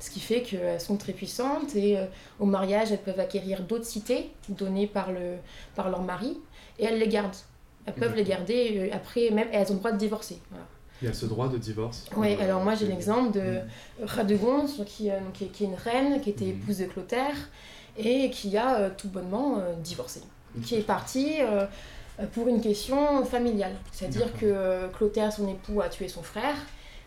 [0.00, 1.98] Ce qui fait qu'elles sont très puissantes et
[2.38, 5.36] au mariage, elles peuvent acquérir d'autres cités données par, le,
[5.76, 6.40] par leur mari
[6.78, 7.36] et elles les gardent.
[7.94, 10.38] Elles peuvent les garder euh, après, même, et elles ont le droit de divorcer.
[10.50, 10.64] Voilà.
[11.02, 12.04] Il y a ce droit de divorce.
[12.16, 13.60] Oui, Euh, alors moi j'ai l'exemple de
[14.02, 17.36] Radegonde, qui, euh, qui, est- qui est une reine, qui était épouse de Clotaire,
[17.96, 20.20] et qui a euh, tout bonnement divorcé.
[20.64, 21.36] Qui est partie
[22.32, 23.72] pour une question familiale.
[23.92, 26.56] C'est-à-dire que Clotaire, son époux, a tué son frère,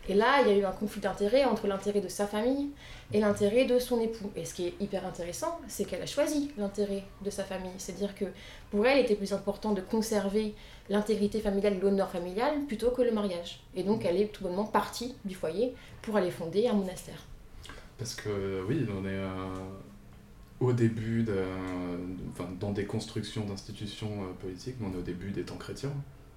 [0.08, 2.70] et là il y a eu un conflit d'intérêts entre l'intérêt de sa famille
[3.12, 4.30] et l'intérêt de son époux.
[4.34, 7.70] Et ce qui est hyper intéressant, c'est qu'elle a choisi l'intérêt de sa famille.
[7.78, 8.24] C'est-à-dire que
[8.70, 10.54] pour elle, il était plus important de conserver
[10.88, 13.60] l'intégrité familiale l'honneur familial plutôt que le mariage.
[13.74, 17.22] Et donc elle est tout bonnement partie du foyer pour aller fonder un monastère.
[17.98, 19.28] Parce que oui, on est euh,
[20.60, 21.32] au début, d'un-
[22.32, 25.92] enfin, dans des constructions d'institutions euh, politiques, mais on est au début des temps chrétiens.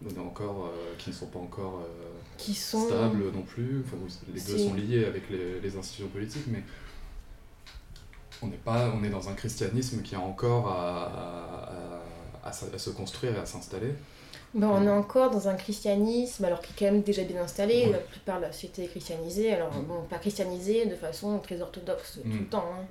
[0.06, 1.82] On est encore, euh, qui ne sont pas encore
[2.38, 3.84] Qui sont- stables non plus.
[3.84, 3.98] Enfin,
[4.32, 6.64] les deux sont liés avec les, les institutions politiques, mais
[8.44, 12.04] on n'est pas, on est dans un christianisme qui a encore à, à-
[12.44, 13.94] à- à se- à se construire et à s'installer.
[14.54, 17.88] Ben, on est encore dans un christianisme, alors qui est quand même déjà bien installé.
[17.92, 19.54] La plupart de la société est christianisée.
[19.54, 22.40] Alors, bon, pas christianisée de façon très orthodoxe tout Mm.
[22.40, 22.66] le temps.
[22.74, 22.86] hein.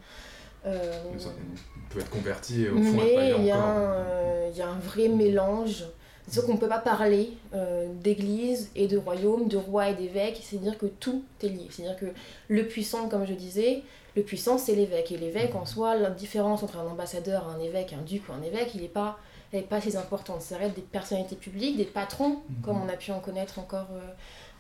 [0.67, 3.69] Euh, On peut être converti et au fond mais païen il y, a encore.
[3.69, 5.85] un, euh, il y a un vrai mélange.
[6.27, 9.95] C'est sûr qu'on ne peut pas parler euh, d'église et de royaume, de roi et
[9.95, 11.69] d'évêque, c'est-à-dire que tout est lié.
[11.71, 12.07] C'est-à-dire que
[12.49, 13.83] le puissant, comme je disais,
[14.17, 15.13] le puissant c'est l'évêque.
[15.13, 18.43] Et l'évêque en soi, la différence entre un ambassadeur, un évêque, un duc ou un
[18.43, 19.19] évêque, il n'est pas,
[19.63, 20.41] pas si importante.
[20.43, 24.01] Ça reste des personnalités publiques, des patrons, comme on a pu en connaître encore euh,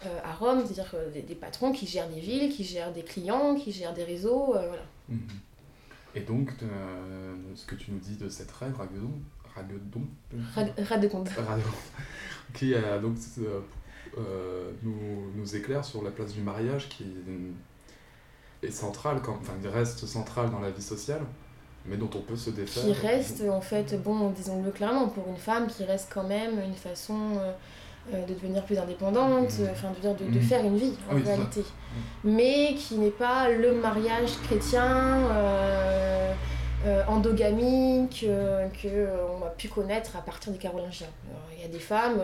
[0.06, 3.02] euh, à Rome, c'est-à-dire euh, des, des patrons qui gèrent des villes, qui gèrent des
[3.02, 4.82] clients, qui gèrent des réseaux, voilà.
[5.08, 5.20] Mhm.
[6.14, 6.50] Et donc,
[7.54, 9.10] ce que tu nous dis de cette reine, Ragedon,
[9.54, 10.06] Ragedon
[10.54, 11.28] Rad- Radegonde.
[12.54, 13.16] Qui donc,
[14.18, 17.04] euh, nous, nous éclaire sur la place du mariage qui
[18.62, 21.20] est centrale, quand, enfin, il reste centrale dans la vie sociale,
[21.88, 22.82] mais dont on peut se défaire.
[22.84, 26.74] qui reste en fait, bon, disons-le clairement, pour une femme qui reste quand même une
[26.74, 27.52] façon euh,
[28.14, 30.42] euh, de devenir plus indépendante, euh, enfin de, de, de Mhm.
[30.42, 31.64] faire une vie en Oui, réalité,
[32.24, 34.86] mais qui n'est pas le mariage chrétien
[35.30, 36.32] euh,
[36.86, 41.08] euh, endogamique euh, que euh, on a pu connaître à partir des Carolingiens.
[41.56, 42.20] Il y a des femmes.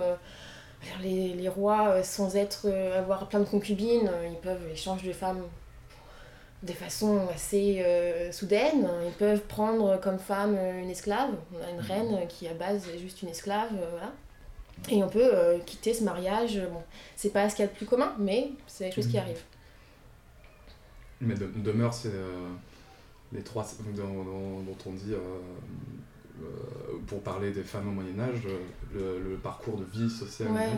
[1.00, 5.42] les, les rois, sans être avoir plein de concubines, ils peuvent échanger de femmes
[6.62, 8.88] de façon assez euh, soudaine.
[9.06, 11.30] Ils peuvent prendre comme femme euh, une esclave.
[11.52, 14.12] On a une reine euh, qui à base est juste une esclave, euh, voilà.
[14.88, 16.60] Et on peut euh, quitter ce mariage.
[16.72, 16.82] Bon,
[17.16, 19.22] c'est pas ce qu'il y a de plus commun, mais c'est des choses qui Mhm.
[19.22, 19.42] arrivent.
[21.20, 22.10] Mais de, demeure, c'est
[23.32, 23.64] les trois
[23.96, 25.14] dont, dont- dont on dit,
[27.06, 28.40] pour parler des femmes au Moyen-Âge,
[28.92, 30.68] le, le parcours de vie sociale Ouais.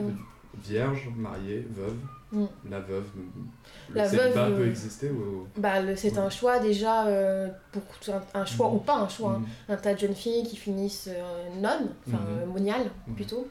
[0.63, 1.97] vierge, mariée, veuve,
[2.35, 2.47] Mm.
[2.71, 3.05] la veuve.
[3.91, 5.47] Le La célibat veuve, peut euh, exister ou...
[5.57, 7.83] Bah, c'est un choix déjà, euh, pour
[8.15, 8.75] un, un choix Mhm.
[8.75, 9.33] ou pas un choix.
[9.33, 9.39] hein.
[9.69, 9.75] Mhm.
[9.75, 12.39] Un tas de jeunes filles qui finissent euh, nonnes, enfin Mhm.
[12.43, 13.15] euh, moniales Mhm.
[13.15, 13.47] plutôt.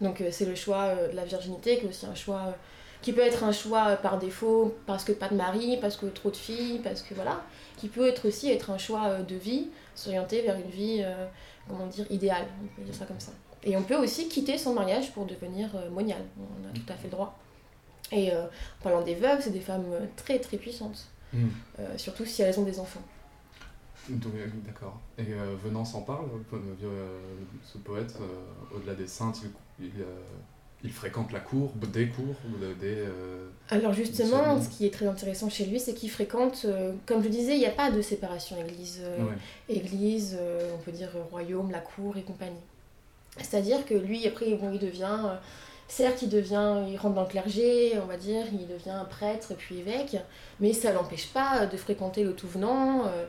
[0.00, 2.52] Donc euh, c'est le choix euh, de la virginité qui est aussi un choix euh,
[3.00, 6.06] qui peut être un choix euh, par défaut parce que pas de mari, parce que
[6.06, 7.40] trop de filles, parce que voilà,
[7.76, 11.26] qui peut être aussi être un choix euh, de vie, s'orienter vers une vie, euh,
[11.68, 13.32] comment dire, idéale, on peut dire ça comme ça.
[13.64, 16.94] Et on peut aussi quitter son mariage pour devenir euh, moniale, on a tout à
[16.94, 17.38] fait le droit.
[18.12, 21.50] Et euh, en parlant des veuves, c'est des femmes euh, très très puissantes, Mhm.
[21.80, 23.02] euh, surtout si elles ont des enfants.
[24.66, 25.00] D'accord.
[25.18, 26.26] Et euh, Venant s'en parle,
[27.64, 28.14] ce poète,
[28.74, 29.40] au-delà des saintes,
[29.80, 29.92] il, il,
[30.82, 33.04] il fréquente la cour, des cours, ou de- des...
[33.70, 36.66] Alors justement, ce qui est très intéressant chez lui, c'est qu'il fréquente,
[37.06, 39.74] comme je disais, il n'y a pas de séparation église, Ouais.
[39.76, 42.56] église, euh, on peut dire royaume, la cour et compagnie.
[43.38, 45.20] C'est-à-dire que lui, après, bon, il devient,
[45.88, 49.78] certes, il devient, il rentre dans le clergé, on va dire, il devient prêtre puis
[49.78, 50.16] évêque,
[50.60, 53.24] mais ça l'empêche pas de fréquenter le tout venant, euh,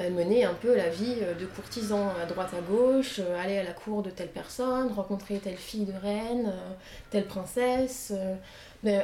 [0.00, 3.58] euh, mener un peu la vie euh, de courtisan à droite à gauche, euh, aller
[3.58, 6.72] à la cour de telle personne, rencontrer telle fille de reine, euh,
[7.10, 8.34] telle princesse, euh,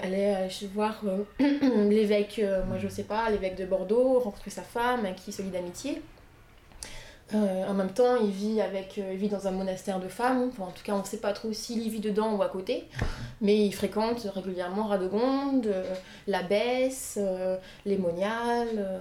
[0.02, 1.24] aller euh, voir euh,
[1.88, 5.50] l'évêque, euh, moi je sais pas, l'évêque de Bordeaux, rencontrer sa femme, qui se lie
[5.50, 6.02] d'amitié.
[7.34, 10.48] Euh, en même temps, il vit, avec, euh, il vit dans un monastère de femmes,
[10.48, 12.48] Enfin, en tout cas on ne sait pas trop s'il y vit dedans ou à
[12.48, 12.88] côté,
[13.40, 15.94] mais il fréquente régulièrement Radegonde, euh,
[16.26, 17.18] l'abbesse,
[17.86, 19.00] les moniales.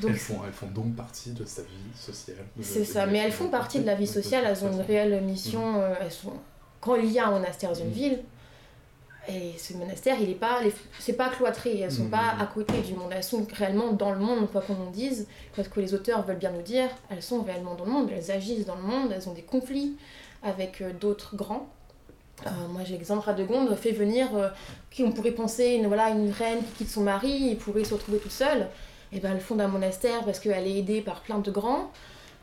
[0.00, 2.36] donc elles, font, elles font donc partie de sa vie sociale.
[2.60, 5.82] c'est ça, mais elles font partie de la vie sociale, elles ont une réelle mission.
[6.00, 6.32] elles sont...
[6.80, 8.20] Quand il y a un monastère dans une ville,
[9.28, 10.60] et ce monastère, il est pas,
[10.98, 12.10] c'est pas cloîtré, elles sont Mhm.
[12.10, 15.28] pas à côté du monde, elles sont réellement dans le monde, quoi qu'on nous dise,
[15.54, 18.30] parce que les auteurs veulent bien nous dire, elles sont réellement dans le monde, elles
[18.30, 19.96] agissent dans le monde, elles ont des conflits
[20.42, 21.68] avec euh, d'autres grands.
[22.46, 24.48] Euh, moi j'ai l'exemple, Radegonde fait venir, euh,
[24.90, 27.92] qui on pourrait penser, une, voilà, une reine qui quitte son mari et pourrait se
[27.92, 28.68] retrouver toute seule.
[29.12, 31.90] Et ben elle fonde un monastère parce qu'elle est aidée par plein de grands,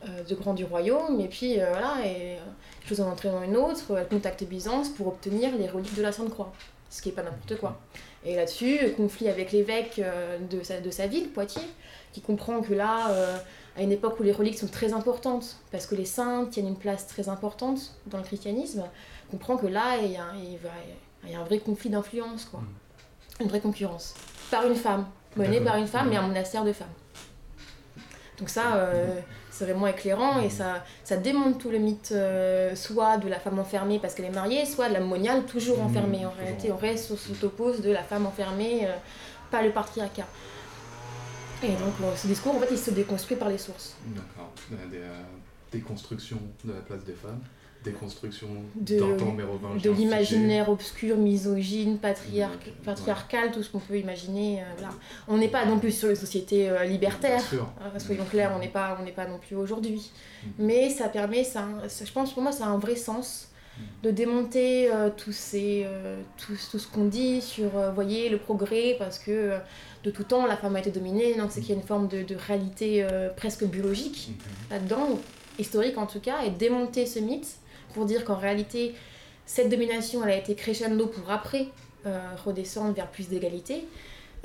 [0.08, 2.38] euh, de grands du royaume, et puis voilà, et
[2.88, 6.30] chose en entraînant une autre, elle contacte Byzance pour obtenir les reliques de la Sainte
[6.30, 6.52] Croix,
[6.90, 7.80] ce qui est pas n'importe quoi.
[8.26, 11.68] Et là-dessus, euh, conflit avec l'évêque euh, de, sa, de sa ville, Poitiers,
[12.14, 13.38] qui comprend que là, euh,
[13.78, 16.78] à une époque où les reliques sont très importantes, parce que les saints tiennent une
[16.78, 18.84] place très importante dans le christianisme,
[19.32, 20.70] comprend que là, il y a, il va-
[21.26, 22.62] il y a un vrai conflit d'influence, quoi.
[23.40, 24.16] Une vraie concurrence.
[24.50, 25.06] Par une femme,
[25.36, 26.88] menée par une femme, mais un monastère de femmes.
[28.40, 29.20] Donc ça, euh,
[29.58, 33.58] c'est vraiment éclairant et ça, ça démonte tout le mythe, euh, soit de la femme
[33.60, 36.26] enfermée parce qu'elle est mariée, soit de la moniale toujours Mmh, enfermée.
[36.26, 38.96] En réalité, on reste sur ce topos de la femme enfermée, euh,
[39.52, 40.28] pas le patriarcat.
[41.64, 43.96] Et donc bon, ce discours, en fait, il se déconstruit par les sources.
[44.08, 44.52] D'accord.
[44.74, 45.10] Euh, Des, euh,
[45.72, 47.42] déconstruction de la place des femmes,
[47.84, 48.98] déconstruction de,
[49.80, 54.62] de l'imaginaire obscur, misogyne, patriarc- Ok, patriarcal, tout ce qu'on peut imaginer.
[54.62, 54.66] euh.
[55.28, 57.42] On n'est pas non plus sur une société euh, libertaire,
[57.82, 60.12] hein, soyons clairs, on n'est pas, on pas non plus aujourd'hui.
[60.60, 63.50] Mais ça permet, ça, ça- je pense pour moi, ça a un vrai sens
[64.02, 68.40] de démonter euh, tous ces, euh, tout, tout ce qu'on dit sur, euh, voyez, le
[68.40, 69.52] progrès, parce que
[70.04, 72.08] de tout temps, la femme a été dominée, donc c'est qu'il y a une forme
[72.08, 73.06] de, de réalité
[73.36, 74.32] presque biologique
[74.72, 75.20] là-dedans,
[75.60, 77.48] historique en tout cas, et démonter ce mythe
[77.98, 78.94] pour dire qu'en réalité,
[79.48, 81.68] cette domination, elle a été crescendo pour après
[82.06, 83.86] euh, redescendre vers plus d'égalité.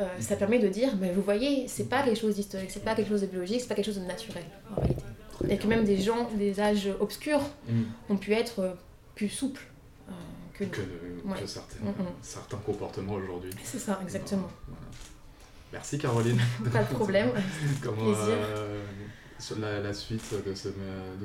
[0.01, 2.95] Euh, ça permet de dire, ben, vous voyez, c'est pas quelque chose d'historique, c'est pas
[2.95, 5.03] quelque chose de biologique, c'est pas quelque chose de naturel en réalité.
[5.51, 7.83] Et que même des gens des âges obscurs Mm.
[8.13, 8.73] ont pu être euh,
[9.15, 9.65] plus souples
[10.09, 10.13] euh,
[10.55, 10.71] que nous.
[10.71, 10.81] que,
[11.29, 11.41] Ouais.
[11.41, 12.07] que certains, Mm, mm.
[12.23, 13.51] certains comportements aujourd'hui.
[13.65, 14.49] C'est ça, exactement.
[15.75, 16.41] Merci Caroline.
[16.73, 17.31] Pas de problème.
[17.83, 18.25] Comment Plaisir.
[18.29, 18.83] euh,
[19.61, 20.75] la, la suite de ce, de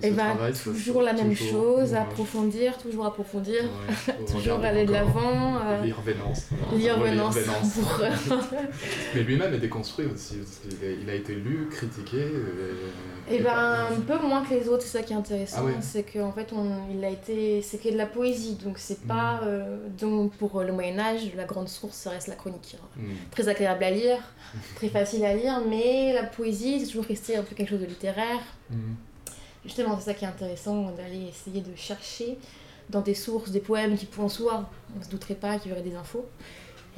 [0.02, 1.98] Et ce ben, travail toujours la même toujours, chose, ouais.
[1.98, 5.60] approfondir, toujours approfondir, Ouais, toujours aller de l'avant.
[5.66, 6.48] euh, Lire Vénance.
[6.76, 7.74] lire Vénance Vénance.
[7.80, 8.02] pour-
[9.16, 10.36] Mais lui-même est déconstruit aussi.
[10.38, 12.26] parce qu'il a été lu, critiqué.
[13.30, 15.66] Et, Et ben un peu moins que les autres, c'est ça qui est intéressant, Ah
[15.66, 15.74] oui.
[15.82, 19.08] c'est qu'en fait on, il a été, c'est qu'il de la poésie, donc c'est Mm.
[19.08, 22.86] pas, euh, donc pour le Moyen Âge, la grande source ça reste la chronique, hein.
[22.98, 23.06] Mm.
[23.32, 24.18] très agréable à lire,
[24.76, 27.86] très facile à lire, mais la poésie c'est toujours resté un peu quelque chose de
[27.86, 28.07] littéraire.
[28.70, 28.76] Mm.
[29.66, 32.38] Justement c'est ça qui est intéressant d'aller essayer de chercher
[32.90, 35.74] dans des sources des poèmes qui pour en soi on se douterait pas qu'il y
[35.74, 36.26] aurait des infos.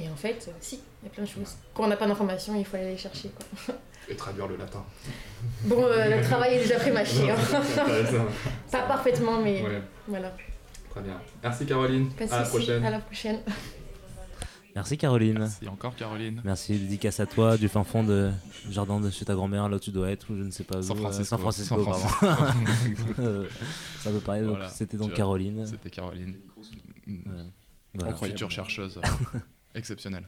[0.01, 1.55] Et en fait, euh, si, il y a plein de choses.
[1.73, 3.29] Quand on n'a pas d'informations, il faut aller les chercher.
[3.65, 3.75] Quoi.
[4.07, 4.81] Et traduire le latin.
[5.65, 7.29] Bon, euh, le travail est déjà prémâché.
[7.29, 7.35] hein.
[7.65, 8.25] C'est intéressant.
[8.71, 9.81] Pas parfaitement, mais Ouais.
[10.07, 10.31] voilà.
[10.89, 11.19] Très bien.
[11.43, 12.09] Merci Caroline.
[12.11, 12.85] Pas à la prochaine.
[12.85, 13.39] À la prochaine.
[14.75, 15.39] Merci Caroline.
[15.39, 16.41] Merci encore Caroline.
[16.43, 18.31] Merci, dédicace à toi du fin fond de
[18.69, 20.81] jardin de chez ta grand-mère, là où tu dois être, ou je ne sais pas.
[20.81, 21.25] San euh, Francisco.
[21.25, 22.07] San Francisco, San pardon.
[22.07, 23.03] Francisco.
[23.19, 23.47] Euh,
[23.99, 25.65] ça peut paraître, Voilà, c'était donc Caroline.
[25.65, 26.35] C'était Caroline.
[27.93, 28.15] Voilà.
[28.15, 29.01] Future chercheuse.
[29.75, 30.27] Exceptionnelle.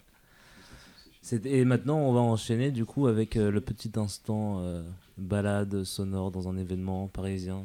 [1.21, 4.83] C'est- Et maintenant, on va enchaîner du coup avec euh, le petit instant euh,
[5.17, 7.63] balade sonore dans un événement parisien.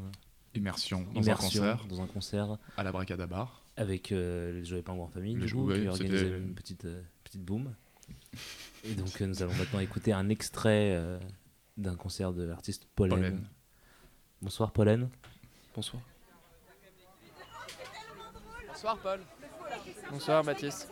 [0.55, 1.87] Immersion dans un concert.
[1.89, 2.59] Dans un concert.
[2.77, 3.63] À la Bracada Bar.
[3.77, 6.87] Avec euh, les Joyeux Pingouins en famille, Le du coup, ouais, qui organisait une petite,
[6.87, 7.75] euh, petite boom.
[8.85, 11.19] Et donc, euh, nous allons maintenant écouter un extrait euh,
[11.77, 13.17] d'un concert de l'artiste Pollen.
[13.17, 13.49] Pollen.
[14.41, 15.11] Bonsoir, Pollen.
[15.75, 16.03] Bonsoir.
[18.69, 19.21] Bonsoir Paul.
[20.11, 20.89] Bonsoir Baptiste.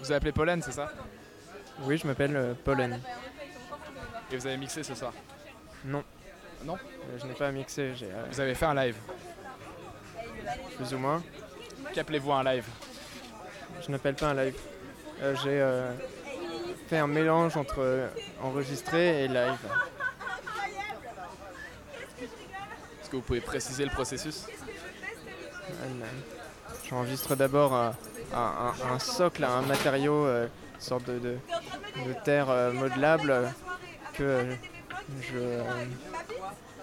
[0.00, 0.92] Vous avez appelé Pollen, c'est ça?
[1.82, 3.00] Oui, je m'appelle euh, Pollen.
[4.32, 5.12] Et vous avez mixé ce soir?
[5.84, 6.04] Non.
[6.64, 6.76] Non?
[7.18, 7.94] Je n'ai pas mixé.
[7.94, 8.96] j'ai, euh, Vous avez fait un live?
[10.76, 11.22] Plus ou moins.
[11.94, 12.64] Qu'appelez-vous un live?
[13.84, 14.56] Je n'appelle pas un live.
[15.22, 15.90] Euh, j'ai euh,
[16.88, 18.08] fait un mélange entre euh,
[18.42, 19.58] enregistré et live.
[22.20, 24.44] Est-ce que vous pouvez préciser le processus?
[26.88, 27.94] J'enregistre d'abord un,
[28.34, 30.48] un- un- un socle, un matériau, une
[30.78, 31.38] sorte de, de-
[32.06, 33.52] de terre modelable
[34.14, 34.44] que
[35.22, 35.62] je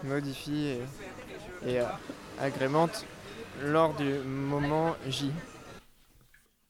[0.03, 0.77] modifie
[1.65, 1.79] et, et,
[2.39, 3.05] agrémente
[3.63, 5.31] lors du moment J.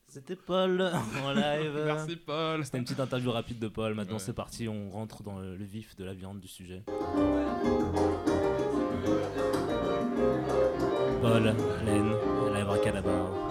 [0.08, 0.80] C'était Paul
[1.24, 1.82] en live.
[1.84, 2.64] Merci Paul.
[2.64, 3.94] C'était une petite interview rapide de Paul.
[3.94, 4.22] Maintenant Ouais.
[4.24, 6.82] c'est parti, on rentre dans le, vif de la viande du sujet.
[11.20, 11.54] Paul,
[11.84, 12.12] Laine,
[12.52, 13.45] la Abracadabra.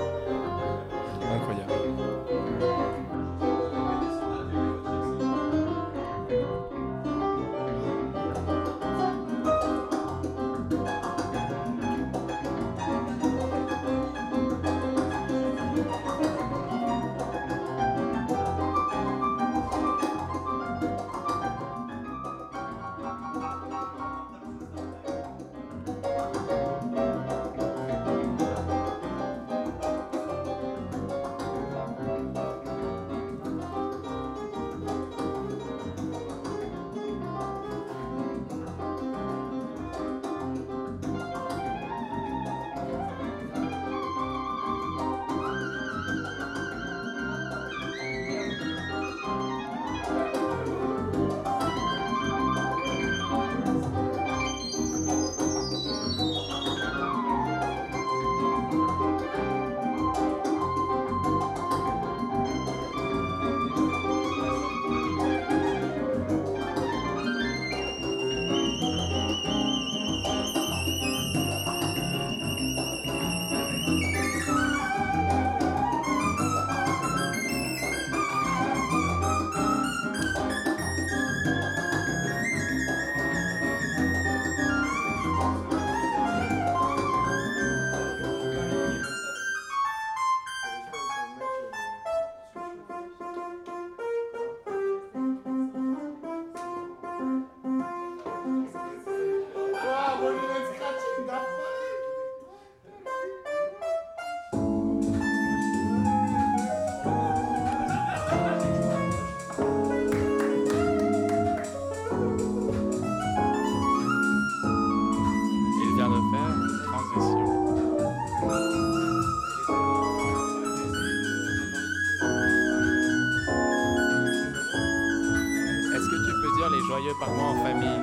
[127.15, 128.01] Joyeux pingouins en famille.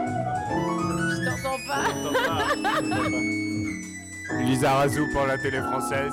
[1.11, 1.83] Je t'entends pas.
[4.43, 6.13] Lisa Razou pour la télé française.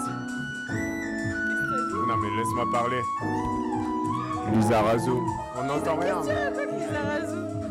[2.07, 3.01] Non mais laisse-moi parler.
[4.53, 5.25] Lisa Razou.
[5.57, 6.21] On n'entend rien.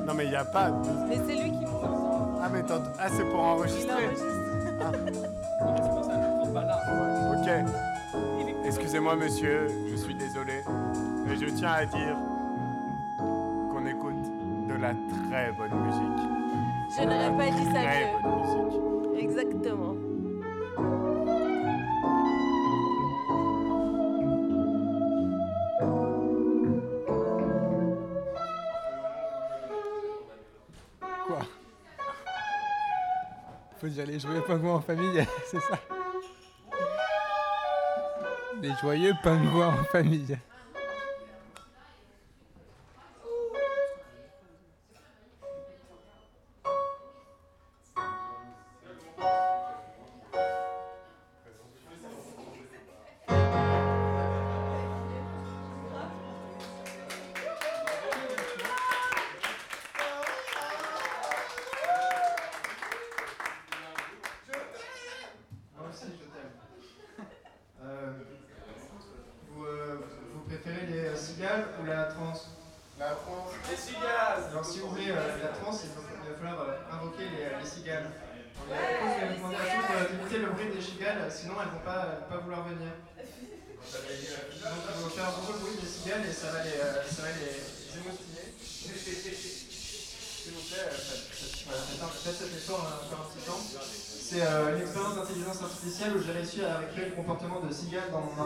[0.06, 0.70] Non mais il a pas.
[1.08, 2.38] Mais c'est lui qui m'entend.
[2.42, 4.10] Ah mais t'entends- ah c'est pour enregistrer.
[4.80, 4.92] Ah.
[7.36, 7.48] Ok.
[8.64, 10.62] Excusez-moi monsieur, je suis désolé.
[11.26, 12.16] Mais je tiens à dire
[16.98, 19.20] Je n'aurais pas dit ça mieux.
[19.20, 19.94] Exactement.
[31.26, 31.38] Quoi?
[33.80, 35.78] Faut dire les joyeux pingouins en famille, c'est ça?
[38.60, 40.36] Les joyeux pingouins en famille.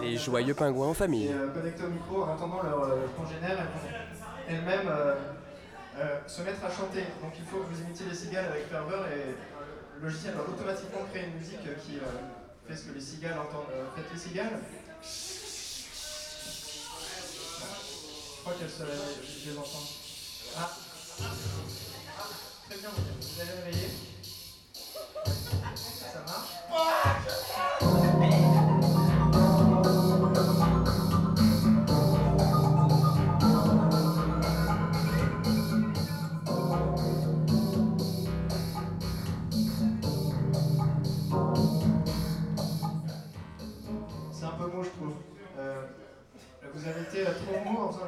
[0.01, 1.27] Les joyeux pingouins en famille.
[1.27, 3.67] Et euh, connectées au micro, en entendant leurs euh, congénères,
[4.49, 5.15] elles-mêmes euh,
[6.27, 7.05] se mettre à chanter.
[7.21, 9.35] Donc il faut que vous imitiez les cigales avec ferveur et
[10.01, 11.99] le logiciel va automatiquement créer une musique qui
[12.67, 13.67] fait ce que les cigales entendent.
[13.95, 14.59] Faites les cigales.
[18.35, 18.83] Je crois qu'elles se
[19.45, 19.87] je les entends.
[20.59, 20.71] Ah,
[22.69, 23.89] Très bien, vous allez réveiller.
[25.25, 27.52] Ça marche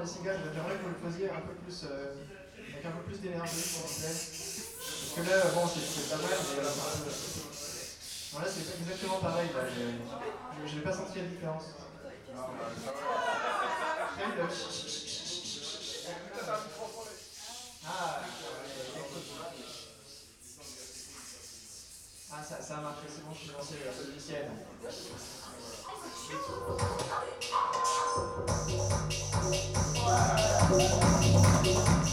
[0.04, 0.40] les cigales.
[0.52, 2.12] J'aimerais que vous le faisiez un peu plus, euh,
[2.72, 4.12] avec un peu plus d'énergie, plaît.
[4.12, 6.60] Parce que là, bon, c'est pas mal, mais.
[6.60, 6.90] euh, enfin,
[8.32, 9.48] bon, là, c'est exactement pareil.
[9.54, 9.62] Là.
[10.66, 11.64] Je- n'ai pas senti la différence.
[17.86, 18.22] Ah,
[22.32, 24.50] ah ça, ça a marché, c'est bon, je suis lancé le logiciel.
[30.76, 32.03] Merci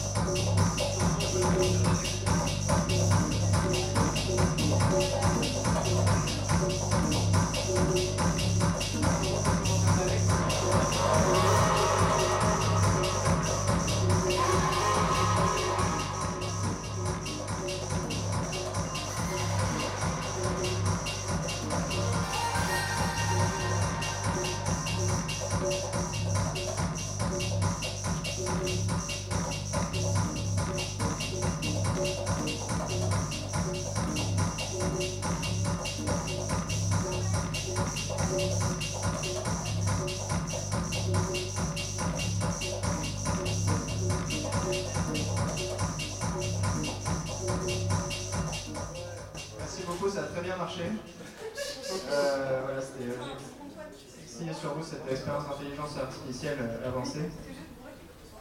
[54.53, 57.29] sur vous cette expérience d'intelligence artificielle euh, avancée.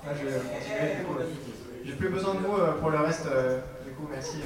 [0.05, 0.97] Là, je vais continuer.
[0.99, 1.27] Du coup, euh,
[1.85, 3.25] j'ai plus besoin de vous euh, pour le reste.
[3.87, 4.39] du coup, merci.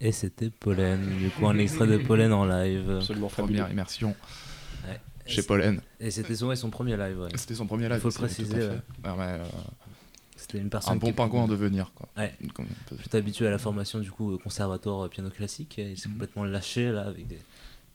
[0.00, 2.90] Et c'était Pollen, du coup un extrait de Pollen en live.
[2.98, 4.16] Absolument Première immersion
[4.88, 5.00] Ouais.
[5.26, 5.80] chez Pollen.
[6.00, 7.20] Et c'était son, premier live.
[7.20, 7.28] ouais.
[7.36, 7.98] C'était son premier live.
[7.98, 8.56] Il faut le préciser.
[8.68, 8.80] ouais.
[9.06, 9.44] Euh,
[10.36, 11.92] C'était une personne un bon pingouin en devenir.
[11.94, 12.08] Quoi.
[12.16, 12.34] Ouais.
[12.52, 12.66] Comme
[13.12, 15.78] habitué à la formation du coup conservatoire piano classique.
[15.78, 15.96] et Il Mhm.
[15.96, 17.38] s'est complètement lâché là avec des,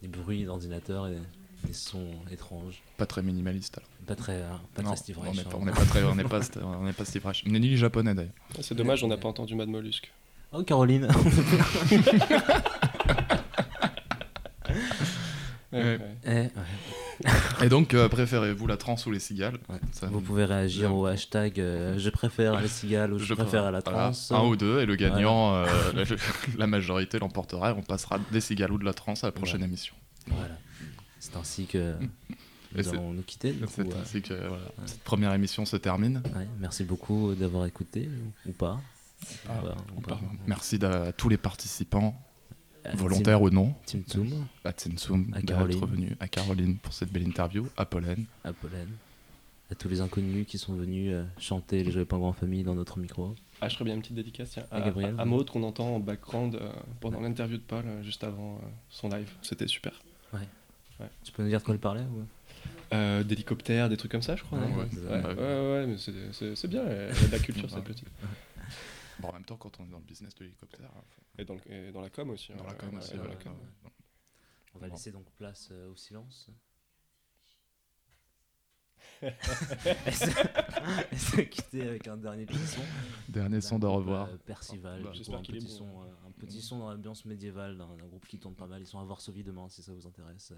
[0.01, 1.17] des bruits d'ordinateur et
[1.65, 2.81] des sons étranges.
[2.97, 3.89] Pas très minimaliste alors.
[4.05, 5.59] Pas très, euh, pas Non, très Steve on Reich, n'est pas, hein.
[5.59, 7.43] on n'est pas très, on n'est pas, on n'est pas Steve Reich.
[7.47, 8.33] On est ni japonais d'ailleurs.
[8.61, 10.11] C'est dommage, on n'a pas entendu Mad Mollusque.
[10.53, 11.07] Oh Caroline
[15.73, 15.99] Ouais, ouais.
[16.25, 16.51] Ouais.
[17.63, 19.57] Et donc, euh, préférez-vous la trance ou les cigales
[19.91, 23.71] Ça- Vous pouvez réagir au hashtag euh, je préfère les cigales ou je, préfère à
[23.71, 24.31] la Voilà, trance.
[24.31, 25.15] un ou deux, et le Voilà.
[25.15, 25.65] gagnant, euh,
[25.95, 26.03] la,
[26.57, 29.57] la majorité l'emportera, et on passera des cigales ou de la trance à la prochaine
[29.59, 29.67] Voilà.
[29.67, 29.95] émission.
[30.27, 30.57] Voilà.
[31.19, 31.77] C'est ainsi que
[32.75, 33.55] Et nous c'est- allons nous quitter.
[33.69, 36.21] C'est ainsi que voilà, cette première émission se termine.
[36.35, 38.09] Ouais, merci beaucoup d'avoir écouté,
[38.45, 38.79] ou, ou pas.
[39.49, 40.09] Ah, Ou pas, ou ou pas.
[40.15, 40.21] pas.
[40.45, 42.13] Merci à tous les participants,
[42.95, 43.73] Tim- ou non.
[43.85, 44.47] Tim Tsum.
[44.63, 45.85] À Tsum, À d'être Caroline.
[45.85, 48.25] venu, à Caroline pour cette belle interview, à Pollen.
[48.43, 48.87] à Pollen,
[49.71, 52.75] à tous les inconnus qui sont venus euh, chanter les Joyeux Pingouins en famille dans
[52.75, 53.35] notre micro.
[53.61, 55.15] Ah, je ferais bien une petite dédicace À à, Gabriel.
[55.17, 58.55] à, à Maud qu'on entend en background euh, pendant l'interview de Paul euh, juste avant
[58.63, 59.29] euh, son live.
[59.41, 59.93] C'était super.
[60.33, 60.39] Ouais.
[60.99, 61.09] Ouais.
[61.23, 62.23] Tu peux nous dire de quoi il parlait ou...
[62.93, 64.59] Euh, D'hélicoptères, des trucs comme ça, je crois.
[64.59, 64.77] Ouais, non?
[64.77, 66.83] ouais, ouais, mais c'est- bien,
[67.31, 67.83] la culture, cette Ouais.
[67.83, 68.07] petite.
[69.19, 70.91] Bon, en même temps, quand on est dans le business de l'hélicoptère.
[71.37, 72.53] Et dans, le- et dans la com aussi.
[72.53, 73.53] Dans hein, la com ouais, aussi, dans ouais, la com.
[73.53, 73.91] ouais.
[74.75, 76.49] On va laisser donc place euh, au silence.
[79.21, 82.81] Et se quitter avec un dernier petit son.
[83.29, 84.27] Dernier son de D'un au groupe, revoir.
[84.29, 85.01] euh, Percival.
[85.03, 85.73] Bah, j'espère un qu'il est petit bon.
[85.77, 88.81] son, euh, un petit son dans l'ambiance médiévale d'un groupe qui tourne pas mal.
[88.81, 90.51] Ils sont à Varsovie demain si ça vous intéresse.
[90.51, 90.55] euh.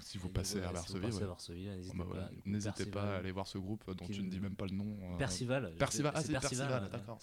[0.00, 1.22] Si vous passez à si vous Varsovie, passez ouais.
[1.22, 2.30] à Varsovie, n'hésitez Bah pas.
[2.44, 4.74] N'hésitez pas Percival, à aller voir ce groupe dont tu ne dis même pas le
[4.76, 4.96] nom.
[5.02, 5.72] euh, Percival.
[5.78, 7.18] Percival, ah, c'est Percival, Percival, d'accord.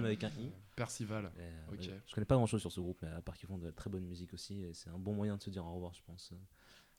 [0.00, 0.52] mais avec un i.
[0.76, 1.90] Percival, Et, euh, ok.
[2.06, 3.72] Je connais pas grand chose sur ce groupe, mais à part qu'ils font de la
[3.72, 6.32] très bonne musique aussi, c'est un bon moyen de se dire au revoir, je pense.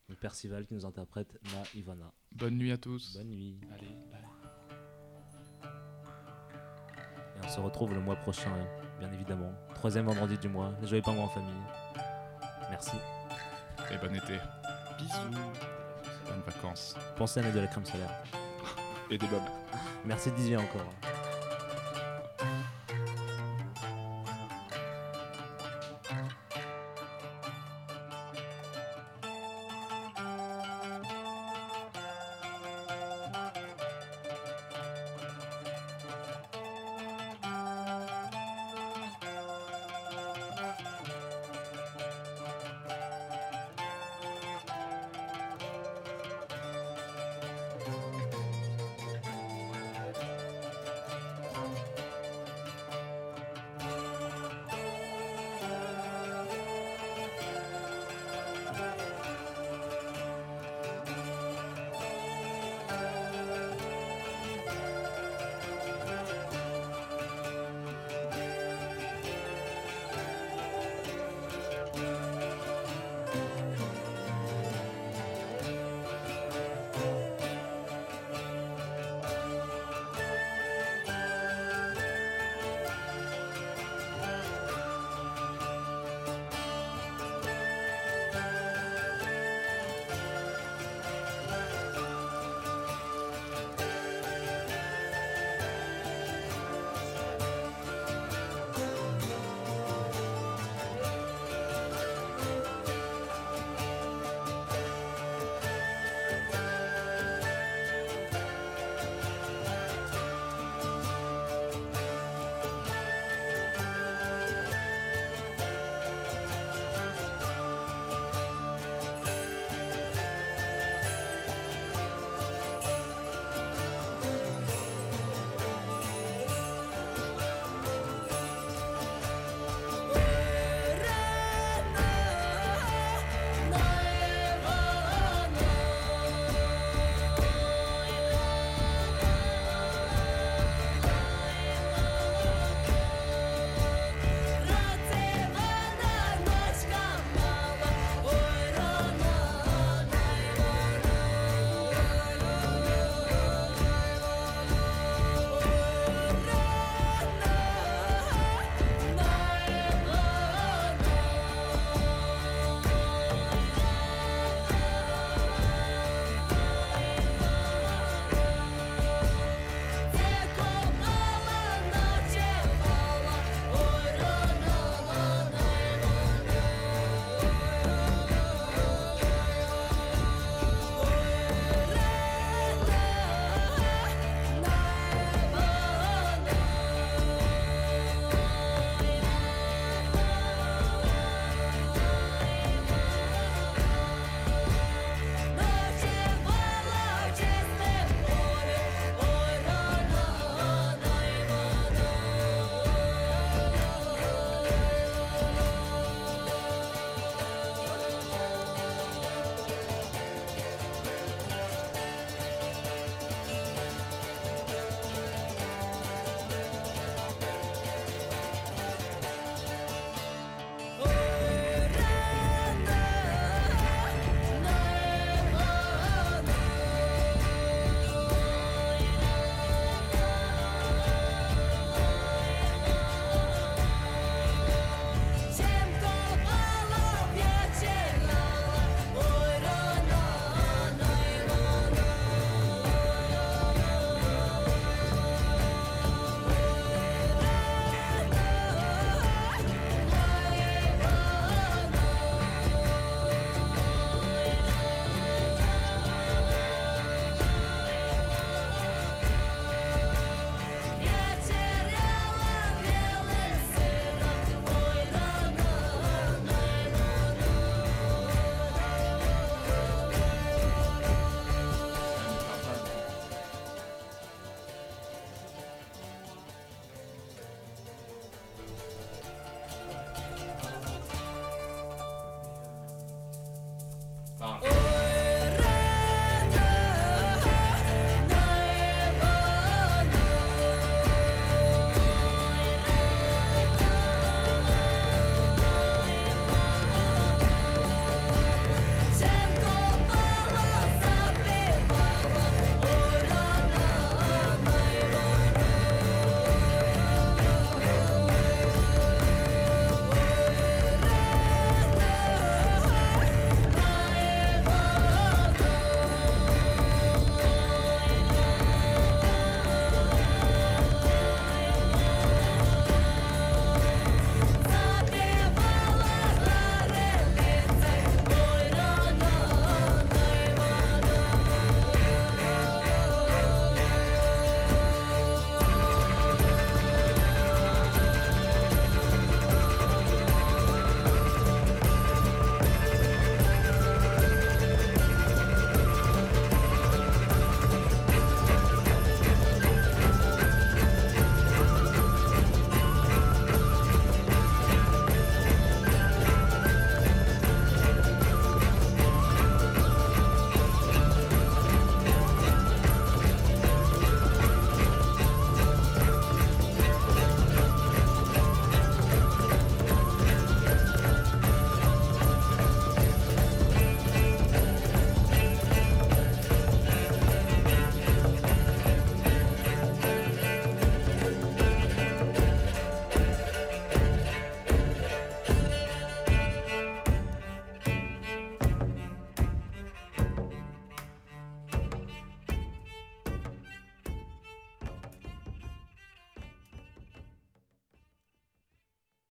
[0.10, 2.12] Donc Percival qui nous interprète Na Ivana.
[2.32, 3.16] Bonne nuit à tous.
[3.16, 3.60] Bonne nuit.
[3.72, 4.20] Allez, bye.
[7.36, 8.52] Et on se retrouve le mois prochain,
[9.00, 9.54] bien évidemment.
[9.76, 11.54] Troisième vendredi du mois, les joyeux pingouins en famille.
[12.72, 12.98] Merci.
[13.92, 14.40] Et bon été.
[14.98, 15.40] Bisous.
[16.28, 16.96] Bonnes vacances.
[17.16, 18.24] Pensez à mettre de la crème solaire.
[19.12, 19.42] Et des bobs.
[20.06, 20.92] Merci Didier encore.